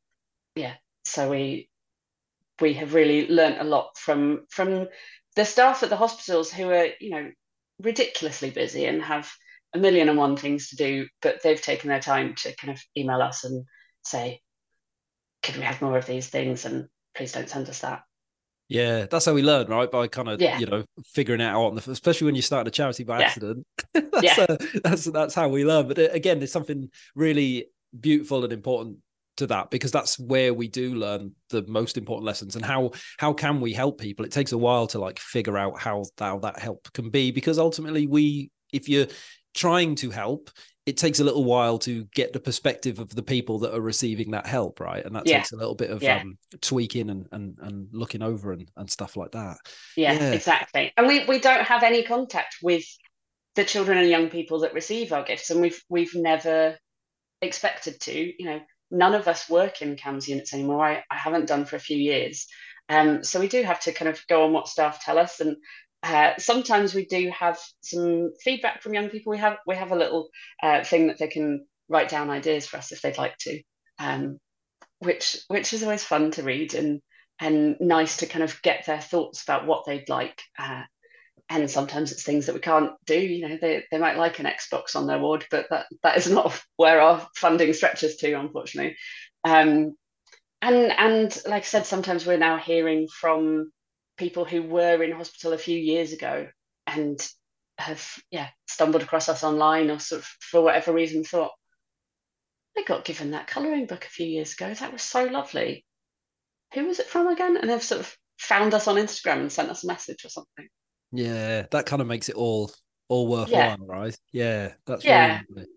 yeah, 0.56 0.74
so 1.06 1.30
we 1.30 1.70
we 2.62 2.74
have 2.74 2.94
really 2.94 3.28
learnt 3.28 3.60
a 3.60 3.64
lot 3.64 3.98
from 3.98 4.46
from 4.50 4.88
the 5.38 5.46
staff 5.46 5.84
at 5.84 5.90
the 5.90 5.96
hospitals 5.96 6.52
who 6.52 6.70
are, 6.72 6.88
you 7.00 7.12
know, 7.12 7.32
ridiculously 7.80 8.50
busy 8.50 8.86
and 8.86 9.04
have 9.04 9.32
a 9.74 9.78
million 9.78 10.10
and 10.10 10.18
one 10.18 10.36
things 10.36 10.70
to 10.70 10.76
do, 10.76 11.08
but 11.22 11.44
they've 11.44 11.62
taken 11.62 11.90
their 11.90 12.00
time 12.00 12.34
to 12.40 12.56
kind 12.56 12.74
of 12.74 12.82
email 12.98 13.22
us 13.22 13.44
and 13.44 13.64
say, 14.04 14.42
"Can 15.44 15.60
we 15.60 15.66
have 15.66 15.82
more 15.82 15.96
of 15.96 16.08
these 16.08 16.28
things?" 16.28 16.66
And 16.66 16.88
please 17.16 17.34
don't 17.34 17.50
send 17.50 17.70
us 17.70 17.82
that. 17.82 18.02
Yeah, 18.68 19.06
that's 19.06 19.26
how 19.26 19.34
we 19.34 19.44
learn, 19.44 19.68
right? 19.68 19.90
By 19.90 20.08
kind 20.08 20.28
of 20.28 20.42
yeah. 20.42 20.58
you 20.58 20.66
know 20.66 20.84
figuring 21.06 21.42
it 21.42 21.46
out 21.46 21.68
on 21.68 21.76
the, 21.76 21.92
especially 21.92 22.26
when 22.26 22.36
you 22.36 22.42
start 22.42 22.68
a 22.68 22.72
charity 22.72 23.04
by 23.04 23.20
yeah. 23.20 23.26
accident. 23.28 23.68
that's, 23.94 24.24
yeah. 24.24 24.46
Uh, 24.50 24.58
that's 24.84 25.06
that's 25.06 25.36
how 25.36 25.50
we 25.50 25.64
learn. 25.64 25.88
But 25.88 26.00
uh, 26.00 26.10
again, 26.14 26.40
there's 26.40 26.52
something 26.52 26.90
really 27.14 27.68
beautiful 27.98 28.44
and 28.44 28.52
important 28.52 28.98
to 29.38 29.48
that 29.48 29.70
because 29.70 29.92
that's 29.92 30.20
where 30.20 30.54
we 30.54 30.68
do 30.68 30.96
learn 30.96 31.32
the 31.50 31.64
most 31.68 31.98
important 31.98 32.26
lessons 32.26 32.56
and 32.56 32.66
how 32.66 32.92
how 33.18 33.34
can 33.34 33.62
we 33.62 33.74
help 33.74 34.00
people? 34.00 34.26
It 34.26 34.32
takes 34.32 34.52
a 34.52 34.58
while 34.58 34.88
to 34.88 35.00
like 35.00 35.20
figure 35.20 35.58
out 35.58 35.80
how 35.80 36.04
how 36.20 36.40
that 36.40 36.60
help 36.60 36.92
can 36.94 37.10
be 37.10 37.32
because 37.32 37.58
ultimately 37.58 38.08
we 38.08 38.52
if 38.74 38.90
you're 38.90 39.08
trying 39.54 39.96
to 39.96 40.12
help 40.12 40.50
it 40.86 40.96
takes 40.96 41.20
a 41.20 41.24
little 41.24 41.44
while 41.44 41.78
to 41.78 42.06
get 42.16 42.32
the 42.32 42.40
perspective 42.40 43.00
of 43.00 43.10
the 43.10 43.22
people 43.22 43.60
that 43.60 43.76
are 43.76 43.82
receiving 43.82 44.32
that 44.32 44.48
help 44.48 44.80
right? 44.80 45.06
And 45.06 45.16
that 45.16 45.28
yeah. 45.28 45.40
takes 45.40 45.52
a 45.52 45.58
little 45.58 45.76
bit 45.76 45.90
of 45.90 46.02
yeah. 46.02 46.22
um, 46.22 46.38
tweaking 46.62 47.10
and, 47.10 47.28
and 47.32 47.58
and 47.62 47.88
looking 47.92 48.22
over 48.22 48.54
and, 48.54 48.70
and 48.78 48.90
stuff 48.90 49.18
like 49.18 49.32
that. 49.32 49.58
Yeah, 49.98 50.14
yeah. 50.14 50.32
exactly. 50.32 50.94
And 50.96 51.08
we 51.08 51.26
we 51.26 51.40
don't 51.40 51.64
have 51.64 51.84
any 51.84 52.04
contact 52.04 52.58
with 52.64 52.86
the 53.56 53.66
children 53.66 53.98
and 53.98 54.10
young 54.10 54.30
people 54.30 54.60
that 54.60 54.74
receive 54.74 55.12
our 55.12 55.24
gifts 55.24 55.50
and 55.50 55.60
we've 55.60 55.84
we've 55.90 56.16
never 56.16 56.78
expected 57.42 58.00
to 58.00 58.14
you 58.14 58.46
know 58.46 58.60
none 58.92 59.14
of 59.14 59.28
us 59.28 59.50
work 59.50 59.82
in 59.82 59.96
CAMHS 59.96 60.28
units 60.28 60.54
anymore. 60.54 60.86
I, 60.86 61.04
I 61.10 61.16
haven't 61.16 61.48
done 61.48 61.66
for 61.66 61.76
a 61.76 61.80
few 61.80 61.98
years. 61.98 62.48
Um, 62.90 63.24
so 63.24 63.40
we 63.40 63.48
do 63.48 63.64
have 63.64 63.80
to 63.82 63.92
kind 63.92 64.10
of 64.10 64.26
go 64.28 64.46
on 64.46 64.54
what 64.54 64.68
staff 64.68 65.04
tell 65.04 65.18
us. 65.18 65.40
And 65.40 65.58
uh, 66.04 66.34
sometimes 66.38 66.94
we 66.94 67.06
do 67.06 67.32
have 67.38 67.60
some 67.82 68.32
feedback 68.44 68.82
from 68.82 68.94
young 68.94 69.10
people. 69.10 69.32
We 69.32 69.40
have 69.40 69.58
we 69.66 69.76
have 69.76 69.92
a 69.92 69.98
little 69.98 70.30
uh, 70.62 70.84
thing 70.84 71.08
that 71.08 71.18
they 71.18 71.28
can 71.28 71.66
write 71.90 72.10
down 72.10 72.30
ideas 72.30 72.68
for 72.68 72.78
us 72.78 72.92
if 72.92 73.02
they'd 73.02 73.18
like 73.18 73.38
to, 73.40 73.62
um, 74.00 74.40
which 75.00 75.38
which 75.48 75.74
is 75.74 75.84
always 75.84 76.04
fun 76.04 76.32
to 76.32 76.44
read 76.44 76.74
and 76.76 77.02
and 77.40 77.78
nice 77.80 78.18
to 78.18 78.26
kind 78.26 78.44
of 78.44 78.62
get 78.62 78.86
their 78.86 79.02
thoughts 79.02 79.44
about 79.44 79.66
what 79.66 79.86
they'd 79.86 80.10
like. 80.10 80.42
Uh, 80.58 80.84
and 81.50 81.70
sometimes 81.70 82.12
it's 82.12 82.24
things 82.24 82.46
that 82.46 82.56
we 82.56 82.62
can't 82.62 82.92
do. 83.06 83.20
You 83.20 83.48
know, 83.48 83.58
they, 83.60 83.84
they 83.92 83.98
might 83.98 84.18
like 84.18 84.40
an 84.40 84.46
Xbox 84.46 84.96
on 84.96 85.08
their 85.08 85.20
ward, 85.20 85.46
but 85.50 85.68
that, 85.70 85.86
that 86.04 86.18
is 86.18 86.30
not 86.32 86.60
where 86.76 87.02
our 87.02 87.28
funding 87.36 87.74
stretches 87.74 88.18
to, 88.18 88.34
unfortunately. 88.34 88.98
Um, 89.44 89.96
and 90.62 90.92
and 90.92 91.38
like 91.46 91.64
I 91.64 91.66
said, 91.66 91.86
sometimes 91.86 92.26
we're 92.26 92.38
now 92.38 92.58
hearing 92.58 93.08
from 93.08 93.72
people 94.18 94.44
who 94.44 94.64
were 94.64 95.02
in 95.04 95.12
hospital 95.12 95.54
a 95.54 95.58
few 95.58 95.78
years 95.78 96.12
ago 96.12 96.48
and 96.88 97.20
have 97.78 98.04
yeah 98.32 98.48
stumbled 98.68 99.04
across 99.04 99.30
us 99.30 99.44
online 99.44 99.92
or 99.92 100.00
sort 100.00 100.22
of 100.22 100.26
for 100.40 100.62
whatever 100.62 100.92
reason 100.92 101.24
thought 101.24 101.52
I 102.76 102.84
got 102.84 103.06
given 103.06 103.32
that 103.32 103.48
colouring 103.48 103.86
book 103.86 104.06
a 104.06 104.10
few 104.10 104.28
years 104.28 104.54
ago. 104.54 104.74
That 104.74 104.94
was 104.94 105.02
so 105.02 105.26
lovely. 105.26 105.86
Who 106.74 106.86
was 106.86 107.00
it 107.00 107.08
from 107.08 107.28
again? 107.28 107.58
And 107.58 107.70
they've 107.70 107.82
sort 107.82 108.02
of 108.02 108.18
found 108.38 108.74
us 108.74 108.88
on 108.88 108.98
Instagram 108.98 109.42
and 109.42 109.52
sent 109.52 109.70
us 109.70 109.84
a 109.84 109.88
message 109.88 110.26
or 110.26 110.30
something. 110.30 110.68
Yeah, 111.12 111.66
that 111.72 111.86
kind 111.86 112.02
of 112.02 112.08
makes 112.08 112.30
it 112.30 112.36
all 112.36 112.72
all 113.10 113.28
worthwhile, 113.28 113.78
yeah. 113.80 113.86
right? 113.86 114.18
Yeah, 114.32 114.74
that's 114.86 115.06
yeah. 115.06 115.42
Really 115.50 115.68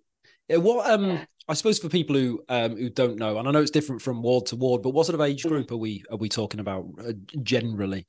yeah. 0.48 0.56
What 0.56 0.90
um, 0.90 1.10
yeah. 1.10 1.24
I 1.48 1.54
suppose 1.54 1.78
for 1.78 1.88
people 1.88 2.16
who 2.16 2.42
um 2.48 2.76
who 2.76 2.90
don't 2.90 3.16
know, 3.16 3.38
and 3.38 3.48
I 3.48 3.50
know 3.52 3.60
it's 3.60 3.70
different 3.70 4.02
from 4.02 4.22
ward 4.22 4.46
to 4.46 4.56
ward, 4.56 4.82
but 4.82 4.90
what 4.90 5.06
sort 5.06 5.14
of 5.14 5.20
age 5.20 5.44
mm. 5.44 5.48
group 5.48 5.70
are 5.70 5.76
we 5.76 6.04
are 6.10 6.16
we 6.16 6.28
talking 6.28 6.60
about 6.60 6.86
uh, 7.00 7.12
generally? 7.42 8.06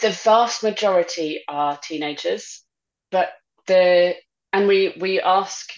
The 0.00 0.10
vast 0.10 0.62
majority 0.62 1.42
are 1.48 1.78
teenagers, 1.78 2.64
but 3.10 3.30
the 3.66 4.14
and 4.52 4.66
we 4.66 4.94
we 4.98 5.20
ask 5.20 5.70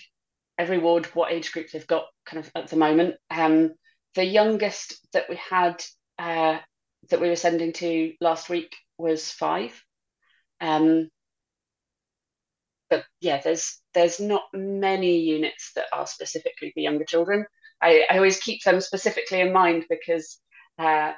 every 0.58 0.78
ward 0.78 1.06
what 1.06 1.32
age 1.32 1.52
group 1.52 1.70
they've 1.70 1.86
got 1.86 2.04
kind 2.26 2.44
of 2.44 2.52
at 2.54 2.68
the 2.68 2.76
moment. 2.76 3.16
Um, 3.30 3.72
the 4.14 4.24
youngest 4.24 5.06
that 5.12 5.28
we 5.28 5.36
had 5.36 5.82
uh, 6.18 6.58
that 7.08 7.20
we 7.20 7.28
were 7.28 7.36
sending 7.36 7.72
to 7.74 8.12
last 8.20 8.48
week 8.48 8.74
was 8.98 9.30
five. 9.30 9.82
Um, 10.60 11.08
but 12.88 13.04
yeah, 13.20 13.40
there's 13.42 13.80
there's 13.94 14.20
not 14.20 14.42
many 14.52 15.18
units 15.18 15.72
that 15.76 15.86
are 15.92 16.06
specifically 16.06 16.72
for 16.72 16.80
younger 16.80 17.04
children. 17.04 17.46
I, 17.80 18.04
I 18.10 18.16
always 18.16 18.40
keep 18.40 18.62
them 18.64 18.80
specifically 18.80 19.40
in 19.40 19.52
mind 19.52 19.86
because 19.88 20.38
uh, 20.78 21.12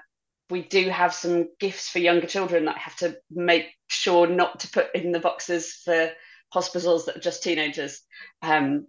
we 0.51 0.63
do 0.63 0.91
have 0.91 1.15
some 1.15 1.49
gifts 1.59 1.89
for 1.89 1.99
younger 1.99 2.27
children 2.27 2.67
that 2.67 2.77
I 2.77 2.81
have 2.81 2.97
to 2.97 3.17
make 3.31 3.67
sure 3.89 4.27
not 4.27 4.61
to 4.61 4.71
put 4.71 4.95
in 4.95 5.13
the 5.13 5.19
boxes 5.19 5.73
for 5.85 6.11
hospitals 6.53 7.07
that 7.07 7.17
are 7.17 7.21
just 7.21 7.43
teenagers. 7.43 8.03
Um, 8.43 8.87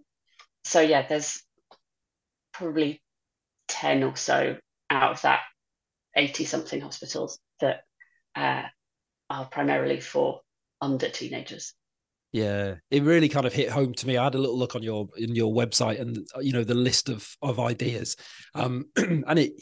so 0.64 0.80
yeah, 0.80 1.06
there's 1.06 1.42
probably 2.52 3.02
10 3.68 4.02
or 4.02 4.14
so 4.14 4.56
out 4.90 5.12
of 5.12 5.22
that 5.22 5.40
80 6.16 6.44
something 6.44 6.80
hospitals 6.80 7.38
that 7.60 7.80
uh, 8.36 8.62
are 9.30 9.46
primarily 9.46 10.00
for 10.00 10.40
under 10.84 11.08
teenagers. 11.08 11.74
Yeah, 12.32 12.74
it 12.90 13.04
really 13.04 13.28
kind 13.28 13.46
of 13.46 13.52
hit 13.52 13.70
home 13.70 13.94
to 13.94 14.06
me. 14.08 14.16
I 14.16 14.24
had 14.24 14.34
a 14.34 14.38
little 14.38 14.58
look 14.58 14.74
on 14.74 14.82
your 14.82 15.06
in 15.16 15.36
your 15.36 15.54
website 15.54 16.00
and 16.00 16.26
you 16.40 16.52
know 16.52 16.64
the 16.64 16.74
list 16.74 17.08
of 17.08 17.32
of 17.42 17.60
ideas, 17.60 18.16
um, 18.56 18.86
and 18.96 19.38
it, 19.38 19.52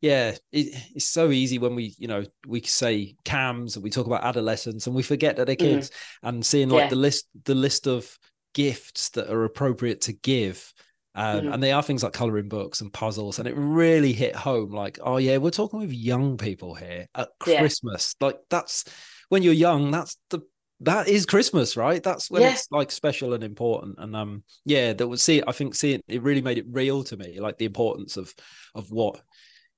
yeah, 0.00 0.30
it, 0.50 0.74
it's 0.94 1.04
so 1.04 1.30
easy 1.30 1.58
when 1.58 1.74
we 1.74 1.94
you 1.98 2.08
know 2.08 2.24
we 2.46 2.62
say 2.62 3.16
CAMHS 3.26 3.74
and 3.74 3.84
we 3.84 3.90
talk 3.90 4.06
about 4.06 4.24
adolescents 4.24 4.86
and 4.86 4.96
we 4.96 5.02
forget 5.02 5.36
that 5.36 5.46
they're 5.46 5.56
mm-hmm. 5.56 5.74
kids 5.74 5.90
mm. 5.90 6.28
and 6.30 6.46
seeing 6.46 6.70
like 6.70 6.84
yeah. 6.84 6.88
the 6.88 6.96
list 6.96 7.28
the 7.44 7.54
list 7.54 7.86
of 7.86 8.18
gifts 8.54 9.10
that 9.10 9.30
are 9.30 9.44
appropriate 9.44 10.00
to 10.02 10.14
give 10.14 10.72
um, 11.14 11.40
mm-hmm. 11.40 11.52
and 11.52 11.62
they 11.62 11.72
are 11.72 11.82
things 11.82 12.02
like 12.02 12.14
coloring 12.14 12.48
books 12.48 12.80
and 12.80 12.92
puzzles 12.92 13.38
and 13.38 13.48
it 13.48 13.54
really 13.56 14.12
hit 14.12 14.34
home 14.34 14.70
like 14.70 14.98
oh 15.02 15.16
yeah 15.18 15.36
we're 15.36 15.50
talking 15.50 15.80
with 15.80 15.92
young 15.92 16.36
people 16.36 16.74
here 16.74 17.06
at 17.14 17.28
christmas 17.38 18.14
yeah. 18.20 18.26
like 18.26 18.38
that's 18.50 18.84
when 19.28 19.42
you're 19.42 19.52
young 19.52 19.90
that's 19.90 20.16
the 20.30 20.40
that 20.82 21.08
is 21.08 21.26
Christmas, 21.26 21.76
right? 21.76 22.02
That's 22.02 22.30
when 22.30 22.42
yeah. 22.42 22.52
it's 22.52 22.68
like 22.70 22.90
special 22.90 23.34
and 23.34 23.44
important. 23.44 23.96
And 23.98 24.14
um, 24.14 24.44
yeah, 24.64 24.92
that 24.92 25.06
would 25.06 25.20
see. 25.20 25.42
I 25.46 25.52
think 25.52 25.74
seeing 25.74 26.00
it 26.08 26.22
really 26.22 26.42
made 26.42 26.58
it 26.58 26.66
real 26.68 27.02
to 27.04 27.16
me, 27.16 27.40
like 27.40 27.58
the 27.58 27.64
importance 27.64 28.16
of 28.16 28.32
of 28.74 28.90
what 28.90 29.20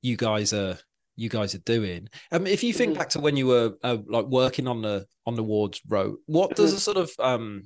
you 0.03 0.17
guys 0.17 0.53
are 0.53 0.79
you 1.17 1.29
guys 1.29 1.55
are 1.55 1.61
doing. 1.61 2.09
Um, 2.33 2.47
if 2.47 2.63
you 2.65 2.73
think 2.73 2.93
mm-hmm. 2.93 2.99
back 2.99 3.11
to 3.11 3.21
when 3.21 3.37
you 3.37 3.47
were 3.47 3.75
uh, 3.83 3.99
like 4.07 4.27
working 4.27 4.67
on 4.67 4.83
the 4.83 5.07
on 5.27 5.35
the 5.35 5.45
wards 5.45 5.81
Ro, 5.89 6.17
what 6.27 6.57
does 6.57 6.71
mm-hmm. 6.71 6.77
a 6.77 6.81
sort 6.81 6.97
of 6.97 7.11
um 7.19 7.65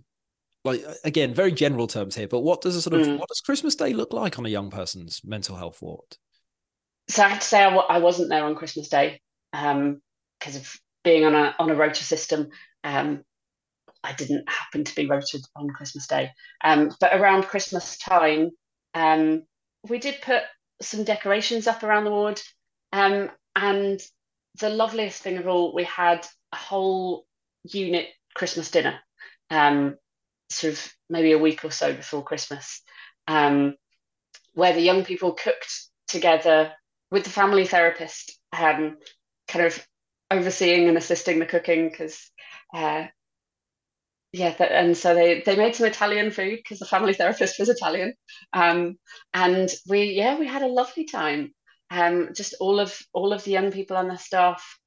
like 0.64 0.84
again 1.04 1.34
very 1.34 1.52
general 1.52 1.86
terms 1.86 2.14
here, 2.14 2.28
but 2.28 2.40
what 2.40 2.60
does 2.60 2.76
a 2.76 2.82
sort 2.82 3.00
of 3.00 3.06
mm. 3.06 3.18
what 3.18 3.28
does 3.28 3.40
Christmas 3.40 3.74
Day 3.74 3.92
look 3.92 4.12
like 4.12 4.38
on 4.38 4.46
a 4.46 4.50
young 4.50 4.70
person's 4.70 5.20
mental 5.24 5.56
health 5.56 5.80
ward? 5.80 6.16
so 7.08 7.22
I 7.22 7.28
have 7.28 7.40
to 7.40 7.46
say 7.46 7.60
I 7.60 7.70
w- 7.70 7.86
I 7.88 7.98
wasn't 7.98 8.28
there 8.28 8.44
on 8.44 8.54
Christmas 8.54 8.88
Day 8.88 9.20
because 9.52 9.76
um, 9.76 10.00
of 10.44 10.76
being 11.04 11.24
on 11.24 11.34
a 11.34 11.54
on 11.58 11.70
a 11.70 11.74
rota 11.74 12.04
system. 12.04 12.48
Um, 12.84 13.24
I 14.02 14.12
didn't 14.12 14.48
happen 14.48 14.84
to 14.84 14.94
be 14.94 15.06
rotated 15.06 15.44
on 15.56 15.70
Christmas 15.70 16.06
Day, 16.06 16.30
um, 16.62 16.90
but 17.00 17.14
around 17.14 17.44
Christmas 17.44 17.98
time, 17.98 18.50
um, 18.94 19.42
we 19.88 19.98
did 19.98 20.22
put 20.22 20.42
some 20.80 21.04
decorations 21.04 21.66
up 21.66 21.82
around 21.82 22.04
the 22.04 22.10
ward, 22.10 22.40
um, 22.92 23.30
and 23.56 24.00
the 24.60 24.70
loveliest 24.70 25.20
thing 25.22 25.36
of 25.38 25.48
all, 25.48 25.74
we 25.74 25.84
had 25.84 26.26
a 26.52 26.56
whole 26.56 27.26
unit 27.64 28.06
Christmas 28.34 28.70
dinner, 28.70 28.98
um, 29.50 29.96
sort 30.48 30.74
of 30.74 30.92
maybe 31.10 31.32
a 31.32 31.38
week 31.38 31.64
or 31.64 31.70
so 31.70 31.92
before 31.92 32.22
Christmas, 32.22 32.82
um, 33.26 33.74
where 34.54 34.72
the 34.72 34.80
young 34.80 35.04
people 35.04 35.32
cooked 35.32 35.88
together 36.06 36.72
with 37.10 37.24
the 37.24 37.30
family 37.30 37.66
therapist, 37.66 38.38
kind 38.54 38.96
of 39.56 39.86
overseeing 40.30 40.88
and 40.88 40.96
assisting 40.96 41.40
the 41.40 41.46
cooking 41.46 41.90
because. 41.90 42.30
Uh, 42.74 43.06
yeah, 44.32 44.54
and 44.62 44.96
so 44.96 45.14
they 45.14 45.42
they 45.44 45.56
made 45.56 45.74
some 45.74 45.86
Italian 45.86 46.30
food 46.30 46.56
because 46.58 46.78
the 46.78 46.84
family 46.86 47.14
therapist 47.14 47.58
was 47.58 47.70
Italian, 47.70 48.12
um, 48.52 48.98
and 49.32 49.70
we 49.88 50.04
yeah 50.12 50.38
we 50.38 50.46
had 50.46 50.62
a 50.62 50.66
lovely 50.66 51.04
time. 51.04 51.54
Um, 51.90 52.30
just 52.34 52.54
all 52.60 52.78
of 52.78 52.98
all 53.14 53.32
of 53.32 53.44
the 53.44 53.52
young 53.52 53.72
people 53.72 53.96
on 53.96 54.08
the 54.08 54.18
staff 54.18 54.78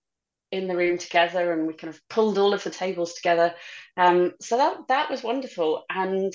in 0.52 0.67
the 0.67 0.78
room 0.78 1.00
together, 1.00 1.52
and 1.54 1.65
we 1.65 1.74
kind 1.74 1.94
of 1.94 2.00
pulled 2.08 2.38
all 2.38 2.54
of 2.54 2.63
the 2.63 2.70
tables 2.70 3.13
together. 3.15 3.56
Um, 3.98 4.34
so 4.41 4.58
that 4.58 4.78
that 4.89 5.10
was 5.10 5.24
wonderful, 5.24 5.84
and 5.89 6.34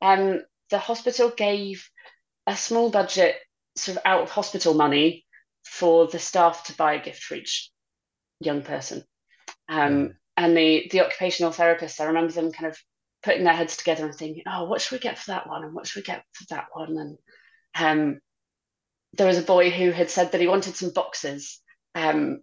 um, 0.00 0.40
the 0.70 0.78
hospital 0.78 1.30
gave 1.36 1.86
a 2.46 2.56
small 2.56 2.90
budget 2.90 3.36
sort 3.76 3.98
of 3.98 4.02
out 4.06 4.22
of 4.22 4.30
hospital 4.30 4.72
money 4.72 5.26
for 5.64 6.06
the 6.06 6.18
staff 6.18 6.64
to 6.64 6.76
buy 6.76 6.94
a 6.94 7.04
gift 7.04 7.22
for 7.22 7.34
each 7.34 7.70
young 8.40 8.62
person. 8.62 9.02
Um, 9.68 10.14
and 10.36 10.56
the 10.56 10.88
the 10.90 11.00
occupational 11.02 11.52
therapists, 11.52 12.00
I 12.00 12.04
remember 12.04 12.32
them 12.32 12.52
kind 12.52 12.70
of 12.70 12.78
putting 13.22 13.44
their 13.44 13.54
heads 13.54 13.76
together 13.76 14.04
and 14.04 14.14
thinking, 14.14 14.44
oh, 14.46 14.64
what 14.64 14.80
should 14.80 14.96
we 14.96 15.00
get 15.00 15.18
for 15.18 15.32
that 15.32 15.48
one, 15.48 15.64
and 15.64 15.74
what 15.74 15.86
should 15.86 16.00
we 16.00 16.04
get 16.04 16.24
for 16.32 16.44
that 16.50 16.66
one, 16.72 16.96
and 16.96 17.18
um, 17.78 18.20
there 19.14 19.26
was 19.26 19.38
a 19.38 19.42
boy 19.42 19.70
who 19.70 19.90
had 19.90 20.10
said 20.10 20.32
that 20.32 20.40
he 20.40 20.46
wanted 20.46 20.76
some 20.76 20.90
boxes. 20.90 21.60
Um, 21.94 22.40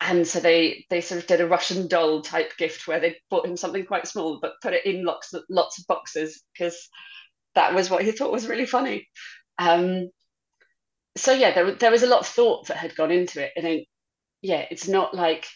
and 0.00 0.26
so 0.26 0.40
they 0.40 0.84
they 0.90 1.00
sort 1.00 1.20
of 1.20 1.26
did 1.26 1.40
a 1.40 1.46
Russian 1.46 1.88
doll 1.88 2.22
type 2.22 2.56
gift 2.58 2.86
where 2.86 3.00
they 3.00 3.16
bought 3.30 3.46
him 3.46 3.56
something 3.56 3.86
quite 3.86 4.06
small 4.06 4.38
but 4.40 4.60
put 4.60 4.74
it 4.74 4.84
in 4.84 5.04
lots 5.04 5.32
of, 5.32 5.44
lots 5.48 5.78
of 5.78 5.86
boxes 5.86 6.42
because 6.52 6.88
that 7.54 7.74
was 7.74 7.88
what 7.88 8.02
he 8.04 8.12
thought 8.12 8.32
was 8.32 8.48
really 8.48 8.66
funny. 8.66 9.08
Um, 9.58 10.10
so 11.16 11.32
yeah, 11.32 11.52
there 11.52 11.72
there 11.72 11.90
was 11.90 12.02
a 12.02 12.08
lot 12.08 12.20
of 12.20 12.26
thought 12.26 12.68
that 12.68 12.76
had 12.76 12.96
gone 12.96 13.12
into 13.12 13.42
it, 13.42 13.52
and 13.56 13.66
it, 13.66 13.86
yeah, 14.42 14.64
it's 14.70 14.88
not 14.88 15.14
like 15.14 15.46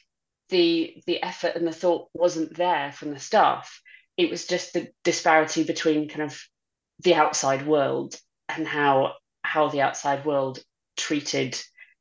the 0.48 1.02
the 1.06 1.22
effort 1.22 1.54
and 1.56 1.66
the 1.66 1.72
thought 1.72 2.08
wasn't 2.14 2.56
there 2.56 2.92
from 2.92 3.10
the 3.10 3.18
staff. 3.18 3.80
It 4.16 4.30
was 4.30 4.46
just 4.46 4.72
the 4.72 4.88
disparity 5.04 5.64
between 5.64 6.08
kind 6.08 6.22
of 6.22 6.40
the 7.00 7.14
outside 7.14 7.66
world 7.66 8.16
and 8.48 8.66
how 8.66 9.14
how 9.42 9.68
the 9.68 9.82
outside 9.82 10.24
world 10.24 10.58
treated 10.96 11.60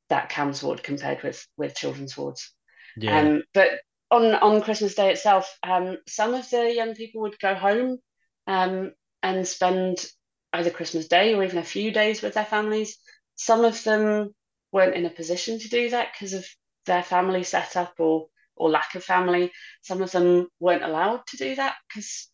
that 0.10 0.29
CAMHS 0.29 0.63
ward 0.63 0.83
compared 0.83 1.23
with 1.23 1.45
with 1.57 1.75
children's 1.75 2.17
wards. 2.17 2.53
Yeah. 2.95 3.19
Um, 3.19 3.43
but 3.53 3.69
on 4.10 4.33
on 4.36 4.62
Christmas 4.62 4.95
Day 4.95 5.12
itself, 5.12 5.57
um, 5.63 5.97
some 6.07 6.33
of 6.33 6.49
the 6.49 6.73
young 6.73 6.95
people 6.95 7.21
would 7.21 7.39
go 7.39 7.53
home 7.53 7.99
um, 8.47 8.91
and 9.21 9.47
spend 9.47 10.05
either 10.53 10.69
Christmas 10.69 11.07
Day 11.07 11.33
or 11.33 11.43
even 11.43 11.57
a 11.57 11.63
few 11.63 11.91
days 11.91 12.21
with 12.21 12.33
their 12.33 12.45
families. 12.45 12.97
Some 13.36 13.65
of 13.65 13.83
them 13.83 14.33
weren't 14.71 14.95
in 14.95 15.05
a 15.05 15.10
position 15.10 15.60
to 15.60 15.69
do 15.69 15.89
that 15.89 16.10
because 16.13 16.33
of 16.33 16.45
their 16.86 17.03
family 17.03 17.43
setup 17.43 17.93
or 17.99 18.27
or 18.57 18.69
lack 18.69 18.95
of 18.95 19.03
family. 19.03 19.51
Some 19.81 20.01
of 20.01 20.11
them 20.11 20.47
weren't 20.59 20.83
allowed 20.83 21.25
to 21.27 21.37
do 21.37 21.55
that 21.55 21.75
because 21.87 22.29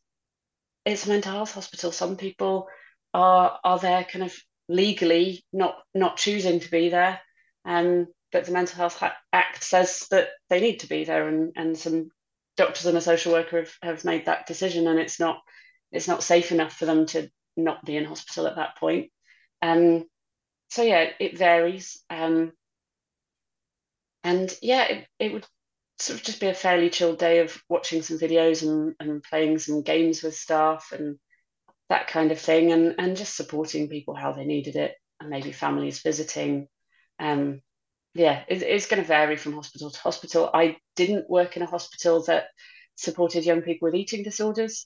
it's 0.86 1.06
a 1.06 1.10
mental 1.10 1.32
health 1.32 1.54
hospital. 1.54 1.92
Some 1.92 2.18
people 2.18 2.68
are 3.14 3.60
are 3.64 3.80
there 3.80 4.04
kind 4.04 4.26
of 4.26 4.36
legally 4.68 5.44
not 5.54 5.76
not 5.94 6.18
choosing 6.18 6.60
to 6.60 6.72
be 6.72 6.90
there, 6.90 7.20
um, 7.66 8.08
but 8.32 8.46
the 8.46 8.52
Mental 8.52 8.76
Health 8.78 9.02
Act 9.32 9.64
says 9.64 10.08
that 10.12 10.30
they 10.50 10.60
need 10.60 10.80
to 10.80 10.88
be 10.88 11.04
there, 11.04 11.28
and 11.28 11.52
and 11.56 11.78
some 11.78 12.10
doctors 12.58 12.86
and 12.86 12.98
a 12.98 13.02
social 13.02 13.34
worker 13.34 13.60
have, 13.60 13.74
have 13.82 14.06
made 14.06 14.26
that 14.26 14.48
decision, 14.48 14.88
and 14.88 15.00
it's 15.00 15.20
not 15.20 15.42
it's 15.92 16.08
not 16.08 16.24
safe 16.24 16.52
enough 16.52 16.74
for 16.74 16.86
them 16.86 17.06
to 17.08 17.30
not 17.56 17.86
be 17.86 17.96
in 17.96 18.06
hospital 18.06 18.48
at 18.48 18.56
that 18.56 18.78
point. 18.78 19.12
Um, 19.62 20.06
so 20.70 20.82
yeah, 20.82 21.10
it 21.20 21.38
varies. 21.38 22.02
Um, 22.10 22.52
and 24.24 24.52
yeah, 24.62 24.84
it, 24.86 25.08
it 25.20 25.34
would 25.34 25.46
sort 26.04 26.20
of 26.20 26.26
just 26.26 26.40
be 26.40 26.48
a 26.48 26.54
fairly 26.54 26.90
chilled 26.90 27.18
day 27.18 27.40
of 27.40 27.62
watching 27.70 28.02
some 28.02 28.20
videos 28.20 28.62
and, 28.62 28.94
and 29.00 29.24
playing 29.24 29.58
some 29.58 29.82
games 29.82 30.22
with 30.22 30.36
staff 30.36 30.92
and 30.92 31.18
that 31.90 32.08
kind 32.08 32.32
of 32.32 32.40
thing 32.40 32.72
and, 32.72 32.96
and 32.98 33.16
just 33.16 33.36
supporting 33.36 33.88
people 33.88 34.16
how 34.16 34.34
they 34.34 34.46
needed 34.46 34.76
it 34.76 34.96
and 35.20 35.30
maybe 35.30 35.52
families 35.52 36.02
visiting. 36.02 36.68
Um, 37.20 37.62
yeah, 38.14 38.44
it, 38.48 38.62
it's 38.62 38.88
going 38.88 39.02
to 39.02 39.08
vary 39.08 39.38
from 39.38 39.54
hospital 39.54 39.90
to 39.90 40.00
hospital. 40.00 40.50
I 40.54 40.78
didn't 40.96 41.30
work 41.30 41.56
in 41.56 41.64
a 41.64 41.68
hospital 41.68 42.24
that 42.26 42.46
supported 42.96 43.46
young 43.46 43.62
people 43.62 43.88
with 43.88 43.96
eating 43.96 44.24
disorders. 44.24 44.86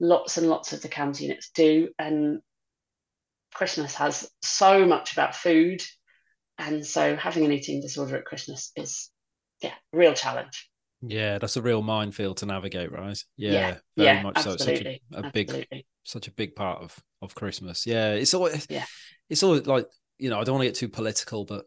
Lots 0.00 0.36
and 0.36 0.48
lots 0.48 0.72
of 0.72 0.82
the 0.82 0.88
CAMHS 0.88 1.20
units 1.20 1.50
do. 1.54 1.88
And 1.98 2.40
Christmas 3.54 3.94
has 3.94 4.30
so 4.42 4.84
much 4.86 5.12
about 5.12 5.34
food. 5.34 5.82
And 6.58 6.86
so 6.86 7.16
having 7.16 7.44
an 7.44 7.52
eating 7.52 7.80
disorder 7.80 8.16
at 8.16 8.24
Christmas 8.24 8.70
is 8.76 9.10
yeah, 9.62 9.74
real 9.92 10.14
challenge. 10.14 10.68
Yeah, 11.00 11.38
that's 11.38 11.56
a 11.56 11.62
real 11.62 11.82
minefield 11.82 12.38
to 12.38 12.46
navigate, 12.46 12.90
right? 12.90 13.22
Yeah, 13.36 13.52
yeah 13.52 13.76
very 13.96 14.16
yeah, 14.16 14.22
much 14.22 14.36
absolutely. 14.36 15.00
so. 15.10 15.16
Such 15.16 15.24
a, 15.24 15.28
a 15.28 15.30
big, 15.32 15.84
such 16.04 16.28
a 16.28 16.32
big 16.32 16.56
part 16.56 16.82
of 16.82 16.96
of 17.22 17.34
Christmas. 17.34 17.86
Yeah, 17.86 18.12
it's 18.14 18.34
all. 18.34 18.50
Yeah, 18.68 18.84
it's 19.30 19.42
all 19.42 19.56
like 19.56 19.86
you 20.18 20.30
know. 20.30 20.40
I 20.40 20.44
don't 20.44 20.54
want 20.54 20.62
to 20.62 20.68
get 20.68 20.74
too 20.74 20.88
political, 20.88 21.44
but 21.44 21.66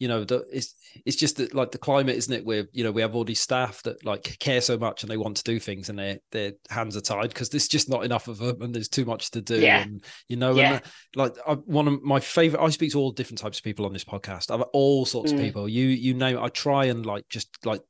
you 0.00 0.08
know 0.08 0.24
the, 0.24 0.44
it's 0.50 0.74
it's 1.04 1.16
just 1.16 1.36
that 1.36 1.54
like 1.54 1.70
the 1.70 1.78
climate 1.78 2.16
isn't 2.16 2.32
it 2.32 2.44
where 2.44 2.66
you 2.72 2.82
know 2.82 2.90
we 2.90 3.02
have 3.02 3.14
all 3.14 3.22
these 3.22 3.38
staff 3.38 3.82
that 3.82 4.04
like 4.04 4.36
care 4.40 4.62
so 4.62 4.78
much 4.78 5.02
and 5.02 5.10
they 5.10 5.18
want 5.18 5.36
to 5.36 5.44
do 5.44 5.60
things 5.60 5.90
and 5.90 5.98
their 5.98 6.18
their 6.32 6.52
hands 6.70 6.96
are 6.96 7.02
tied 7.02 7.28
because 7.28 7.50
there's 7.50 7.68
just 7.68 7.90
not 7.90 8.02
enough 8.02 8.26
of 8.26 8.38
them 8.38 8.62
and 8.62 8.74
there's 8.74 8.88
too 8.88 9.04
much 9.04 9.30
to 9.30 9.42
do 9.42 9.60
yeah. 9.60 9.82
and 9.82 10.02
you 10.26 10.36
know 10.36 10.54
yeah. 10.54 10.72
and 10.72 10.82
like 11.14 11.36
I, 11.46 11.52
one 11.52 11.86
of 11.86 12.02
my 12.02 12.18
favorite 12.18 12.62
I 12.62 12.70
speak 12.70 12.92
to 12.92 12.98
all 12.98 13.12
different 13.12 13.38
types 13.38 13.58
of 13.58 13.64
people 13.64 13.84
on 13.84 13.92
this 13.92 14.04
podcast 14.04 14.50
I've 14.50 14.62
all 14.72 15.04
sorts 15.04 15.32
mm. 15.32 15.34
of 15.36 15.42
people 15.42 15.68
you 15.68 15.86
you 15.86 16.14
name 16.14 16.38
it 16.38 16.40
I 16.40 16.48
try 16.48 16.86
and 16.86 17.04
like 17.04 17.28
just 17.28 17.50
like 17.66 17.82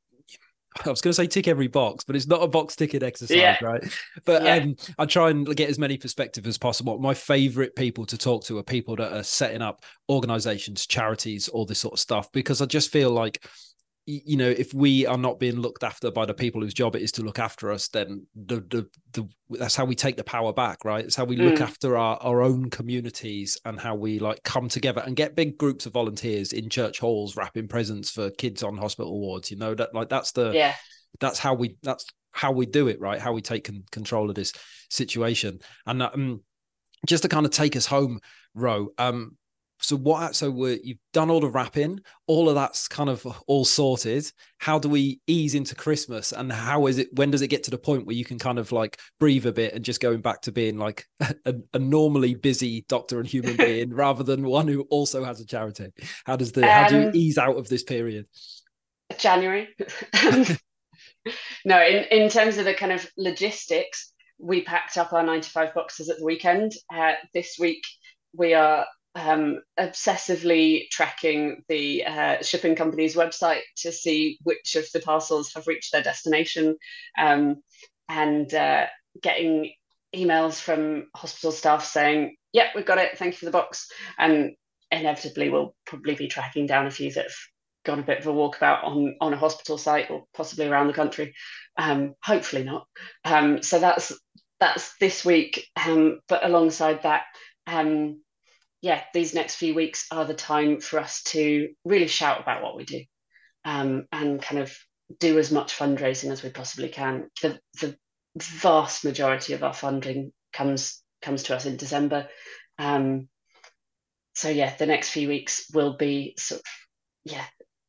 I 0.85 0.89
was 0.89 1.01
going 1.01 1.11
to 1.11 1.15
say 1.15 1.27
tick 1.27 1.47
every 1.47 1.67
box, 1.67 2.03
but 2.03 2.15
it's 2.15 2.27
not 2.27 2.41
a 2.41 2.47
box 2.47 2.75
ticket 2.75 3.03
exercise, 3.03 3.37
yeah. 3.37 3.57
right? 3.61 3.83
But 4.25 4.43
yeah. 4.43 4.55
um, 4.55 4.75
I 4.97 5.05
try 5.05 5.29
and 5.29 5.45
get 5.55 5.69
as 5.69 5.77
many 5.77 5.97
perspectives 5.97 6.47
as 6.47 6.57
possible. 6.57 6.97
My 6.97 7.13
favorite 7.13 7.75
people 7.75 8.05
to 8.05 8.17
talk 8.17 8.45
to 8.45 8.57
are 8.57 8.63
people 8.63 8.95
that 8.95 9.13
are 9.13 9.23
setting 9.23 9.61
up 9.61 9.83
organizations, 10.09 10.87
charities, 10.87 11.47
all 11.49 11.65
this 11.65 11.79
sort 11.79 11.93
of 11.93 11.99
stuff, 11.99 12.31
because 12.31 12.61
I 12.61 12.65
just 12.65 12.91
feel 12.91 13.11
like 13.11 13.45
you 14.05 14.35
know 14.35 14.49
if 14.49 14.73
we 14.73 15.05
are 15.05 15.17
not 15.17 15.39
being 15.39 15.59
looked 15.59 15.83
after 15.83 16.09
by 16.09 16.25
the 16.25 16.33
people 16.33 16.61
whose 16.61 16.73
job 16.73 16.95
it 16.95 17.03
is 17.03 17.11
to 17.11 17.21
look 17.21 17.37
after 17.37 17.71
us 17.71 17.87
then 17.89 18.25
the 18.35 18.55
the, 18.69 18.87
the 19.13 19.27
that's 19.51 19.75
how 19.75 19.85
we 19.85 19.95
take 19.95 20.17
the 20.17 20.23
power 20.23 20.53
back 20.53 20.83
right? 20.85 21.05
It's 21.05 21.15
how 21.15 21.25
we 21.25 21.35
look 21.35 21.55
mm. 21.55 21.61
after 21.61 21.97
our, 21.97 22.17
our 22.21 22.41
own 22.41 22.69
communities 22.69 23.57
and 23.65 23.79
how 23.79 23.95
we 23.95 24.19
like 24.19 24.41
come 24.43 24.69
together 24.69 25.03
and 25.05 25.15
get 25.15 25.35
big 25.35 25.57
groups 25.57 25.85
of 25.85 25.93
volunteers 25.93 26.53
in 26.53 26.69
church 26.69 26.99
halls 26.99 27.35
wrapping 27.35 27.67
presents 27.67 28.09
for 28.09 28.29
kids 28.31 28.63
on 28.63 28.77
hospital 28.77 29.19
wards 29.19 29.51
you 29.51 29.57
know? 29.57 29.75
That 29.75 29.93
like 29.93 30.09
that's 30.09 30.31
the 30.31 30.51
yeah. 30.51 30.75
that's 31.19 31.39
how 31.39 31.53
we 31.53 31.77
that's 31.83 32.05
how 32.31 32.51
we 32.51 32.65
do 32.65 32.87
it 32.87 32.99
right? 32.99 33.19
How 33.19 33.33
we 33.33 33.41
take 33.41 33.65
con- 33.65 33.83
control 33.91 34.29
of 34.29 34.35
this 34.35 34.53
situation. 34.89 35.59
And 35.85 36.01
um, 36.01 36.41
just 37.07 37.23
to 37.23 37.29
kind 37.29 37.45
of 37.45 37.51
take 37.51 37.75
us 37.75 37.85
home 37.85 38.19
Ro 38.53 38.89
um 38.97 39.37
so 39.81 39.95
what 39.95 40.35
so 40.35 40.49
we 40.49 40.79
you've 40.83 40.97
done 41.13 41.29
all 41.29 41.39
the 41.39 41.49
wrapping 41.49 41.99
all 42.27 42.47
of 42.47 42.55
that's 42.55 42.87
kind 42.87 43.09
of 43.09 43.25
all 43.47 43.65
sorted. 43.65 44.31
How 44.59 44.79
do 44.79 44.89
we 44.89 45.19
ease 45.27 45.55
into 45.55 45.75
christmas 45.75 46.31
and 46.31 46.51
how 46.51 46.87
is 46.87 46.97
it 46.97 47.09
when 47.15 47.31
does 47.31 47.41
it 47.41 47.47
get 47.47 47.63
to 47.63 47.71
the 47.71 47.77
point 47.77 48.05
where 48.05 48.15
you 48.15 48.25
can 48.25 48.39
kind 48.39 48.59
of 48.59 48.71
like 48.71 48.99
breathe 49.19 49.45
a 49.45 49.51
bit 49.51 49.73
and 49.73 49.83
just 49.83 50.01
going 50.01 50.21
back 50.21 50.41
to 50.41 50.51
being 50.51 50.77
like 50.77 51.05
a, 51.45 51.55
a 51.73 51.79
normally 51.79 52.35
busy 52.35 52.85
doctor 52.87 53.19
and 53.19 53.27
human 53.27 53.55
being 53.57 53.93
rather 53.93 54.23
than 54.23 54.43
one 54.43 54.67
who 54.67 54.81
also 54.89 55.23
has 55.23 55.39
a 55.39 55.45
charity? 55.45 55.91
How 56.25 56.35
does 56.35 56.51
the 56.51 56.63
um, 56.63 56.69
how 56.69 56.87
do 56.87 56.99
you 56.99 57.07
um, 57.07 57.15
ease 57.15 57.37
out 57.37 57.57
of 57.57 57.67
this 57.67 57.83
period? 57.83 58.27
January. 59.17 59.69
No 61.65 61.79
in 61.79 62.05
in 62.05 62.29
terms 62.29 62.57
of 62.57 62.65
the 62.65 62.73
kind 62.73 62.91
of 62.91 63.07
logistics 63.15 64.11
we 64.39 64.63
packed 64.63 64.97
up 64.97 65.13
our 65.13 65.23
95 65.23 65.73
boxes 65.73 66.09
at 66.09 66.17
the 66.17 66.25
weekend. 66.25 66.71
Uh, 66.93 67.13
this 67.33 67.57
week 67.59 67.83
we 68.33 68.53
are 68.53 68.85
um, 69.15 69.61
obsessively 69.79 70.89
tracking 70.89 71.63
the 71.67 72.05
uh, 72.05 72.41
shipping 72.41 72.75
company's 72.75 73.15
website 73.15 73.61
to 73.77 73.91
see 73.91 74.37
which 74.43 74.75
of 74.75 74.85
the 74.93 75.01
parcels 75.01 75.53
have 75.53 75.67
reached 75.67 75.91
their 75.91 76.03
destination 76.03 76.77
um, 77.17 77.57
and 78.07 78.53
uh, 78.53 78.85
getting 79.21 79.73
emails 80.15 80.59
from 80.61 81.07
hospital 81.15 81.51
staff 81.51 81.85
saying, 81.85 82.35
Yep, 82.53 82.67
we've 82.75 82.85
got 82.85 82.97
it. 82.97 83.17
Thank 83.17 83.33
you 83.33 83.37
for 83.37 83.45
the 83.45 83.51
box. 83.51 83.89
And 84.17 84.51
inevitably 84.91 85.49
we'll 85.49 85.75
probably 85.85 86.15
be 86.15 86.27
tracking 86.27 86.67
down 86.67 86.85
a 86.85 86.91
few 86.91 87.11
that 87.11 87.23
have 87.23 87.35
gone 87.85 87.99
a 87.99 88.03
bit 88.03 88.19
of 88.19 88.27
a 88.27 88.31
walkabout 88.31 88.83
on 88.83 89.15
on 89.21 89.33
a 89.33 89.37
hospital 89.37 89.77
site 89.77 90.11
or 90.11 90.25
possibly 90.33 90.67
around 90.67 90.87
the 90.87 90.93
country. 90.93 91.33
Um, 91.77 92.13
hopefully 92.21 92.63
not. 92.63 92.87
Um, 93.23 93.63
so 93.63 93.79
that's 93.79 94.13
that's 94.59 94.95
this 94.99 95.25
week. 95.25 95.65
Um, 95.85 96.19
but 96.27 96.45
alongside 96.45 97.03
that, 97.03 97.23
um, 97.67 98.21
yeah, 98.81 99.01
these 99.13 99.33
next 99.33 99.55
few 99.55 99.75
weeks 99.75 100.07
are 100.11 100.25
the 100.25 100.33
time 100.33 100.81
for 100.81 100.99
us 100.99 101.21
to 101.23 101.69
really 101.85 102.07
shout 102.07 102.41
about 102.41 102.63
what 102.63 102.75
we 102.75 102.83
do 102.83 103.03
um, 103.63 104.07
and 104.11 104.41
kind 104.41 104.59
of 104.59 104.75
do 105.19 105.37
as 105.37 105.51
much 105.51 105.77
fundraising 105.77 106.31
as 106.31 106.41
we 106.41 106.49
possibly 106.49 106.89
can. 106.89 107.29
The, 107.41 107.59
the 107.79 107.95
vast 108.37 109.05
majority 109.05 109.53
of 109.53 109.63
our 109.63 109.73
funding 109.73 110.31
comes 110.51 111.01
comes 111.21 111.43
to 111.43 111.55
us 111.55 111.65
in 111.65 111.77
December. 111.77 112.27
Um, 112.79 113.29
so 114.33 114.49
yeah, 114.49 114.75
the 114.75 114.87
next 114.87 115.09
few 115.09 115.27
weeks 115.27 115.69
will 115.73 115.95
be 115.95 116.33
sort 116.37 116.61
of 116.61 116.65
yeah, 117.31 117.45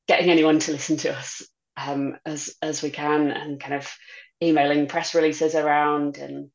getting 0.07 0.29
anyone 0.29 0.59
to 0.59 0.73
listen 0.73 0.99
to 0.99 1.17
us 1.17 1.43
um, 1.77 2.17
as 2.27 2.55
as 2.61 2.83
we 2.83 2.91
can, 2.91 3.31
and 3.31 3.59
kind 3.59 3.75
of 3.75 3.91
emailing 4.43 4.89
press 4.89 5.15
releases 5.15 5.55
around 5.55 6.19
and 6.19 6.51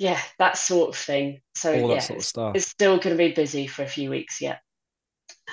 yeah, 0.00 0.18
that 0.38 0.56
sort 0.56 0.88
of 0.88 0.96
thing. 0.96 1.42
So 1.54 1.78
All 1.78 1.90
yeah, 1.90 1.98
sort 1.98 2.16
of 2.16 2.16
it's, 2.16 2.26
stuff. 2.26 2.56
it's 2.56 2.66
still 2.66 2.96
going 2.96 3.16
to 3.16 3.22
be 3.22 3.32
busy 3.32 3.66
for 3.66 3.82
a 3.82 3.88
few 3.88 4.08
weeks 4.08 4.40
yet, 4.40 4.60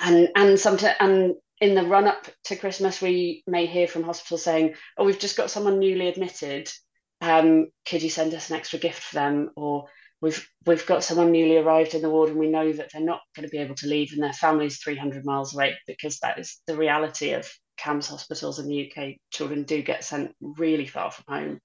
and 0.02 0.30
and 0.34 0.58
sometimes 0.58 0.96
and 1.00 1.34
in 1.60 1.74
the 1.74 1.82
run 1.82 2.06
up 2.06 2.26
to 2.44 2.56
Christmas, 2.56 3.02
we 3.02 3.42
may 3.46 3.66
hear 3.66 3.86
from 3.86 4.04
hospitals 4.04 4.42
saying, 4.42 4.74
"Oh, 4.96 5.04
we've 5.04 5.18
just 5.18 5.36
got 5.36 5.50
someone 5.50 5.78
newly 5.78 6.08
admitted. 6.08 6.72
Um, 7.20 7.66
could 7.86 8.02
you 8.02 8.08
send 8.08 8.32
us 8.32 8.48
an 8.48 8.56
extra 8.56 8.78
gift 8.78 9.02
for 9.02 9.16
them?" 9.16 9.50
Or 9.54 9.84
we've 10.22 10.48
we've 10.64 10.86
got 10.86 11.04
someone 11.04 11.30
newly 11.30 11.58
arrived 11.58 11.92
in 11.92 12.00
the 12.00 12.08
ward 12.08 12.30
and 12.30 12.38
we 12.38 12.48
know 12.48 12.72
that 12.72 12.88
they're 12.90 13.02
not 13.02 13.20
going 13.36 13.46
to 13.46 13.52
be 13.52 13.58
able 13.58 13.74
to 13.74 13.86
leave 13.86 14.14
and 14.14 14.22
their 14.22 14.32
family's 14.32 14.78
300 14.78 15.26
miles 15.26 15.54
away 15.54 15.76
because 15.86 16.20
that 16.20 16.38
is 16.38 16.62
the 16.66 16.76
reality 16.76 17.32
of 17.32 17.46
CAMHS 17.78 18.08
hospitals 18.08 18.58
in 18.58 18.66
the 18.66 18.90
UK. 18.90 19.16
Children 19.30 19.64
do 19.64 19.82
get 19.82 20.04
sent 20.04 20.34
really 20.40 20.86
far 20.86 21.10
from 21.10 21.24
home. 21.28 21.60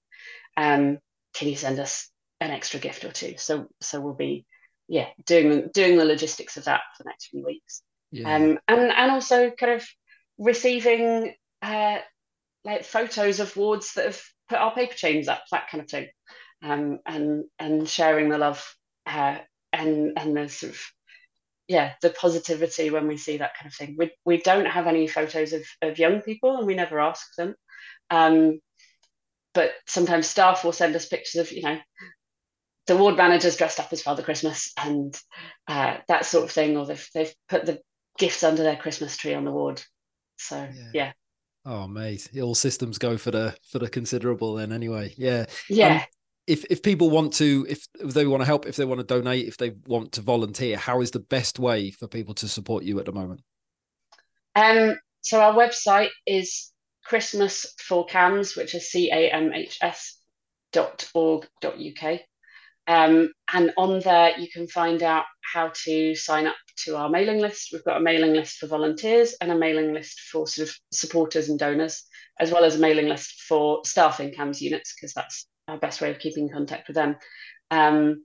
Um, 0.58 0.98
can 1.34 1.48
you 1.48 1.56
send 1.56 1.78
us 1.78 2.10
an 2.40 2.50
extra 2.50 2.80
gift 2.80 3.04
or 3.04 3.12
two? 3.12 3.34
So 3.38 3.68
so 3.80 4.00
we'll 4.00 4.14
be 4.14 4.46
yeah 4.88 5.08
doing 5.24 5.70
doing 5.72 5.96
the 5.96 6.04
logistics 6.04 6.56
of 6.56 6.64
that 6.64 6.82
for 6.96 7.04
the 7.04 7.08
next 7.08 7.26
few 7.26 7.44
weeks. 7.44 7.82
Yeah. 8.10 8.34
Um, 8.34 8.58
and 8.68 8.92
and 8.92 9.10
also 9.10 9.50
kind 9.50 9.72
of 9.72 9.86
receiving 10.38 11.34
uh, 11.62 11.98
like 12.64 12.84
photos 12.84 13.40
of 13.40 13.56
wards 13.56 13.94
that 13.94 14.06
have 14.06 14.22
put 14.48 14.58
our 14.58 14.74
paper 14.74 14.94
chains 14.94 15.28
up, 15.28 15.42
that 15.50 15.68
kind 15.70 15.82
of 15.82 15.90
thing 15.90 16.08
um, 16.64 16.98
and 17.06 17.44
and 17.58 17.88
sharing 17.88 18.28
the 18.28 18.38
love 18.38 18.64
uh, 19.06 19.38
and 19.72 20.12
and 20.16 20.36
the 20.36 20.48
sort 20.48 20.72
of 20.72 20.80
yeah 21.68 21.92
the 22.02 22.10
positivity 22.10 22.90
when 22.90 23.06
we 23.06 23.16
see 23.16 23.36
that 23.36 23.54
kind 23.58 23.70
of 23.70 23.74
thing. 23.74 23.96
We 23.98 24.10
we 24.24 24.38
don't 24.38 24.66
have 24.66 24.86
any 24.86 25.06
photos 25.06 25.52
of 25.52 25.62
of 25.82 25.98
young 25.98 26.22
people, 26.22 26.56
and 26.56 26.66
we 26.66 26.74
never 26.74 26.98
ask 26.98 27.34
them. 27.36 27.54
Um, 28.10 28.60
but 29.52 29.72
sometimes 29.86 30.26
staff 30.26 30.64
will 30.64 30.72
send 30.72 30.96
us 30.96 31.06
pictures 31.06 31.40
of 31.40 31.52
you 31.52 31.62
know 31.62 31.78
the 32.86 32.96
ward 32.96 33.16
managers 33.16 33.56
dressed 33.56 33.80
up 33.80 33.92
as 33.92 34.02
Father 34.02 34.22
Christmas 34.22 34.72
and 34.78 35.18
uh, 35.68 35.98
that 36.08 36.26
sort 36.26 36.44
of 36.44 36.50
thing, 36.50 36.76
or 36.76 36.86
they've 36.86 37.08
they've 37.14 37.34
put 37.48 37.66
the 37.66 37.80
gifts 38.18 38.42
under 38.42 38.62
their 38.62 38.76
Christmas 38.76 39.16
tree 39.16 39.34
on 39.34 39.44
the 39.44 39.52
ward. 39.52 39.82
So 40.36 40.68
yeah. 40.74 40.90
yeah. 40.92 41.12
Oh 41.64 41.88
mate, 41.88 42.28
all 42.40 42.54
systems 42.54 42.98
go 42.98 43.16
for 43.16 43.30
the 43.30 43.56
for 43.70 43.78
the 43.78 43.88
considerable 43.88 44.54
then 44.54 44.72
anyway. 44.72 45.14
Yeah. 45.16 45.46
Yeah. 45.68 45.96
Um, 45.96 46.02
if 46.46 46.64
if 46.70 46.82
people 46.82 47.10
want 47.10 47.32
to 47.32 47.66
if, 47.68 47.86
if 48.00 48.12
they 48.14 48.26
want 48.26 48.42
to 48.42 48.46
help 48.46 48.66
if 48.66 48.76
they 48.76 48.84
want 48.84 49.00
to 49.00 49.06
donate 49.06 49.46
if 49.46 49.56
they 49.56 49.70
want 49.86 50.12
to 50.12 50.20
volunteer 50.20 50.76
how 50.76 51.00
is 51.00 51.10
the 51.10 51.20
best 51.20 51.58
way 51.58 51.90
for 51.90 52.06
people 52.06 52.34
to 52.34 52.48
support 52.48 52.84
you 52.84 52.98
at 52.98 53.06
the 53.06 53.12
moment 53.12 53.40
um 54.54 54.94
so 55.22 55.40
our 55.40 55.54
website 55.54 56.10
is 56.26 56.70
christmas 57.04 57.74
for 57.78 58.06
camhs 58.06 58.56
which 58.56 58.74
is 58.74 58.90
c-a-m-h-s 58.90 60.18
dot 60.72 61.08
org 61.14 61.46
dot 61.60 61.76
uk 61.78 62.20
um, 62.86 63.32
and 63.52 63.72
on 63.76 64.00
there 64.00 64.38
you 64.38 64.48
can 64.50 64.66
find 64.66 65.02
out 65.02 65.24
how 65.40 65.70
to 65.84 66.14
sign 66.14 66.46
up 66.46 66.56
to 66.76 66.96
our 66.96 67.08
mailing 67.08 67.38
list 67.38 67.70
we've 67.72 67.84
got 67.84 67.96
a 67.96 68.00
mailing 68.00 68.32
list 68.32 68.58
for 68.58 68.66
volunteers 68.66 69.34
and 69.40 69.50
a 69.50 69.56
mailing 69.56 69.92
list 69.92 70.20
for 70.20 70.46
sort 70.46 70.68
of 70.68 70.74
supporters 70.92 71.48
and 71.48 71.58
donors 71.58 72.04
as 72.40 72.50
well 72.50 72.64
as 72.64 72.76
a 72.76 72.80
mailing 72.80 73.08
list 73.08 73.42
for 73.42 73.84
staff 73.84 74.20
in 74.20 74.30
CAMHS 74.30 74.60
units 74.60 74.94
because 74.94 75.12
that's 75.14 75.46
our 75.68 75.78
best 75.78 76.00
way 76.00 76.10
of 76.10 76.18
keeping 76.18 76.48
in 76.48 76.52
contact 76.52 76.88
with 76.88 76.96
them. 76.96 77.16
Um, 77.70 78.24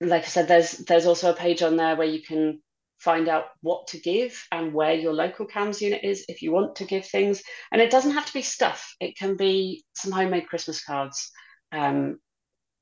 like 0.00 0.22
I 0.22 0.26
said, 0.26 0.48
there's 0.48 0.72
there's 0.72 1.06
also 1.06 1.30
a 1.30 1.36
page 1.36 1.62
on 1.62 1.76
there 1.76 1.96
where 1.96 2.06
you 2.06 2.22
can 2.22 2.60
find 2.98 3.28
out 3.28 3.46
what 3.60 3.86
to 3.88 3.98
give 3.98 4.46
and 4.50 4.72
where 4.72 4.94
your 4.94 5.12
local 5.12 5.46
CAMHS 5.46 5.80
unit 5.80 6.04
is 6.04 6.24
if 6.28 6.42
you 6.42 6.52
want 6.52 6.76
to 6.76 6.84
give 6.84 7.06
things. 7.06 7.42
And 7.70 7.80
it 7.80 7.90
doesn't 7.90 8.12
have 8.12 8.26
to 8.26 8.32
be 8.32 8.42
stuff. 8.42 8.94
It 9.00 9.16
can 9.16 9.36
be 9.36 9.84
some 9.94 10.12
homemade 10.12 10.48
Christmas 10.48 10.82
cards, 10.82 11.30
um, 11.70 12.18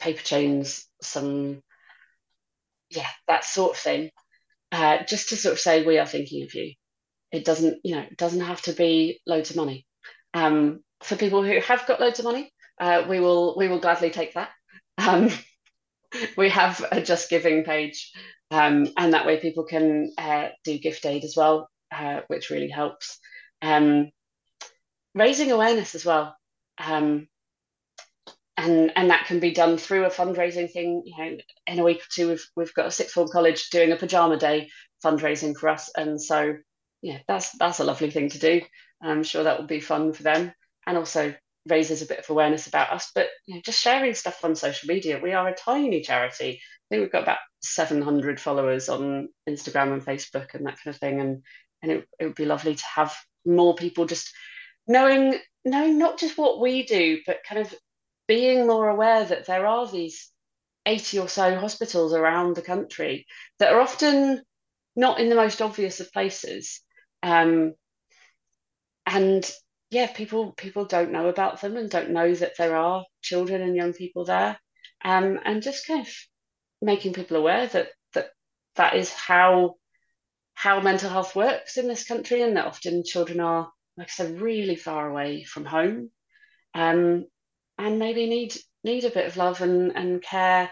paper 0.02 0.22
chains, 0.22 0.86
some 1.00 1.62
yeah, 2.90 3.08
that 3.28 3.44
sort 3.44 3.72
of 3.72 3.78
thing. 3.78 4.10
Uh, 4.70 4.98
just 5.06 5.28
to 5.28 5.36
sort 5.36 5.52
of 5.52 5.60
say 5.60 5.84
we 5.84 5.98
are 5.98 6.06
thinking 6.06 6.42
of 6.44 6.54
you. 6.54 6.72
It 7.30 7.44
doesn't, 7.44 7.78
you 7.84 7.94
know, 7.94 8.02
it 8.02 8.16
doesn't 8.16 8.40
have 8.40 8.60
to 8.62 8.72
be 8.72 9.20
loads 9.26 9.50
of 9.50 9.56
money. 9.56 9.86
Um, 10.34 10.80
for 11.02 11.16
people 11.16 11.42
who 11.42 11.60
have 11.60 11.86
got 11.86 12.00
loads 12.00 12.18
of 12.18 12.24
money, 12.24 12.50
uh, 12.80 13.04
we 13.08 13.20
will 13.20 13.54
we 13.56 13.68
will 13.68 13.80
gladly 13.80 14.10
take 14.10 14.34
that. 14.34 14.50
Um, 14.98 15.30
we 16.36 16.48
have 16.50 16.80
a 16.80 17.00
JustGiving 17.00 17.64
page, 17.64 18.12
um, 18.50 18.88
and 18.96 19.12
that 19.12 19.26
way 19.26 19.40
people 19.40 19.64
can 19.64 20.12
uh, 20.18 20.48
do 20.64 20.78
gift 20.78 21.06
aid 21.06 21.24
as 21.24 21.34
well, 21.36 21.68
uh, 21.94 22.20
which 22.28 22.50
really 22.50 22.70
helps. 22.70 23.18
Um, 23.60 24.10
raising 25.14 25.52
awareness 25.52 25.94
as 25.94 26.04
well, 26.04 26.34
um, 26.78 27.28
and 28.62 28.92
and 28.96 29.10
that 29.10 29.26
can 29.26 29.40
be 29.40 29.52
done 29.52 29.76
through 29.76 30.04
a 30.04 30.10
fundraising 30.10 30.70
thing. 30.70 31.02
You 31.04 31.16
know, 31.18 31.36
in 31.66 31.78
a 31.78 31.84
week 31.84 31.98
or 31.98 32.10
two, 32.10 32.28
we've 32.28 32.46
we've 32.56 32.74
got 32.74 32.86
a 32.86 32.90
sixth 32.90 33.14
form 33.14 33.28
college 33.28 33.70
doing 33.70 33.92
a 33.92 33.96
pajama 33.96 34.38
day 34.38 34.70
fundraising 35.04 35.56
for 35.56 35.68
us, 35.68 35.90
and 35.96 36.20
so 36.20 36.56
yeah, 37.02 37.18
that's 37.26 37.50
that's 37.58 37.80
a 37.80 37.84
lovely 37.84 38.10
thing 38.10 38.28
to 38.30 38.38
do. 38.38 38.62
I'm 39.02 39.24
sure 39.24 39.44
that 39.44 39.58
will 39.58 39.66
be 39.66 39.80
fun 39.80 40.12
for 40.12 40.22
them, 40.22 40.52
and 40.86 40.96
also 40.96 41.34
raises 41.68 42.02
a 42.02 42.06
bit 42.06 42.18
of 42.18 42.30
awareness 42.30 42.66
about 42.66 42.90
us, 42.90 43.10
but 43.14 43.28
you 43.46 43.54
know, 43.54 43.60
just 43.64 43.80
sharing 43.80 44.14
stuff 44.14 44.44
on 44.44 44.56
social 44.56 44.88
media. 44.88 45.20
We 45.22 45.32
are 45.32 45.48
a 45.48 45.54
tiny 45.54 46.00
charity. 46.00 46.60
I 46.60 46.94
think 46.94 47.02
we've 47.02 47.12
got 47.12 47.22
about 47.22 47.38
700 47.62 48.40
followers 48.40 48.88
on 48.88 49.28
Instagram 49.48 49.92
and 49.92 50.04
Facebook 50.04 50.54
and 50.54 50.66
that 50.66 50.78
kind 50.82 50.94
of 50.94 50.96
thing. 50.96 51.20
And 51.20 51.42
and 51.82 51.92
it, 51.92 52.08
it 52.18 52.26
would 52.26 52.34
be 52.34 52.44
lovely 52.44 52.74
to 52.74 52.84
have 52.94 53.16
more 53.44 53.74
people 53.74 54.06
just 54.06 54.32
knowing 54.86 55.38
knowing 55.64 55.98
not 55.98 56.18
just 56.18 56.38
what 56.38 56.60
we 56.60 56.84
do, 56.84 57.20
but 57.26 57.44
kind 57.48 57.60
of 57.60 57.74
being 58.26 58.66
more 58.66 58.88
aware 58.88 59.24
that 59.24 59.46
there 59.46 59.66
are 59.66 59.90
these 59.90 60.30
80 60.86 61.20
or 61.20 61.28
so 61.28 61.58
hospitals 61.58 62.12
around 62.12 62.56
the 62.56 62.62
country 62.62 63.26
that 63.58 63.72
are 63.72 63.80
often 63.80 64.42
not 64.96 65.20
in 65.20 65.28
the 65.28 65.34
most 65.34 65.62
obvious 65.62 66.00
of 66.00 66.12
places. 66.12 66.80
Um, 67.22 67.74
and 69.06 69.50
yeah, 69.90 70.06
people 70.06 70.52
people 70.52 70.86
don't 70.86 71.12
know 71.12 71.28
about 71.28 71.60
them 71.60 71.76
and 71.76 71.90
don't 71.90 72.10
know 72.10 72.34
that 72.34 72.56
there 72.56 72.76
are 72.76 73.04
children 73.20 73.62
and 73.62 73.76
young 73.76 73.92
people 73.92 74.24
there, 74.24 74.58
um, 75.04 75.38
and 75.44 75.62
just 75.62 75.86
kind 75.86 76.06
of 76.06 76.12
making 76.80 77.12
people 77.12 77.36
aware 77.36 77.66
that 77.68 77.88
that 78.14 78.30
that 78.76 78.96
is 78.96 79.12
how 79.12 79.74
how 80.54 80.80
mental 80.80 81.10
health 81.10 81.36
works 81.36 81.76
in 81.76 81.88
this 81.88 82.04
country, 82.06 82.42
and 82.42 82.56
that 82.56 82.66
often 82.66 83.04
children 83.04 83.40
are, 83.40 83.70
like 83.96 84.08
I 84.08 84.10
said, 84.10 84.40
really 84.40 84.76
far 84.76 85.10
away 85.10 85.44
from 85.44 85.64
home, 85.64 86.10
um, 86.74 87.26
and 87.78 87.98
maybe 87.98 88.26
need 88.26 88.56
need 88.84 89.04
a 89.04 89.10
bit 89.10 89.26
of 89.26 89.36
love 89.36 89.60
and 89.60 89.96
and 89.96 90.22
care, 90.22 90.70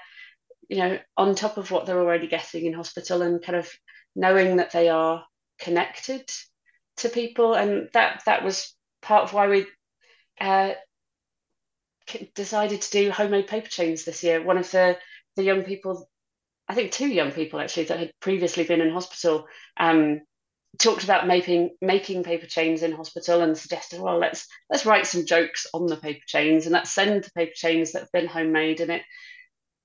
you 0.69 0.79
know, 0.79 0.99
on 1.17 1.35
top 1.35 1.57
of 1.57 1.71
what 1.71 1.87
they're 1.87 2.01
already 2.01 2.27
getting 2.27 2.67
in 2.67 2.73
hospital, 2.73 3.23
and 3.23 3.43
kind 3.43 3.59
of 3.59 3.71
knowing 4.15 4.57
that 4.57 4.73
they 4.73 4.89
are 4.89 5.25
connected 5.59 6.29
to 6.99 7.09
people, 7.09 7.55
and 7.55 7.89
that 7.93 8.23
that 8.27 8.45
was 8.45 8.75
part 9.03 9.25
of 9.25 9.33
why 9.33 9.49
we 9.49 9.67
uh, 10.41 10.73
decided 12.35 12.83
to 12.83 12.91
do 12.91 13.11
homemade 13.11 13.47
paper 13.47 13.69
chains 13.69 14.05
this 14.05 14.23
year. 14.23 14.43
One 14.43 14.59
of 14.59 14.71
the 14.71 14.99
the 15.37 15.45
young 15.45 15.63
people, 15.63 16.09
I 16.69 16.75
think 16.75 16.93
two 16.93 17.09
young 17.09 17.33
people 17.33 17.61
actually 17.61 17.85
that 17.85 17.99
had 17.99 18.13
previously 18.21 18.65
been 18.65 18.81
in 18.81 18.93
hospital, 18.93 19.47
um, 19.79 20.21
talked 20.79 21.05
about 21.05 21.27
making 21.27 21.77
making 21.81 22.23
paper 22.23 22.47
chains 22.47 22.83
in 22.83 22.93
hospital 22.93 23.43
and 23.43 23.57
suggested, 23.57 24.01
well, 24.01 24.19
let's 24.19 24.47
let's 24.71 24.87
write 24.87 25.07
some 25.07 25.27
jokes 25.27 25.67
on 25.75 25.87
the 25.87 25.97
paper 25.97 26.23
chains 26.27 26.67
and 26.67 26.73
let's 26.73 26.91
send 26.91 27.25
the 27.25 27.31
paper 27.33 27.53
chains 27.55 27.93
that 27.93 28.01
have 28.01 28.13
been 28.13 28.27
homemade 28.27 28.81
and 28.81 28.91
it 28.91 29.03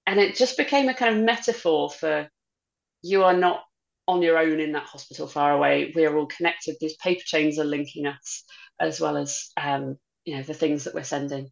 and 0.07 0.19
it 0.19 0.35
just 0.35 0.57
became 0.57 0.87
a 0.89 0.93
kind 0.93 1.15
of 1.17 1.23
metaphor 1.23 1.89
for 1.89 2.29
you 3.01 3.23
are 3.23 3.35
not 3.35 3.63
on 4.07 4.21
your 4.21 4.37
own 4.37 4.59
in 4.59 4.73
that 4.73 4.85
hospital 4.85 5.27
far 5.27 5.51
away. 5.51 5.91
We 5.95 6.05
are 6.05 6.15
all 6.15 6.27
connected. 6.27 6.75
These 6.79 6.97
paper 6.97 7.23
chains 7.25 7.57
are 7.59 7.65
linking 7.65 8.05
us 8.05 8.43
as 8.79 8.99
well 8.99 9.17
as 9.17 9.49
um, 9.57 9.97
you 10.25 10.35
know 10.35 10.43
the 10.43 10.53
things 10.53 10.83
that 10.83 10.93
we're 10.93 11.03
sending. 11.03 11.49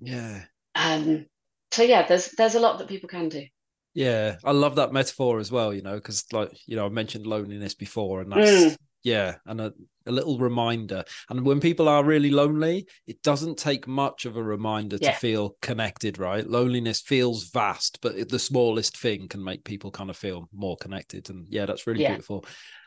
Yeah. 0.00 0.42
Um, 0.74 1.26
so 1.72 1.82
yeah, 1.82 2.06
there's 2.06 2.30
there's 2.32 2.54
a 2.54 2.60
lot 2.60 2.78
that 2.78 2.88
people 2.88 3.08
can 3.08 3.28
do. 3.28 3.46
Yeah, 3.94 4.36
I 4.44 4.52
love 4.52 4.76
that 4.76 4.92
metaphor 4.92 5.40
as 5.40 5.50
well, 5.50 5.74
you 5.74 5.82
know, 5.82 5.96
because 5.96 6.24
like, 6.32 6.56
you 6.66 6.76
know, 6.76 6.86
I 6.86 6.88
mentioned 6.90 7.26
loneliness 7.26 7.74
before 7.74 8.20
and 8.20 8.30
that's 8.30 8.40
Mm. 8.40 8.76
yeah, 9.02 9.36
and 9.46 9.60
a, 9.60 9.72
a 10.06 10.12
little 10.12 10.38
reminder. 10.38 11.04
And 11.28 11.44
when 11.44 11.58
people 11.58 11.88
are 11.88 12.04
really 12.04 12.30
lonely, 12.30 12.86
it 13.06 13.22
doesn't 13.22 13.58
take 13.58 13.88
much 13.88 14.26
of 14.26 14.36
a 14.36 14.42
reminder 14.42 14.98
Yeah. 14.98 15.10
to 15.12 15.18
feel 15.18 15.56
connected, 15.62 16.18
right? 16.18 16.46
Loneliness 16.46 17.00
feels 17.00 17.50
vast, 17.50 17.98
but 18.02 18.28
the 18.28 18.38
smallest 18.38 18.96
thing 18.96 19.26
can 19.26 19.42
make 19.42 19.64
people 19.64 19.90
kind 19.90 20.10
of 20.10 20.16
feel 20.16 20.48
more 20.52 20.76
connected. 20.76 21.30
And 21.30 21.46
yeah, 21.48 21.66
that's 21.66 21.86
really 21.86 22.00
Yeah. 22.00 22.08
beautiful. 22.10 22.44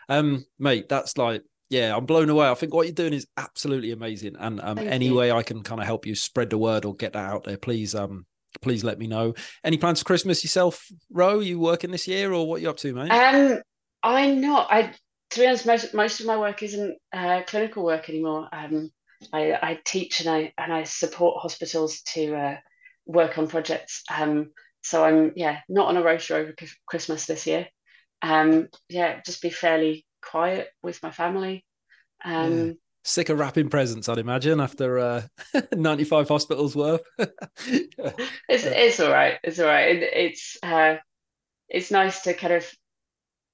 Um, 0.07 0.45
mate, 0.59 0.87
that's 0.87 1.17
like 1.17 1.43
yeah, 1.69 1.95
I'm 1.97 2.05
blown 2.05 2.29
away. 2.29 2.47
I 2.47 2.53
think 2.53 2.73
what 2.73 2.85
you're 2.85 2.93
doing 2.93 3.13
is 3.13 3.25
absolutely 3.35 3.91
amazing. 3.91 4.35
And 4.37 4.61
um, 4.61 4.77
Thank 4.77 4.91
any 4.91 5.07
you. 5.07 5.15
way 5.15 5.31
I 5.31 5.41
can 5.41 5.63
kind 5.63 5.81
of 5.81 5.87
help 5.87 6.05
you 6.05 6.13
spread 6.13 6.51
the 6.51 6.57
word 6.57 6.85
or 6.85 6.95
get 6.95 7.13
that 7.13 7.29
out 7.29 7.43
there, 7.45 7.57
please 7.57 7.95
um 7.95 8.25
please 8.63 8.83
let 8.83 8.97
me 8.97 9.07
know. 9.07 9.33
Any 9.63 9.77
plans 9.77 9.99
for 9.99 10.05
Christmas 10.05 10.43
yourself, 10.43 10.87
Ro? 11.11 11.39
You 11.39 11.59
working 11.59 11.91
this 11.91 12.07
year 12.07 12.33
or 12.33 12.47
what 12.47 12.61
you 12.61 12.69
up 12.69 12.77
to, 12.77 12.93
mate? 12.93 13.11
Um, 13.11 13.61
I'm 14.01 14.41
not. 14.41 14.67
I 14.71 14.93
to 15.31 15.39
be 15.39 15.47
honest, 15.47 15.65
most 15.65 15.93
most 15.93 16.19
of 16.19 16.25
my 16.25 16.37
work 16.37 16.63
isn't 16.63 16.97
uh, 17.11 17.41
clinical 17.45 17.83
work 17.83 18.09
anymore. 18.09 18.47
Um, 18.51 18.91
I, 19.31 19.53
I 19.53 19.79
teach 19.85 20.19
and 20.19 20.29
I 20.29 20.53
and 20.57 20.73
I 20.73 20.83
support 20.83 21.41
hospitals 21.41 22.01
to 22.13 22.35
uh, 22.35 22.57
work 23.05 23.37
on 23.37 23.47
projects. 23.47 24.03
Um, 24.13 24.51
so 24.81 25.03
I'm 25.03 25.33
yeah 25.35 25.59
not 25.69 25.87
on 25.87 25.97
a 25.97 26.03
roster 26.03 26.35
over 26.35 26.53
Chris- 26.57 26.75
Christmas 26.85 27.25
this 27.25 27.47
year. 27.47 27.67
Um, 28.21 28.69
yeah, 28.89 29.21
just 29.25 29.41
be 29.41 29.49
fairly 29.49 30.05
quiet 30.21 30.69
with 30.81 31.01
my 31.03 31.11
family. 31.11 31.65
Um, 32.23 32.77
Sick 33.05 33.29
of 33.29 33.37
wrapping 33.37 33.69
presents, 33.69 34.07
I'd 34.07 34.17
imagine, 34.17 34.61
after 34.61 34.97
uh, 34.99 35.21
95 35.73 36.27
hospitals 36.29 36.75
worth. 36.75 37.01
It's 38.49 38.65
it's 38.65 38.99
all 38.99 39.11
right. 39.11 39.39
It's 39.43 39.59
all 39.59 39.67
right. 39.67 39.95
It, 39.95 40.03
it's 40.13 40.57
uh, 40.63 40.95
it's 41.67 41.91
nice 41.91 42.21
to 42.23 42.33
kind 42.33 42.53
of 42.53 42.65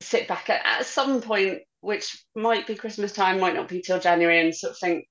sit 0.01 0.27
back 0.27 0.49
at, 0.49 0.61
at 0.65 0.85
some 0.85 1.21
point, 1.21 1.59
which 1.81 2.23
might 2.35 2.67
be 2.67 2.75
Christmas 2.75 3.11
time, 3.11 3.39
might 3.39 3.55
not 3.55 3.67
be 3.69 3.81
till 3.81 3.99
January, 3.99 4.39
and 4.39 4.53
sort 4.53 4.71
of 4.71 4.77
think, 4.79 5.05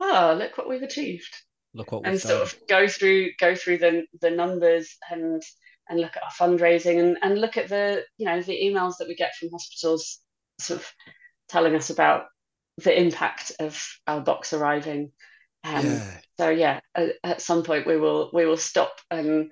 oh, 0.00 0.36
look 0.38 0.56
what 0.58 0.68
we've 0.68 0.82
achieved, 0.82 1.34
Look 1.74 1.92
what 1.92 2.06
and 2.06 2.20
sort 2.20 2.34
done. 2.34 2.42
of 2.42 2.54
go 2.68 2.86
through 2.88 3.30
go 3.40 3.54
through 3.54 3.78
the 3.78 4.04
the 4.20 4.30
numbers 4.30 4.96
and 5.10 5.42
and 5.88 6.00
look 6.00 6.16
at 6.16 6.22
our 6.22 6.30
fundraising 6.48 7.00
and 7.00 7.16
and 7.22 7.40
look 7.40 7.56
at 7.56 7.68
the 7.68 8.04
you 8.18 8.26
know 8.26 8.40
the 8.42 8.60
emails 8.62 8.98
that 8.98 9.08
we 9.08 9.14
get 9.16 9.34
from 9.34 9.50
hospitals, 9.50 10.20
sort 10.60 10.80
of 10.80 10.92
telling 11.48 11.74
us 11.74 11.90
about 11.90 12.26
the 12.78 12.98
impact 12.98 13.52
of 13.60 13.82
our 14.06 14.20
box 14.20 14.52
arriving. 14.52 15.12
Um, 15.64 15.86
yeah. 15.86 16.20
so 16.38 16.50
yeah, 16.50 16.80
at, 16.94 17.14
at 17.24 17.40
some 17.40 17.62
point 17.62 17.86
we 17.86 17.96
will 17.96 18.30
we 18.32 18.46
will 18.46 18.56
stop 18.56 19.00
and 19.10 19.50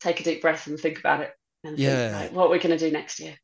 take 0.00 0.20
a 0.20 0.24
deep 0.24 0.42
breath 0.42 0.66
and 0.66 0.78
think 0.78 0.98
about 0.98 1.20
it 1.20 1.32
and 1.62 1.78
Yeah. 1.78 2.08
think, 2.10 2.20
right, 2.20 2.32
what 2.32 2.50
we're 2.50 2.58
going 2.58 2.76
to 2.76 2.84
do 2.86 2.92
next 2.92 3.20
year. 3.20 3.36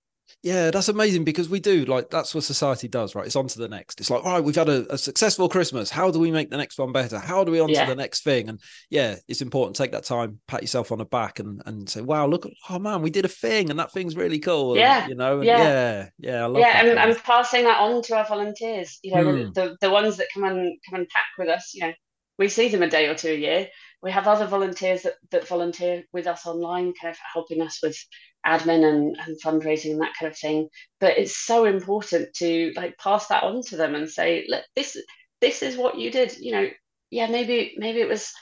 Yeah, 0.42 0.70
that's 0.70 0.88
amazing 0.88 1.24
because 1.24 1.48
we 1.48 1.60
do 1.60 1.84
like 1.84 2.10
that's 2.10 2.34
what 2.34 2.44
society 2.44 2.88
does, 2.88 3.14
right? 3.14 3.26
It's 3.26 3.36
on 3.36 3.46
to 3.48 3.58
the 3.58 3.68
next. 3.68 4.00
It's 4.00 4.10
like, 4.10 4.24
all 4.24 4.32
right, 4.32 4.44
we've 4.44 4.54
had 4.56 4.68
a, 4.68 4.92
a 4.92 4.98
successful 4.98 5.48
Christmas. 5.48 5.90
How 5.90 6.10
do 6.10 6.18
we 6.18 6.30
make 6.30 6.50
the 6.50 6.56
next 6.56 6.78
one 6.78 6.92
better? 6.92 7.18
How 7.18 7.44
do 7.44 7.52
we 7.52 7.60
on 7.60 7.68
Yeah. 7.68 7.84
to 7.84 7.90
the 7.90 7.96
next 7.96 8.24
thing? 8.24 8.48
And 8.48 8.60
yeah, 8.88 9.16
it's 9.28 9.42
important. 9.42 9.76
Take 9.76 9.92
that 9.92 10.04
time, 10.04 10.40
pat 10.46 10.62
yourself 10.62 10.92
on 10.92 10.98
the 10.98 11.04
back, 11.04 11.38
and 11.40 11.62
and 11.66 11.88
say, 11.88 12.00
wow, 12.00 12.26
look, 12.26 12.48
oh 12.68 12.78
man, 12.78 13.02
we 13.02 13.10
did 13.10 13.24
a 13.24 13.28
thing, 13.28 13.70
and 13.70 13.78
that 13.78 13.92
thing's 13.92 14.16
really 14.16 14.38
cool. 14.38 14.72
and, 14.72 14.80
Yeah, 14.80 15.06
you 15.08 15.14
know, 15.14 15.36
and 15.38 15.44
yeah. 15.46 15.58
yeah, 15.58 16.08
yeah, 16.18 16.42
I 16.44 16.46
love 16.46 16.58
yeah, 16.60 16.80
and, 16.80 16.94
man. 16.94 17.08
and 17.10 17.18
passing 17.18 17.64
that 17.64 17.80
on 17.80 18.02
to 18.02 18.16
our 18.16 18.24
volunteers. 18.26 18.98
You 19.02 19.14
know, 19.14 19.24
Hmm. 19.46 19.52
the 19.54 19.76
the 19.80 19.90
ones 19.90 20.16
that 20.16 20.28
come 20.32 20.44
and 20.44 20.78
come 20.88 21.00
and 21.00 21.08
pack 21.08 21.26
with 21.38 21.48
us. 21.48 21.72
You 21.74 21.82
know, 21.88 21.92
we 22.38 22.48
see 22.48 22.68
them 22.68 22.82
a 22.82 22.88
day 22.88 23.08
or 23.08 23.14
two 23.14 23.30
a 23.30 23.34
year. 23.36 23.68
We 24.02 24.10
have 24.12 24.26
other 24.26 24.46
volunteers 24.46 25.02
that, 25.02 25.16
that 25.30 25.46
volunteer 25.46 26.04
with 26.14 26.26
us 26.26 26.46
online, 26.46 26.94
kind 26.98 27.12
of 27.12 27.18
helping 27.34 27.60
us 27.60 27.80
with 27.82 27.98
admin 28.46 28.84
and, 28.88 29.16
and 29.26 29.40
fundraising 29.42 29.92
and 29.92 30.00
that 30.00 30.14
kind 30.18 30.30
of 30.32 30.38
thing. 30.38 30.68
But 30.98 31.18
it's 31.18 31.36
so 31.36 31.64
important 31.64 32.34
to 32.34 32.72
like 32.76 32.98
pass 32.98 33.28
that 33.28 33.42
on 33.42 33.62
to 33.64 33.76
them 33.76 33.94
and 33.94 34.08
say, 34.08 34.46
look, 34.48 34.64
this 34.76 34.96
this 35.40 35.62
is 35.62 35.76
what 35.76 35.98
you 35.98 36.10
did. 36.10 36.36
You 36.38 36.52
know, 36.52 36.68
yeah, 37.10 37.26
maybe 37.28 37.74
maybe 37.76 38.00
it 38.00 38.08
was 38.08 38.32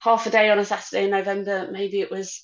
half 0.00 0.26
a 0.26 0.30
day 0.30 0.50
on 0.50 0.58
a 0.58 0.64
Saturday 0.64 1.04
in 1.04 1.10
November. 1.10 1.68
Maybe 1.70 2.00
it 2.00 2.10
was 2.10 2.42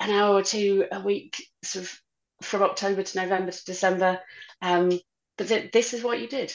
an 0.00 0.10
hour 0.10 0.34
or 0.36 0.42
two 0.42 0.86
a 0.90 1.00
week, 1.00 1.42
sort 1.64 1.84
of 1.84 2.00
from 2.42 2.62
October 2.62 3.02
to 3.02 3.18
November 3.20 3.52
to 3.52 3.64
December. 3.64 4.20
Um, 4.60 4.90
but 5.36 5.48
th- 5.48 5.72
this 5.72 5.94
is 5.94 6.02
what 6.02 6.20
you 6.20 6.28
did. 6.28 6.52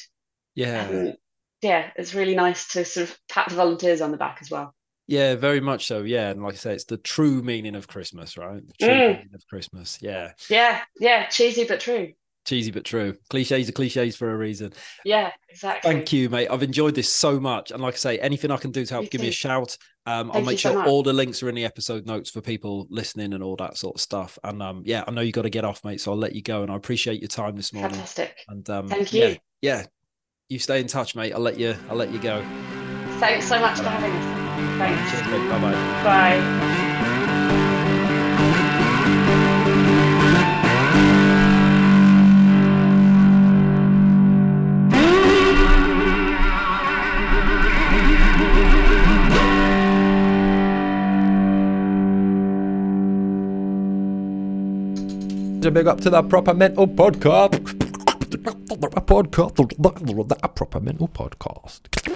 yeah, 0.55 0.87
And 0.87 1.17
yeah, 1.61 1.91
it's 1.95 2.13
really 2.13 2.35
nice 2.35 2.69
to 2.69 2.85
sort 2.85 3.09
of 3.09 3.17
pat 3.29 3.49
the 3.49 3.55
volunteers 3.55 4.01
on 4.01 4.11
the 4.11 4.17
back 4.17 4.39
as 4.41 4.51
well. 4.51 4.73
Yeah, 5.07 5.35
very 5.35 5.59
much 5.61 5.87
so. 5.87 6.03
Yeah, 6.03 6.29
and 6.31 6.43
like 6.43 6.53
I 6.53 6.57
say, 6.57 6.73
it's 6.73 6.85
the 6.85 6.97
true 6.97 7.41
meaning 7.41 7.75
of 7.75 7.87
Christmas, 7.87 8.37
right? 8.37 8.65
The 8.65 8.73
true 8.73 8.95
Mm. 8.95 9.07
meaning 9.07 9.29
of 9.33 9.47
Christmas. 9.47 9.99
Yeah, 10.01 10.33
Yeah, 10.49 10.81
yeah, 10.99 11.27
cheesy 11.27 11.65
but 11.65 11.79
true. 11.79 12.13
cheesy 12.45 12.71
but 12.71 12.85
true. 12.85 13.15
Cliches 13.29 13.69
are 13.69 13.73
cliches 13.73 14.15
for 14.15 14.31
a 14.31 14.37
reason. 14.37 14.73
Yeah, 15.03 15.31
exactly. 15.49 15.91
Thank 15.91 16.13
you, 16.13 16.29
mate. 16.29 16.47
I've 16.49 16.63
enjoyed 16.63 16.95
this 16.95 17.11
so 17.11 17.39
much. 17.39 17.71
And 17.71 17.81
like 17.81 17.95
I 17.95 17.97
say, 17.97 18.19
anything 18.19 18.51
I 18.51 18.57
can 18.57 18.71
do 18.71 18.85
to 18.85 18.93
help, 18.93 19.03
Me 19.03 19.09
give 19.09 19.21
me 19.21 19.27
a 19.27 19.31
shout. 19.31 19.77
Um, 20.05 20.31
I'll 20.31 20.41
make 20.41 20.53
you 20.53 20.57
so 20.59 20.71
sure 20.71 20.85
all 20.87 21.03
the 21.03 21.11
links 21.11 21.43
are 21.43 21.49
in 21.49 21.55
the 21.55 21.65
episode 21.65 22.05
notes 22.05 22.29
for 22.29 22.39
people 22.39 22.87
listening 22.89 23.33
and 23.33 23.43
all 23.43 23.57
that 23.57 23.77
sort 23.77 23.95
of 23.95 24.01
stuff. 24.01 24.39
And 24.43 24.63
um, 24.63 24.83
yeah, 24.85 25.03
I 25.05 25.11
know 25.11 25.21
you 25.21 25.33
got 25.33 25.41
to 25.41 25.49
get 25.49 25.65
off, 25.65 25.83
mate. 25.83 25.99
So 25.99 26.11
I'll 26.11 26.17
let 26.17 26.33
you 26.35 26.41
go. 26.41 26.63
And 26.63 26.71
I 26.71 26.75
appreciate 26.75 27.19
your 27.21 27.27
time 27.27 27.57
this 27.57 27.73
morning. 27.73 27.91
Fantastic. 27.91 28.37
And 28.47 28.69
um, 28.69 28.87
Thank 28.87 29.11
yeah, 29.11 29.27
you. 29.27 29.37
yeah, 29.61 29.85
you 30.49 30.59
stay 30.59 30.79
in 30.79 30.87
touch, 30.87 31.15
mate. 31.15 31.33
I'll 31.33 31.41
let 31.41 31.59
you. 31.59 31.75
I'll 31.89 31.97
let 31.97 32.11
you 32.13 32.19
go. 32.19 32.41
Thanks 33.19 33.47
so 33.47 33.59
much 33.59 33.77
for 33.79 33.89
having 33.89 34.11
us. 34.13 34.46
Thanks. 34.77 35.11
Cheers, 35.11 35.27
mate. 35.27 35.49
Bye 35.49 35.59
bye. 35.59 36.03
Bye. 36.03 36.77
A 55.67 55.69
big 55.69 55.85
up 55.85 55.99
to 55.99 56.09
that 56.09 56.29
proper 56.29 56.53
mental 56.53 56.87
podcast. 56.87 57.51
Podcast. 59.05 60.29
That 60.29 60.55
proper 60.55 60.79
mental 60.79 61.09
podcast. 61.09 61.97